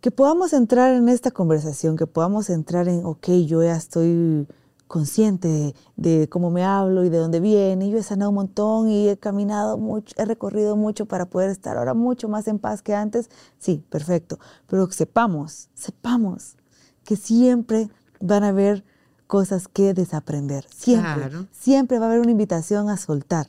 que 0.00 0.10
podamos 0.10 0.52
entrar 0.52 0.94
en 0.94 1.08
esta 1.08 1.30
conversación, 1.30 1.96
que 1.96 2.06
podamos 2.06 2.50
entrar 2.50 2.88
en, 2.88 3.04
ok, 3.04 3.28
yo 3.46 3.62
ya 3.62 3.76
estoy 3.76 4.46
consciente 4.90 5.76
de, 5.94 6.28
cómo 6.28 6.50
me 6.50 6.64
hablo 6.64 7.04
y 7.04 7.10
de 7.10 7.18
dónde 7.18 7.38
viene. 7.38 7.88
Yo 7.90 7.98
he 7.98 8.02
sanado 8.02 8.30
un 8.30 8.34
montón 8.34 8.90
y 8.90 9.08
he 9.08 9.16
caminado 9.16 9.78
mucho, 9.78 10.12
he 10.18 10.24
recorrido 10.24 10.74
mucho 10.74 11.06
para 11.06 11.26
poder 11.26 11.48
estar 11.48 11.76
ahora 11.76 11.94
mucho 11.94 12.28
más 12.28 12.48
en 12.48 12.58
paz 12.58 12.82
que 12.82 12.92
antes. 12.92 13.30
Sí, 13.60 13.84
perfecto. 13.88 14.40
Pero 14.66 14.90
sepamos, 14.90 15.68
sepamos 15.74 16.56
que 17.04 17.14
siempre 17.14 17.88
van 18.20 18.42
a 18.42 18.48
haber 18.48 18.84
cosas 19.28 19.68
que 19.68 19.94
desaprender. 19.94 20.66
Siempre. 20.74 21.30
Siempre 21.52 22.00
va 22.00 22.06
a 22.06 22.08
haber 22.08 22.22
una 22.22 22.32
invitación 22.32 22.88
a 22.88 22.96
soltar. 22.96 23.48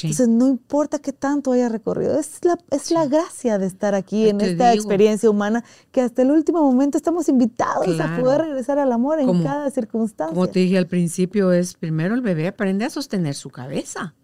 Entonces, 0.00 0.28
no 0.28 0.48
importa 0.48 0.98
qué 0.98 1.12
tanto 1.12 1.52
haya 1.52 1.68
recorrido, 1.68 2.18
es 2.18 2.44
la, 2.44 2.58
es 2.70 2.90
la 2.90 3.06
gracia 3.06 3.58
de 3.58 3.66
estar 3.66 3.94
aquí 3.94 4.28
en 4.28 4.40
esta 4.40 4.72
experiencia 4.72 5.28
humana, 5.28 5.64
que 5.90 6.00
hasta 6.00 6.22
el 6.22 6.30
último 6.30 6.62
momento 6.62 6.96
estamos 6.96 7.28
invitados 7.28 8.00
a 8.00 8.16
poder 8.18 8.42
regresar 8.42 8.78
al 8.78 8.90
amor 8.90 9.20
en 9.20 9.42
cada 9.42 9.70
circunstancia. 9.70 10.34
Como 10.34 10.48
te 10.48 10.60
dije 10.60 10.78
al 10.78 10.86
principio, 10.86 11.52
es 11.52 11.74
primero 11.74 12.14
el 12.14 12.22
bebé 12.22 12.48
aprende 12.48 12.84
a 12.86 12.90
sostener 12.90 13.34
su 13.34 13.50
cabeza, 13.50 14.14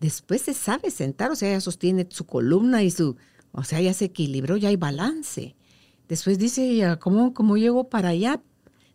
después 0.00 0.42
se 0.42 0.54
sabe 0.54 0.90
sentar, 0.90 1.30
o 1.30 1.36
sea, 1.36 1.50
ya 1.50 1.60
sostiene 1.60 2.06
su 2.10 2.26
columna 2.26 2.82
y 2.82 2.90
su, 2.90 3.16
o 3.52 3.62
sea, 3.62 3.80
ya 3.80 3.94
se 3.94 4.06
equilibró, 4.06 4.56
ya 4.56 4.68
hay 4.68 4.76
balance. 4.76 5.54
Después 6.08 6.38
dice, 6.38 6.98
¿cómo, 7.00 7.32
cómo 7.32 7.56
llego 7.56 7.88
para 7.88 8.10
allá? 8.10 8.42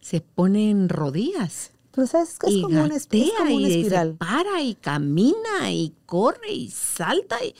Se 0.02 0.22
pone 0.22 0.70
en 0.70 0.90
rodillas 0.90 1.72
pero 1.92 2.08
sabes 2.08 2.38
que 2.38 2.48
es, 2.48 2.62
como, 2.62 2.84
una, 2.84 2.96
espiral. 2.96 3.52
Y 3.52 3.90
para 4.18 4.62
y 4.62 4.76
camina 4.76 5.72
y 5.72 5.96
corre 6.06 6.52
y 6.52 6.70
salta 6.70 7.44
y 7.44 7.56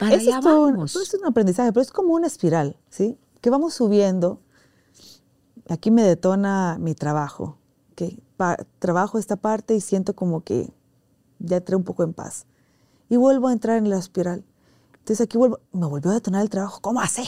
para 0.00 0.14
eso 0.14 0.30
es 0.30 0.44
vamos. 0.44 0.96
es 0.96 1.14
un 1.14 1.26
aprendizaje, 1.26 1.72
pero 1.72 1.82
es 1.82 1.90
como 1.90 2.14
una 2.14 2.26
espiral, 2.26 2.78
¿sí? 2.88 3.18
Que 3.42 3.50
vamos 3.50 3.74
subiendo. 3.74 4.40
Aquí 5.68 5.90
me 5.90 6.02
detona 6.02 6.78
mi 6.80 6.94
trabajo, 6.94 7.58
que 7.94 8.18
trabajo 8.78 9.18
esta 9.18 9.36
parte 9.36 9.74
y 9.74 9.80
siento 9.82 10.14
como 10.14 10.42
que 10.42 10.72
ya 11.38 11.58
entré 11.58 11.76
un 11.76 11.84
poco 11.84 12.02
en 12.02 12.14
paz. 12.14 12.46
Y 13.10 13.16
vuelvo 13.16 13.48
a 13.48 13.52
entrar 13.52 13.76
en 13.76 13.90
la 13.90 13.98
espiral. 13.98 14.42
Entonces 15.00 15.20
aquí 15.20 15.36
vuelvo, 15.36 15.60
me 15.72 15.86
volvió 15.86 16.10
a 16.10 16.14
detonar 16.14 16.42
el 16.42 16.48
trabajo. 16.48 16.80
¿Cómo 16.80 17.00
hace? 17.00 17.24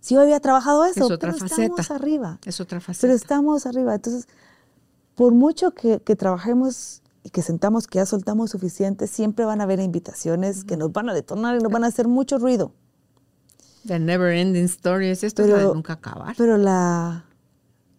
Si 0.00 0.14
yo 0.14 0.20
había 0.20 0.40
trabajado 0.40 0.84
eso, 0.84 1.06
es 1.06 1.10
otra 1.10 1.32
pero 1.32 1.38
faceta. 1.38 1.62
estamos 1.62 1.90
arriba. 1.90 2.38
Es 2.44 2.60
otra 2.60 2.80
faceta. 2.80 3.00
Pero 3.00 3.14
estamos 3.14 3.66
arriba. 3.66 3.94
Entonces, 3.94 4.28
por 5.14 5.32
mucho 5.32 5.72
que, 5.72 5.98
trabajemos 5.98 7.02
y 7.22 7.30
que 7.30 7.42
sentamos 7.42 7.86
que 7.86 7.98
ya 7.98 8.06
soltamos 8.06 8.50
suficiente, 8.50 9.06
siempre 9.06 9.44
van 9.44 9.60
a 9.60 9.64
haber 9.64 9.80
invitaciones 9.80 10.64
que 10.64 10.76
nos 10.76 10.92
van 10.92 11.08
a 11.08 11.14
detonar 11.14 11.58
y 11.58 11.62
nos 11.62 11.70
van 11.70 11.84
a 11.84 11.88
hacer 11.88 12.08
mucho 12.08 12.38
ruido. 12.38 12.72
The 13.86 13.98
never 13.98 14.32
ending 14.32 14.64
story 14.64 15.08
es 15.08 15.24
esto 15.24 15.42
de 15.42 15.64
nunca 15.64 15.94
acabar. 15.94 16.34
Pero 16.36 16.58
la, 16.58 17.26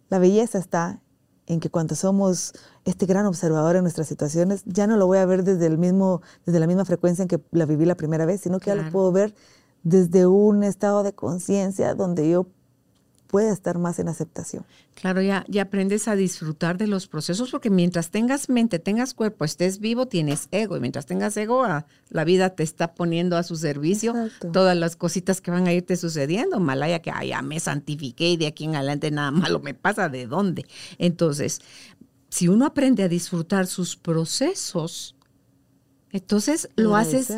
la 0.10 0.20
belleza 0.20 0.60
está 0.60 1.02
en 1.48 1.60
que 1.60 1.70
cuando 1.70 1.96
somos 1.96 2.54
este 2.86 3.06
gran 3.06 3.26
observador 3.26 3.76
en 3.76 3.84
nuestras 3.84 4.08
situaciones, 4.08 4.64
ya 4.66 4.88
no 4.88 4.96
lo 4.98 5.08
voy 5.08 5.18
a 5.18 5.26
ver 5.26 5.44
desde, 5.44 5.66
el 5.66 5.78
mismo, 5.78 6.22
desde 6.46 6.60
la 6.60 6.68
misma 6.68 6.86
frecuencia 6.86 7.24
en 7.24 7.28
que 7.28 7.42
la 7.52 7.66
viví 7.66 7.86
la 7.86 7.96
primera 7.96 8.26
vez, 8.26 8.42
sino 8.42 8.60
que 8.60 8.68
ya 8.68 8.76
lo 8.76 8.90
puedo 8.92 9.12
ver 9.12 9.36
desde 9.84 10.28
un 10.28 10.64
estado 10.64 11.04
de 11.04 11.14
conciencia 11.14 11.94
donde 11.96 12.30
yo 12.30 12.48
puede 13.32 13.50
estar 13.50 13.80
más 13.80 13.98
en 13.98 14.10
aceptación. 14.10 14.66
Claro, 14.94 15.22
ya, 15.22 15.46
ya 15.48 15.62
aprendes 15.62 16.10
a 16.10 16.18
disfrutar 16.18 16.78
de 16.78 16.86
los 16.86 17.08
procesos 17.08 17.50
porque 17.50 17.70
mientras 17.70 18.12
tengas 18.12 18.50
mente, 18.50 18.78
tengas 18.78 19.14
cuerpo, 19.14 19.46
estés 19.46 19.80
vivo, 19.80 20.06
tienes 20.06 20.50
ego. 20.52 20.76
Y 20.76 20.82
mientras 20.82 21.06
tengas 21.06 21.38
ego, 21.38 21.64
ah, 21.64 21.86
la 22.10 22.26
vida 22.26 22.50
te 22.50 22.64
está 22.64 22.94
poniendo 22.94 23.38
a 23.38 23.44
su 23.44 23.56
servicio 23.56 24.14
todas 24.52 24.76
las 24.76 24.98
cositas 24.98 25.40
que 25.40 25.50
van 25.50 25.66
a 25.66 25.72
irte 25.72 25.96
sucediendo. 25.96 26.60
Malaya 26.60 27.02
que 27.02 27.14
ya 27.26 27.42
me 27.42 27.62
santifiqué 27.62 28.32
y 28.32 28.38
de 28.38 28.48
aquí 28.48 28.66
en 28.66 28.76
adelante 28.76 29.10
nada 29.12 29.32
malo 29.32 29.62
me 29.62 29.74
pasa. 29.74 30.10
¿De 30.10 30.28
dónde? 30.28 30.66
Entonces, 30.98 31.62
si 32.30 32.50
uno 32.50 32.66
aprende 32.66 33.04
a 33.04 33.08
disfrutar 33.08 33.66
sus 33.66 33.96
procesos, 33.96 35.16
entonces 36.12 36.68
lo 36.76 36.98
haces, 36.98 37.32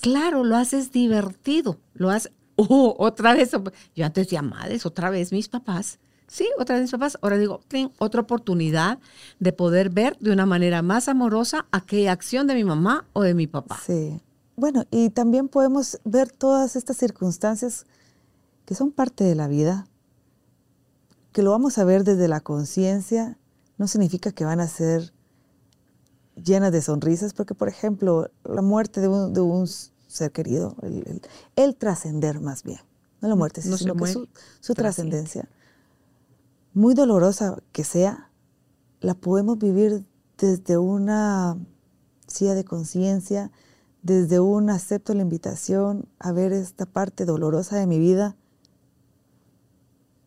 claro, 0.00 0.42
lo 0.42 0.56
haces 0.56 0.90
divertido, 0.90 1.78
lo 1.92 2.08
haces, 2.08 2.32
oh, 2.56 2.94
otra 2.98 3.34
vez, 3.34 3.50
yo 3.94 4.06
antes 4.06 4.26
decía, 4.26 4.42
madres, 4.42 4.86
otra 4.86 5.10
vez 5.10 5.32
mis 5.32 5.48
papás. 5.48 5.98
Sí, 6.26 6.48
otra 6.58 6.76
vez 6.76 6.82
mis 6.82 6.90
papás. 6.90 7.18
Ahora 7.22 7.36
digo, 7.36 7.60
otra 7.98 8.22
oportunidad 8.22 8.98
de 9.38 9.52
poder 9.52 9.90
ver 9.90 10.16
de 10.18 10.32
una 10.32 10.46
manera 10.46 10.82
más 10.82 11.08
amorosa 11.08 11.66
aquella 11.70 12.12
acción 12.12 12.46
de 12.46 12.54
mi 12.54 12.64
mamá 12.64 13.06
o 13.12 13.22
de 13.22 13.34
mi 13.34 13.46
papá. 13.46 13.78
Sí. 13.84 14.20
Bueno, 14.56 14.84
y 14.90 15.10
también 15.10 15.48
podemos 15.48 15.98
ver 16.04 16.30
todas 16.30 16.76
estas 16.76 16.96
circunstancias 16.96 17.86
que 18.64 18.74
son 18.74 18.92
parte 18.92 19.24
de 19.24 19.34
la 19.34 19.48
vida, 19.48 19.86
que 21.32 21.42
lo 21.42 21.50
vamos 21.50 21.78
a 21.78 21.84
ver 21.84 22.04
desde 22.04 22.28
la 22.28 22.40
conciencia, 22.40 23.36
no 23.76 23.88
significa 23.88 24.30
que 24.30 24.44
van 24.44 24.60
a 24.60 24.68
ser 24.68 25.12
llenas 26.36 26.72
de 26.72 26.82
sonrisas, 26.82 27.34
porque 27.34 27.54
por 27.54 27.68
ejemplo, 27.68 28.30
la 28.44 28.62
muerte 28.62 29.00
de 29.00 29.08
un, 29.08 29.32
de 29.32 29.40
un 29.40 29.66
ser 30.14 30.30
querido, 30.30 30.76
el, 31.56 31.76
trascender 31.76 32.40
más 32.40 32.62
bien, 32.62 32.78
no 33.20 33.28
la 33.28 33.34
muerte, 33.34 33.60
sino 33.62 33.76
que 33.96 34.06
su, 34.60 34.74
trascendencia, 34.74 35.48
muy 36.72 36.94
dolorosa 36.94 37.60
que 37.72 37.82
sea, 37.82 38.30
la 39.00 39.14
podemos 39.14 39.58
vivir 39.58 40.04
desde 40.38 40.78
una 40.78 41.58
silla 42.28 42.54
de 42.54 42.64
conciencia, 42.64 43.50
desde 44.02 44.38
un 44.38 44.70
acepto 44.70 45.14
la 45.14 45.22
invitación 45.22 46.06
a 46.20 46.30
ver 46.30 46.52
esta 46.52 46.86
parte 46.86 47.24
dolorosa 47.24 47.76
de 47.76 47.86
mi 47.86 47.98
vida 47.98 48.36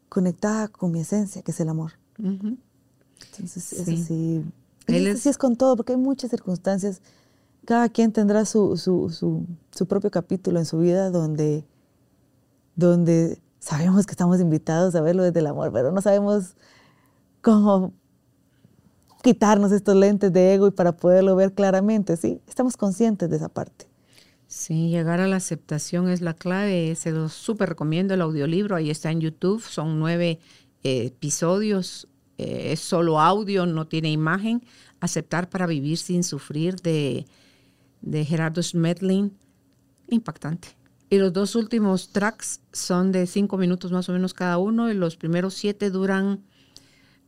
conectada 0.10 0.68
con 0.68 0.92
mi 0.92 1.00
esencia, 1.00 1.44
que 1.44 1.52
es 1.52 1.60
el 1.62 1.70
amor. 1.70 1.94
Entonces, 2.18 3.72
es 3.72 3.88
así. 3.88 4.44
es, 4.88 5.26
es 5.26 5.38
con 5.38 5.56
todo, 5.56 5.78
porque 5.78 5.94
hay 5.94 6.00
muchas 6.00 6.30
circunstancias 6.30 7.02
cada 7.68 7.89
quien 7.89 8.13
tendrá 8.13 8.45
su, 8.45 8.78
su, 8.78 9.86
propio 9.88 10.09
capítulo 10.09 10.57
en 10.57 10.65
su 10.65 10.80
vida 10.80 11.09
donde, 11.09 11.65
donde 12.78 13.41
sabemos 13.59 14.05
que 14.05 14.11
estamos 14.11 14.39
invitados 14.39 14.95
a 14.95 15.01
verlo 15.01 15.24
desde 15.24 15.41
el 15.41 15.47
amor, 15.47 15.74
pero 15.74 15.91
no 15.91 16.01
sabemos 16.01 16.55
cómo 17.41 17.91
quitarnos 19.22 19.74
estos 19.74 19.97
lentes 19.97 20.32
de 20.32 20.53
ego 20.53 20.68
y 20.68 20.72
para 20.72 20.95
poderlo 20.95 21.36
ver 21.36 21.53
claramente, 21.53 22.15
¿sí? 22.15 22.39
Estamos 22.47 22.78
conscientes 22.78 23.30
de 23.30 23.36
esa 23.36 23.49
parte. 23.49 23.89
Sí, 24.47 24.88
llegar 24.88 25.20
a 25.20 25.28
la 25.28 25.36
aceptación 25.36 26.07
es 26.07 26.22
la 26.22 26.36
clave. 26.36 26.95
Se 26.95 27.11
lo 27.11 27.28
súper 27.28 27.68
recomiendo 27.68 28.13
el 28.13 28.22
audiolibro. 28.22 28.78
Ahí 28.78 28.89
está 28.89 29.11
en 29.11 29.20
YouTube. 29.20 29.61
Son 29.61 29.99
nueve 29.99 30.39
eh, 30.84 31.07
episodios. 31.07 32.07
Eh, 32.38 32.72
es 32.72 32.80
solo 32.80 33.20
audio, 33.20 33.65
no 33.65 33.89
tiene 33.89 34.09
imagen. 34.09 34.63
Aceptar 35.01 35.49
para 35.49 35.68
vivir 35.68 35.97
sin 35.97 36.24
sufrir 36.24 36.78
de 36.78 37.26
de 38.12 38.26
Gerardo 38.26 38.62
Schmedlin, 38.62 39.38
impactante. 40.10 40.70
Y 41.10 41.18
los 41.18 41.32
dos 41.32 41.55
últimos 41.55 42.10
tracks 42.10 42.62
son 42.74 43.12
de 43.12 43.28
cinco 43.28 43.58
minutos 43.58 43.91
más 43.91 44.10
o 44.10 44.14
menos 44.14 44.34
cada 44.34 44.58
uno 44.58 44.91
y 44.91 44.93
los 44.93 45.16
primeros 45.16 45.53
siete 45.53 45.89
duran 45.89 46.43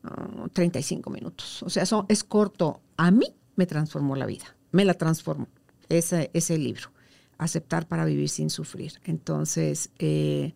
ah, 0.03 0.47
35 0.51 1.09
minutos. 1.09 1.63
O 1.63 1.69
sea, 1.69 1.85
son, 1.85 2.05
es 2.09 2.23
corto. 2.23 2.81
A 2.97 3.11
mí 3.11 3.27
me 3.55 3.65
transformó 3.65 4.15
la 4.15 4.25
vida, 4.25 4.55
me 4.71 4.83
la 4.83 4.93
transformó 4.95 5.47
ese, 5.87 6.29
ese 6.33 6.57
libro, 6.57 6.91
Aceptar 7.37 7.87
para 7.87 8.03
vivir 8.03 8.27
sin 8.27 8.49
sufrir. 8.49 8.93
Entonces, 9.05 9.91
eh, 9.97 10.55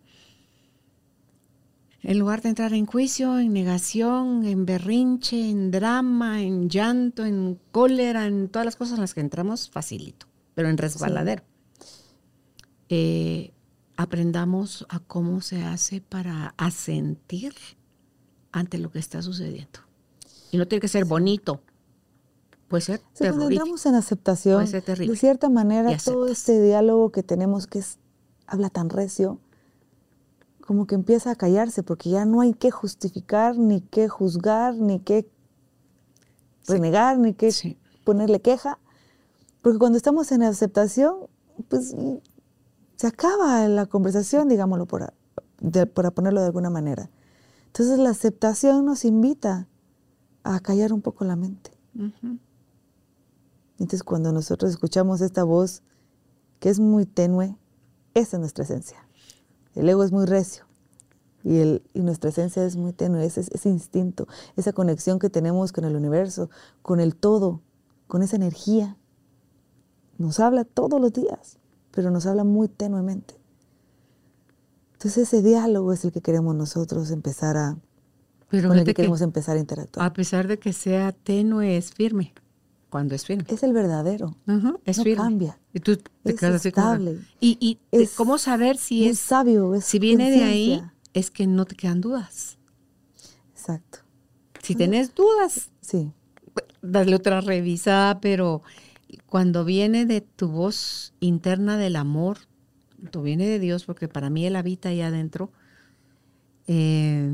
en 2.04 2.18
lugar 2.18 2.42
de 2.42 2.50
entrar 2.50 2.74
en 2.74 2.84
juicio, 2.84 3.38
en 3.38 3.54
negación, 3.54 4.44
en 4.44 4.66
berrinche, 4.66 5.48
en 5.50 5.70
drama, 5.70 6.42
en 6.42 6.68
llanto, 6.68 7.24
en 7.24 7.58
cólera, 7.72 8.26
en 8.26 8.48
todas 8.48 8.66
las 8.66 8.76
cosas 8.76 8.96
en 8.96 9.00
las 9.00 9.14
que 9.14 9.20
entramos, 9.20 9.70
facilito, 9.70 10.26
pero 10.54 10.68
en 10.68 10.76
resbaladero. 10.76 11.42
Eh, 12.90 13.52
aprendamos 13.96 14.86
a 14.90 15.00
cómo 15.00 15.40
se 15.40 15.62
hace 15.62 16.02
para 16.02 16.54
asentir 16.58 17.54
ante 18.52 18.76
lo 18.76 18.90
que 18.90 18.98
está 18.98 19.22
sucediendo. 19.22 19.80
Y 20.52 20.58
no 20.58 20.68
tiene 20.68 20.80
que 20.80 20.88
ser 20.88 21.06
bonito. 21.06 21.62
Puede 22.68 22.82
ser 22.82 23.00
Sí, 23.14 23.24
cuando 23.24 23.48
entramos 23.48 23.86
en 23.86 23.94
aceptación, 23.94 24.56
Puede 24.56 24.66
ser 24.66 24.82
terrible. 24.82 25.12
de 25.12 25.18
cierta 25.18 25.48
manera, 25.48 25.96
todo 26.04 26.26
este 26.28 26.60
diálogo 26.60 27.10
que 27.12 27.22
tenemos 27.22 27.66
que 27.66 27.78
es, 27.78 27.98
habla 28.46 28.68
tan 28.68 28.90
recio, 28.90 29.40
como 30.66 30.86
que 30.86 30.94
empieza 30.94 31.30
a 31.30 31.36
callarse, 31.36 31.82
porque 31.82 32.10
ya 32.10 32.24
no 32.24 32.40
hay 32.40 32.54
que 32.54 32.70
justificar, 32.70 33.58
ni 33.58 33.80
que 33.82 34.08
juzgar, 34.08 34.74
ni 34.76 34.98
que 35.00 35.28
renegar, 36.66 37.18
ni 37.18 37.34
que 37.34 37.52
Sí. 37.52 37.78
ponerle 38.04 38.40
queja, 38.40 38.78
porque 39.62 39.78
cuando 39.78 39.96
estamos 39.98 40.32
en 40.32 40.42
aceptación, 40.42 41.16
pues 41.68 41.94
mm, 41.94 42.14
se 42.96 43.06
acaba 43.06 43.66
la 43.68 43.86
conversación, 43.86 44.48
digámoslo 44.48 44.86
por, 44.86 45.02
a- 45.02 45.12
de- 45.60 45.86
por 45.86 46.10
ponerlo 46.12 46.40
de 46.40 46.46
alguna 46.46 46.70
manera. 46.70 47.10
Entonces 47.66 47.98
la 47.98 48.10
aceptación 48.10 48.84
nos 48.84 49.04
invita 49.04 49.68
a 50.44 50.60
callar 50.60 50.92
un 50.92 51.02
poco 51.02 51.24
la 51.24 51.36
mente. 51.36 51.72
Entonces 53.78 54.02
cuando 54.02 54.32
nosotros 54.32 54.70
escuchamos 54.70 55.20
esta 55.20 55.44
voz 55.44 55.82
que 56.60 56.70
es 56.70 56.78
muy 56.80 57.04
tenue, 57.06 57.56
esa 58.14 58.36
es 58.36 58.40
nuestra 58.40 58.64
esencia. 58.64 59.03
El 59.74 59.88
ego 59.88 60.04
es 60.04 60.12
muy 60.12 60.26
recio 60.26 60.64
y, 61.44 61.58
el, 61.58 61.82
y 61.92 62.00
nuestra 62.00 62.30
esencia 62.30 62.64
es 62.64 62.76
muy 62.76 62.92
tenue, 62.92 63.24
ese, 63.24 63.40
ese 63.40 63.68
instinto, 63.68 64.26
esa 64.56 64.72
conexión 64.72 65.18
que 65.18 65.30
tenemos 65.30 65.72
con 65.72 65.84
el 65.84 65.94
universo, 65.94 66.50
con 66.82 67.00
el 67.00 67.14
todo, 67.14 67.60
con 68.06 68.22
esa 68.22 68.36
energía. 68.36 68.96
Nos 70.16 70.40
habla 70.40 70.64
todos 70.64 71.00
los 71.00 71.12
días, 71.12 71.58
pero 71.90 72.10
nos 72.10 72.26
habla 72.26 72.44
muy 72.44 72.68
tenuemente. 72.68 73.34
Entonces 74.94 75.28
ese 75.28 75.42
diálogo 75.42 75.92
es 75.92 76.04
el 76.04 76.12
que 76.12 76.22
queremos 76.22 76.54
nosotros 76.54 77.10
empezar 77.10 77.58
a, 77.58 77.76
Pero 78.48 78.68
con 78.68 78.78
el 78.78 78.84
que 78.84 78.92
que 78.92 78.94
queremos 78.94 79.20
empezar 79.20 79.56
a 79.56 79.60
interactuar. 79.60 80.06
a 80.06 80.12
pesar 80.14 80.48
de 80.48 80.58
que 80.58 80.72
sea 80.72 81.12
tenue, 81.12 81.76
es 81.76 81.92
firme. 81.92 82.32
Cuando 82.94 83.16
es 83.16 83.26
firme. 83.26 83.42
Es 83.48 83.64
el 83.64 83.72
verdadero. 83.72 84.36
Es 84.84 84.98
no 84.98 85.02
firme. 85.02 85.16
cambia. 85.16 85.58
Y 85.72 85.80
tú 85.80 85.96
te 85.96 86.30
Es 86.30 86.38
quedas 86.38 86.54
así 86.54 86.70
como- 86.70 86.92
estable. 86.92 87.18
Y, 87.40 87.56
y 87.58 87.80
Es 87.90 88.12
cómo 88.14 88.38
saber 88.38 88.76
si 88.76 89.00
muy 89.00 89.08
es 89.08 89.18
sabio, 89.18 89.74
es 89.74 89.84
si 89.84 89.98
viene 89.98 90.30
de 90.30 90.44
ahí 90.44 90.80
es 91.12 91.32
que 91.32 91.48
no 91.48 91.64
te 91.64 91.74
quedan 91.74 92.00
dudas. 92.00 92.56
Exacto. 93.50 93.98
Si 94.62 94.76
tenés 94.76 95.12
dudas, 95.12 95.72
Sí, 95.80 96.12
darle 96.82 97.16
otra 97.16 97.40
revisada, 97.40 98.20
pero 98.20 98.62
cuando 99.26 99.64
viene 99.64 100.06
de 100.06 100.20
tu 100.20 100.46
voz 100.46 101.14
interna 101.18 101.76
del 101.76 101.96
amor, 101.96 102.38
tú 103.10 103.22
viene 103.22 103.48
de 103.48 103.58
Dios, 103.58 103.86
porque 103.86 104.06
para 104.06 104.30
mí 104.30 104.46
Él 104.46 104.54
habita 104.54 104.90
ahí 104.90 105.00
adentro, 105.00 105.50
eh, 106.68 107.28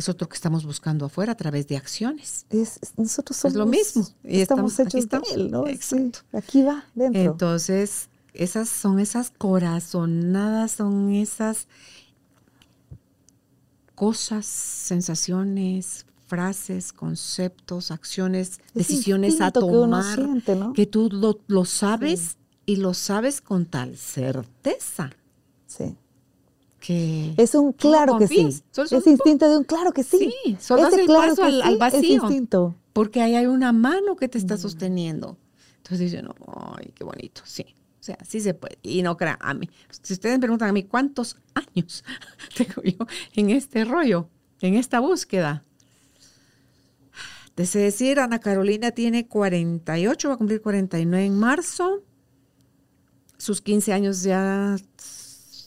es 0.00 0.08
otro 0.08 0.28
que 0.28 0.34
estamos 0.34 0.64
buscando 0.64 1.06
afuera 1.06 1.32
a 1.32 1.36
través 1.36 1.66
de 1.68 1.76
acciones. 1.76 2.46
es, 2.50 2.78
nosotros 2.96 3.36
somos 3.36 3.52
Es 3.54 3.58
lo 3.58 3.66
mismo. 3.66 4.06
Y 4.24 4.40
estamos, 4.40 4.72
estamos- 4.72 4.80
aquí 4.80 4.82
hechos 4.98 5.04
estamos. 5.04 5.28
de 5.28 5.34
él, 5.34 5.50
¿no? 5.50 5.66
Sí, 5.66 5.72
Exacto. 5.72 6.18
aquí 6.32 6.62
va, 6.62 6.84
dentro. 6.94 7.20
Entonces, 7.20 8.08
esas 8.34 8.68
son 8.68 9.00
esas 9.00 9.30
corazonadas, 9.36 10.72
son 10.72 11.10
esas 11.12 11.66
cosas, 13.94 14.46
sensaciones, 14.46 16.06
frases, 16.26 16.92
conceptos, 16.92 17.90
acciones, 17.90 18.60
Es 18.68 18.74
decisiones 18.74 19.40
a 19.40 19.46
instinto 19.46 19.66
que 19.66 19.72
tomar, 19.72 20.14
siente, 20.14 20.54
¿no? 20.56 20.72
que 20.72 20.86
tú 20.86 21.08
lo, 21.10 21.40
lo 21.48 21.64
sabes 21.64 22.36
y 22.66 22.76
lo 22.76 22.94
sabes 22.94 23.40
con 23.40 23.64
tal 23.66 23.96
certeza 23.96 25.10
sí. 25.66 25.96
Que 26.80 27.34
Es 27.36 27.54
un 27.54 27.72
claro 27.72 28.18
que 28.18 28.28
sí. 28.28 28.48
Solo- 28.70 28.88
Es 28.98 29.06
instinto 29.06 29.48
de 29.50 29.58
un 29.58 29.64
claro 29.64 29.92
que 29.92 30.02
sí. 30.04 30.32
Sí, 30.44 30.56
solo 30.60 30.86
Ese 30.88 31.00
el 31.00 31.06
claro 31.06 31.34
paso 31.34 31.42
que 31.42 31.48
al- 31.48 31.62
al 31.62 31.72
sí 31.72 31.78
vacío. 31.78 32.00
Es 32.00 32.08
instinto. 32.22 32.74
porque 32.92 33.20
ahí 33.22 33.34
hay 33.36 33.46
una 33.46 33.72
mano 33.72 34.16
que 34.16 34.28
te 34.28 34.38
está 34.38 34.54
Mm. 34.54 34.58
sosteniendo. 34.58 35.36
Entonces 35.78 35.98
dicen, 36.10 36.28
ay, 36.76 36.92
qué 36.94 37.04
bonito, 37.04 37.42
sí. 37.44 37.64
O 38.00 38.02
sea, 38.08 38.18
sí 38.26 38.40
se 38.40 38.54
puede. 38.54 38.78
Y 38.82 39.02
no 39.02 39.16
crean, 39.16 39.36
a 39.40 39.54
mí, 39.54 39.68
si 40.02 40.12
ustedes 40.14 40.36
me 40.36 40.40
preguntan 40.40 40.68
a 40.68 40.72
mí 40.72 40.82
cuántos 40.84 41.36
años 41.54 42.04
tengo 42.56 42.82
yo 42.82 43.06
en 43.34 43.50
este 43.50 43.84
rollo, 43.84 44.28
en 44.60 44.74
esta 44.74 45.00
búsqueda. 45.00 45.62
Desde 47.56 47.80
decir, 47.80 48.20
Ana 48.20 48.38
Carolina 48.38 48.92
tiene 48.92 49.26
48, 49.26 50.28
va 50.28 50.34
a 50.34 50.38
cumplir 50.38 50.60
49 50.62 51.24
en 51.26 51.38
marzo. 51.38 52.02
Sus 53.36 53.60
15 53.60 53.92
años 53.92 54.22
ya, 54.22 54.76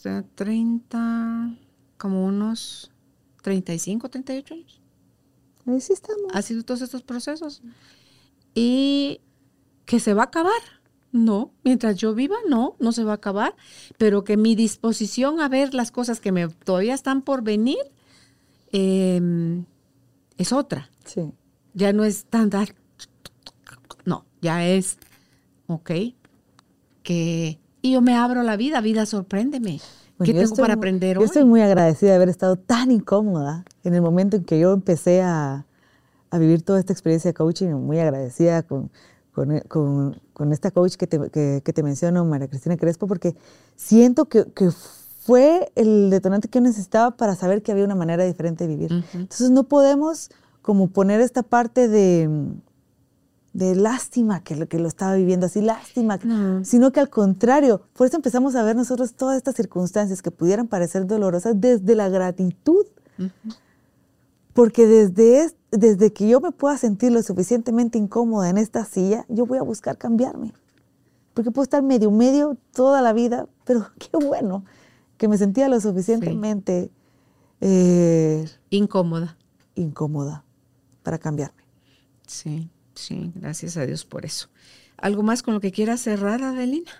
ya 0.03 0.23
30, 0.35 1.57
como 1.97 2.25
unos 2.25 2.91
35, 3.41 4.09
38 4.09 4.53
años 4.53 4.81
Ahí 5.65 5.81
sí 5.81 5.93
estamos. 5.93 6.25
ha 6.33 6.41
sido 6.41 6.63
todos 6.63 6.81
estos 6.81 7.03
procesos. 7.03 7.61
Y 8.55 9.21
que 9.85 9.99
se 9.99 10.13
va 10.13 10.23
a 10.23 10.25
acabar. 10.25 10.61
No, 11.11 11.51
mientras 11.63 11.97
yo 11.97 12.15
viva, 12.15 12.37
no, 12.47 12.75
no 12.79 12.93
se 12.93 13.03
va 13.03 13.11
a 13.11 13.15
acabar, 13.15 13.53
pero 13.97 14.23
que 14.23 14.37
mi 14.37 14.55
disposición 14.55 15.41
a 15.41 15.49
ver 15.49 15.73
las 15.73 15.91
cosas 15.91 16.21
que 16.21 16.31
me 16.31 16.47
todavía 16.47 16.93
están 16.93 17.21
por 17.21 17.41
venir 17.43 17.79
eh, 18.71 19.61
es 20.37 20.53
otra. 20.53 20.89
Sí. 21.03 21.33
Ya 21.73 21.91
no 21.91 22.05
es 22.05 22.25
tan 22.25 22.49
dar, 22.49 22.75
no, 24.05 24.25
ya 24.41 24.65
es, 24.65 24.97
ok, 25.67 25.91
que, 27.03 27.59
y 27.81 27.93
yo 27.93 28.01
me 28.01 28.15
abro 28.15 28.43
la 28.43 28.57
vida, 28.57 28.81
vida, 28.81 29.05
sorpréndeme. 29.05 29.79
Bueno, 30.17 30.25
¿Qué 30.25 30.33
yo 30.33 30.39
tengo 30.41 30.43
estoy 30.53 30.61
para 30.61 30.73
aprender 30.75 31.15
Yo 31.15 31.21
hoy? 31.21 31.25
estoy 31.25 31.45
muy 31.45 31.61
agradecida 31.61 32.11
de 32.11 32.15
haber 32.17 32.29
estado 32.29 32.55
tan 32.55 32.91
incómoda 32.91 33.65
en 33.83 33.95
el 33.95 34.01
momento 34.01 34.37
en 34.37 34.43
que 34.43 34.59
yo 34.59 34.73
empecé 34.73 35.21
a, 35.21 35.65
a 36.29 36.37
vivir 36.37 36.61
toda 36.61 36.79
esta 36.79 36.93
experiencia 36.93 37.29
de 37.29 37.33
coaching. 37.33 37.69
Muy 37.73 37.99
agradecida 37.99 38.61
con, 38.63 38.91
con, 39.33 39.59
con- 39.67 40.21
con 40.33 40.53
esta 40.53 40.71
coach 40.71 40.95
que 40.95 41.07
te, 41.07 41.29
que, 41.29 41.61
que 41.63 41.73
te 41.73 41.83
menciono, 41.83 42.25
María 42.25 42.47
Cristina 42.47 42.77
Crespo, 42.77 43.07
porque 43.07 43.35
siento 43.75 44.25
que, 44.25 44.45
que 44.55 44.69
fue 44.71 45.71
el 45.75 46.09
detonante 46.09 46.47
que 46.47 46.57
yo 46.59 46.63
necesitaba 46.63 47.11
para 47.11 47.35
saber 47.35 47.61
que 47.61 47.71
había 47.71 47.85
una 47.85 47.95
manera 47.95 48.23
diferente 48.23 48.67
de 48.67 48.75
vivir. 48.75 49.03
Entonces 49.13 49.51
no 49.51 49.63
podemos 49.63 50.29
como 50.63 50.87
poner 50.87 51.21
esta 51.21 51.43
parte 51.43 51.87
de, 51.87 52.27
de 53.53 53.75
lástima 53.75 54.43
que 54.43 54.55
lo, 54.55 54.67
que 54.67 54.79
lo 54.79 54.87
estaba 54.87 55.15
viviendo 55.15 55.45
así, 55.47 55.61
lástima, 55.61 56.17
No. 56.23 56.63
sino 56.63 56.91
que 56.91 56.99
al 57.01 57.09
contrario, 57.09 57.81
por 57.93 58.07
eso 58.07 58.15
empezamos 58.15 58.55
a 58.55 58.63
ver 58.63 58.75
nosotros 58.75 59.13
todas 59.13 59.35
estas 59.37 59.55
circunstancias 59.55 60.21
que 60.21 60.31
pudieran 60.31 60.67
parecer 60.67 61.05
dolorosas 61.05 61.59
desde 61.59 61.95
la 61.95 62.07
gratitud. 62.09 62.85
Porque 64.53 64.85
desde, 64.85 65.41
es- 65.43 65.55
desde 65.71 66.11
que 66.11 66.27
yo 66.27 66.41
me 66.41 66.51
pueda 66.51 66.77
sentir 66.77 67.11
lo 67.11 67.21
suficientemente 67.23 67.97
incómoda 67.97 68.49
en 68.49 68.57
esta 68.57 68.83
silla, 68.85 69.25
yo 69.29 69.45
voy 69.45 69.57
a 69.57 69.63
buscar 69.63 69.97
cambiarme. 69.97 70.53
Porque 71.33 71.51
puedo 71.51 71.63
estar 71.63 71.81
medio 71.83 72.11
medio 72.11 72.57
toda 72.73 73.01
la 73.01 73.13
vida, 73.13 73.47
pero 73.65 73.85
qué 73.99 74.17
bueno 74.25 74.65
que 75.17 75.27
me 75.27 75.37
sentía 75.37 75.69
lo 75.69 75.79
suficientemente 75.79 76.91
eh, 77.61 78.45
Incómoda. 78.69 79.37
incómoda 79.75 80.43
para 81.03 81.17
cambiarme. 81.19 81.61
Sí, 82.27 82.69
sí, 83.01 83.31
gracias 83.35 83.77
a 83.77 83.85
Dios 83.85 84.05
por 84.05 84.25
eso. 84.25 84.49
¿Algo 84.97 85.23
más 85.23 85.43
con 85.43 85.53
lo 85.53 85.59
que 85.59 85.71
quieras 85.71 86.01
cerrar, 86.01 86.43
Adelina? 86.43 86.91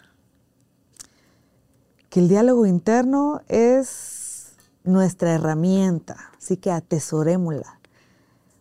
que 2.12 2.20
el 2.20 2.28
diálogo 2.28 2.66
interno 2.66 3.42
es 3.48 4.52
nuestra 4.84 5.34
herramienta, 5.34 6.18
así 6.38 6.58
que 6.58 6.70
atesorémosla, 6.70 7.80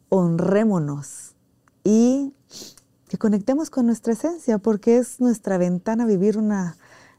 honrémonos 0.08 1.34
y 1.82 2.32
que 3.08 3.18
conectemos 3.18 3.68
con 3.68 3.86
nuestra 3.86 4.12
esencia, 4.12 4.58
porque 4.58 4.98
es 4.98 5.18
nuestra 5.18 5.58
ventana 5.58 6.04
a 6.04 6.06
vivir 6.06 6.38
una 6.38 6.76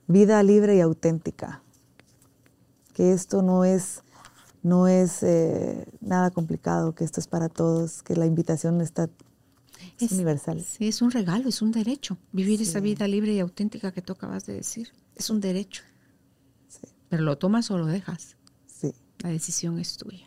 vida 0.07 0.41
libre 0.41 0.77
y 0.77 0.79
auténtica. 0.79 1.61
Que 2.93 3.11
esto 3.11 3.41
no 3.41 3.65
es, 3.65 4.01
no 4.63 4.87
es 4.87 5.23
eh, 5.23 5.85
nada 5.99 6.31
complicado, 6.31 6.95
que 6.95 7.03
esto 7.03 7.19
es 7.19 7.27
para 7.27 7.49
todos, 7.49 8.03
que 8.03 8.15
la 8.15 8.25
invitación 8.25 8.79
está 8.79 9.09
es 9.99 10.11
universal. 10.11 10.61
Sí, 10.61 10.87
es 10.87 11.01
un 11.01 11.11
regalo, 11.11 11.49
es 11.49 11.61
un 11.61 11.71
derecho. 11.71 12.17
Vivir 12.31 12.61
esa 12.61 12.79
vida 12.79 13.07
libre 13.07 13.33
y 13.33 13.39
auténtica 13.39 13.91
que 13.91 14.01
tú 14.01 14.13
acabas 14.13 14.45
de 14.45 14.53
decir. 14.53 14.91
Es 15.15 15.29
un 15.29 15.39
derecho. 15.41 15.83
Sí, 16.67 16.87
Pero 17.09 17.23
lo 17.23 17.37
tomas 17.37 17.69
o 17.71 17.77
lo 17.77 17.85
dejas. 17.85 18.37
sí. 18.65 18.93
La 19.19 19.29
decisión 19.29 19.77
es 19.77 19.97
tuya. 19.97 20.25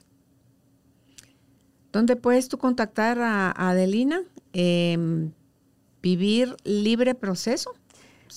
¿Dónde 1.92 2.16
puedes 2.16 2.48
tú 2.48 2.58
contactar 2.58 3.18
a, 3.20 3.50
a 3.50 3.70
Adelina? 3.70 4.20
Em, 4.52 5.32
vivir 6.02 6.56
libre 6.64 7.14
proceso. 7.14 7.72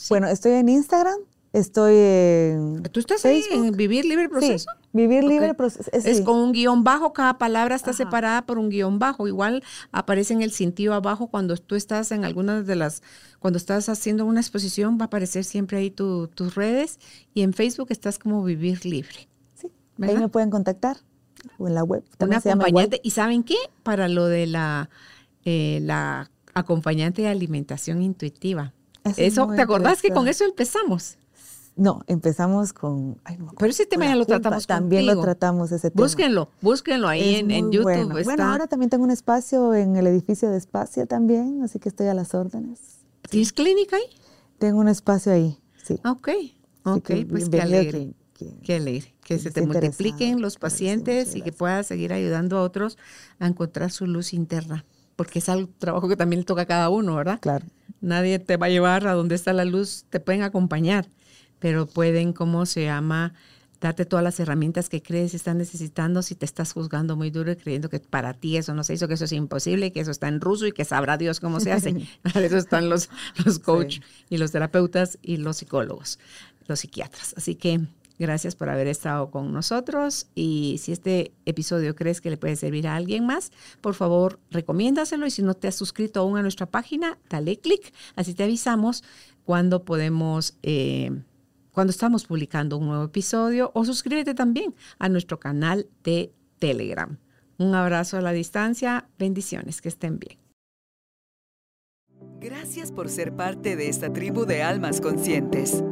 Bueno, 0.10 0.28
estoy 0.28 0.54
en 0.54 0.70
Instagram, 0.70 1.18
estoy 1.54 1.94
en 1.96 2.84
¿Tú 2.92 3.00
estás 3.00 3.24
ahí 3.26 3.44
en 3.52 3.72
Vivir 3.72 4.06
Libre 4.06 4.30
Proceso? 4.30 4.70
Sí, 4.72 4.88
vivir 4.94 5.24
libre 5.24 5.54
proceso. 5.54 5.90
Es 5.94 6.18
sí. 6.18 6.24
con 6.24 6.38
un 6.40 6.52
guion 6.52 6.84
bajo, 6.84 7.14
cada 7.14 7.38
palabra 7.38 7.76
está 7.76 7.92
Ajá. 7.92 7.98
separada 7.98 8.46
por 8.46 8.58
un 8.58 8.70
guion 8.70 8.98
bajo. 9.00 9.28
Igual 9.28 9.64
aparece 9.92 10.34
en 10.34 10.42
el 10.42 10.52
cintillo 10.52 10.94
abajo 10.94 11.28
cuando 11.28 11.56
tú 11.58 11.76
estás 11.76 12.12
en 12.12 12.26
algunas 12.26 12.66
de 12.66 12.76
las, 12.76 13.04
cuando 13.40 13.58
estás 13.58 13.90
haciendo 13.90 14.26
una 14.26 14.40
exposición, 14.42 14.98
va 15.00 15.04
a 15.04 15.06
aparecer 15.06 15.44
siempre 15.44 15.78
ahí 15.78 15.92
tu- 15.92 16.28
tus 16.30 16.56
redes 16.56 17.00
y 17.34 17.42
en 17.44 17.54
Facebook 17.54 17.88
estás 17.92 18.18
como 18.18 18.44
Vivir 18.44 18.86
Libre. 18.86 19.28
Sí, 19.56 19.72
¿Verdad? 19.98 20.16
Ahí 20.16 20.22
me 20.24 20.30
pueden 20.30 20.50
contactar 20.50 20.98
o 21.60 21.68
en 21.68 21.76
la 21.76 21.84
web. 21.84 22.04
Una 22.08 22.18
También 22.18 22.42
llama 22.42 22.64
acompañante. 22.64 23.00
¿Y 23.04 23.12
saben 23.12 23.44
qué? 23.44 23.58
Para 23.84 24.08
lo 24.08 24.26
de 24.26 24.48
la, 24.48 24.90
eh, 25.46 25.80
la 25.84 26.32
acompañante 26.56 27.22
de 27.22 27.28
alimentación 27.28 28.02
intuitiva. 28.02 28.74
Eso 29.04 29.12
es 29.22 29.34
Eso, 29.34 29.48
¿te 29.56 29.62
acordás 29.62 30.02
que 30.02 30.10
con 30.10 30.28
eso 30.28 30.44
empezamos? 30.44 31.18
No, 31.78 32.02
empezamos 32.08 32.74
con. 32.74 33.22
ay, 33.24 33.38
no. 33.38 33.52
Pero 33.58 33.70
ese 33.70 33.86
tema 33.86 34.06
ya 34.06 34.16
lo 34.16 34.26
culpa, 34.26 34.42
tratamos 34.42 34.66
También 34.68 35.06
lo 35.06 35.22
tratamos 35.22 35.72
ese 35.72 35.92
tema. 35.92 36.04
Búsquenlo, 36.04 36.50
búsquenlo 36.60 37.08
ahí 37.08 37.36
en, 37.36 37.72
YouTube. 37.72 37.84
Bueno. 37.84 38.18
Está. 38.18 38.24
Bueno, 38.32 38.44
ahora 38.52 38.66
también 38.68 38.90
tengo 38.90 39.04
un 39.04 39.12
espacio 39.12 39.76
en 39.76 39.96
el 39.96 40.08
edificio 40.08 40.50
de 40.50 40.58
Espacio 40.58 41.06
también, 41.06 41.62
así 41.64 41.78
que 41.80 41.90
estoy 41.90 42.08
a 42.08 42.16
las 42.16 42.34
órdenes. 42.34 42.80
¿Tienes 43.30 43.54
clínica 43.54 43.96
ahí? 43.96 44.04
Tengo 44.58 44.80
un 44.80 44.88
espacio 44.88 45.32
ahí, 45.32 45.60
sí. 45.84 46.00
Ah, 46.04 46.14
Ok, 46.14 46.30
ok, 46.84 47.04
que 47.04 47.26
pues 47.28 47.48
qué 47.50 47.62
alegre. 47.62 48.00
quien- 48.00 48.16
quien- 48.34 48.60
Qué 48.62 48.76
alegre. 48.76 49.14
Que 49.24 49.38
se 49.38 49.52
te 49.52 49.62
multipliquen 49.62 50.42
los 50.42 50.56
que 50.56 50.58
sí, 50.58 50.62
pacientes 50.62 51.36
y 51.36 51.42
que 51.42 51.52
puedas 51.52 51.86
seguir 51.86 52.12
ayudando 52.12 52.58
a 52.58 52.64
otros 52.64 52.98
a 53.40 53.46
encontrar 53.48 53.92
su 53.92 54.08
luz 54.08 54.34
interna. 54.34 54.86
Porque 55.16 55.40
es 55.40 55.50
algo 55.50 55.70
trabajo 55.80 56.08
que 56.08 56.16
también 56.16 56.42
le 56.42 56.46
toca 56.46 56.62
a 56.62 56.66
cada 56.66 56.90
uno, 56.90 57.16
¿verdad? 57.16 57.40
Claro. 57.42 57.66
Nadie 58.02 58.40
te 58.40 58.58
va 58.58 58.68
a 58.68 58.70
llevar 58.70 59.08
a 59.08 59.14
donde 59.14 59.36
está 59.36 59.52
la 59.54 59.66
luz, 59.66 60.06
te 60.10 60.20
pueden 60.20 60.44
acompañar, 60.44 61.10
pero 61.60 61.86
pueden, 61.86 62.34
¿cómo 62.34 62.66
se 62.66 62.86
llama? 62.86 63.34
Darte 63.80 64.06
todas 64.06 64.24
las 64.24 64.40
herramientas 64.40 64.90
que 64.90 65.04
crees 65.04 65.34
estás 65.36 65.56
necesitando 65.56 66.24
si 66.24 66.34
te 66.34 66.46
estás 66.46 66.74
juzgando 66.74 67.16
muy 67.16 67.30
duro 67.30 67.52
y 67.52 67.56
creyendo 67.56 67.90
que 67.90 68.00
para 68.00 68.34
ti 68.34 68.58
eso 68.58 68.74
no 68.74 68.84
se 68.84 68.96
hizo, 68.96 69.08
que 69.08 69.14
eso 69.14 69.26
es 69.26 69.32
imposible, 69.32 69.92
que 69.92 70.00
eso 70.00 70.12
está 70.12 70.28
en 70.28 70.42
ruso 70.42 70.66
y 70.66 70.72
que 70.72 70.84
sabrá 70.84 71.18
Dios 71.18 71.40
cómo 71.40 71.60
se 71.60 71.72
hace. 71.72 72.08
Para 72.24 72.42
eso 72.46 72.58
están 72.58 72.90
los, 72.90 73.10
los 73.46 73.60
coach 73.60 74.00
y 74.30 74.38
los 74.38 74.52
terapeutas 74.52 75.20
y 75.22 75.38
los 75.38 75.58
psicólogos, 75.58 76.18
los 76.68 76.80
psiquiatras. 76.80 77.36
Así 77.38 77.54
que 77.56 77.82
gracias 78.20 78.56
por 78.56 78.70
haber 78.70 78.88
estado 78.88 79.30
con 79.30 79.54
nosotros 79.54 80.28
y 80.34 80.78
si 80.80 80.92
este 80.92 81.32
episodio 81.46 81.96
crees 81.96 82.22
que 82.22 82.30
le 82.30 82.38
puede 82.38 82.56
servir 82.56 82.88
a 82.88 82.96
alguien 82.96 83.26
más, 83.26 83.52
por 83.82 83.94
favor 83.94 84.40
recomiéndaselo 84.52 85.26
y 85.26 85.32
si 85.32 85.44
no 85.44 85.54
te 85.54 85.68
has 85.68 85.76
suscrito 85.76 86.20
aún 86.20 86.38
a 86.38 86.42
nuestra 86.42 86.66
página, 86.66 87.18
dale 87.30 87.58
clic, 87.58 87.94
así 88.16 88.34
te 88.34 88.44
avisamos 88.44 89.04
cuando 89.46 89.84
podemos, 89.84 90.56
eh, 90.64 91.12
cuando 91.78 91.92
estamos 91.92 92.26
publicando 92.26 92.78
un 92.80 92.88
nuevo 92.88 93.04
episodio 93.04 93.70
o 93.76 93.86
suscríbete 93.86 94.34
también 94.34 94.74
a 94.98 95.10
nuestro 95.10 95.40
canal 95.40 95.88
de 96.04 96.34
Telegram. 96.58 97.20
Un 97.60 97.76
abrazo 97.76 98.18
a 98.18 98.22
la 98.22 98.32
distancia, 98.32 99.08
bendiciones, 99.20 99.80
que 99.80 99.90
estén 99.90 100.18
bien. 100.18 100.40
Gracias 102.40 102.92
por 102.92 103.10
ser 103.10 103.36
parte 103.36 103.76
de 103.76 103.90
esta 103.90 104.12
tribu 104.12 104.48
de 104.48 104.64
almas 104.64 105.00
conscientes. 105.00 105.84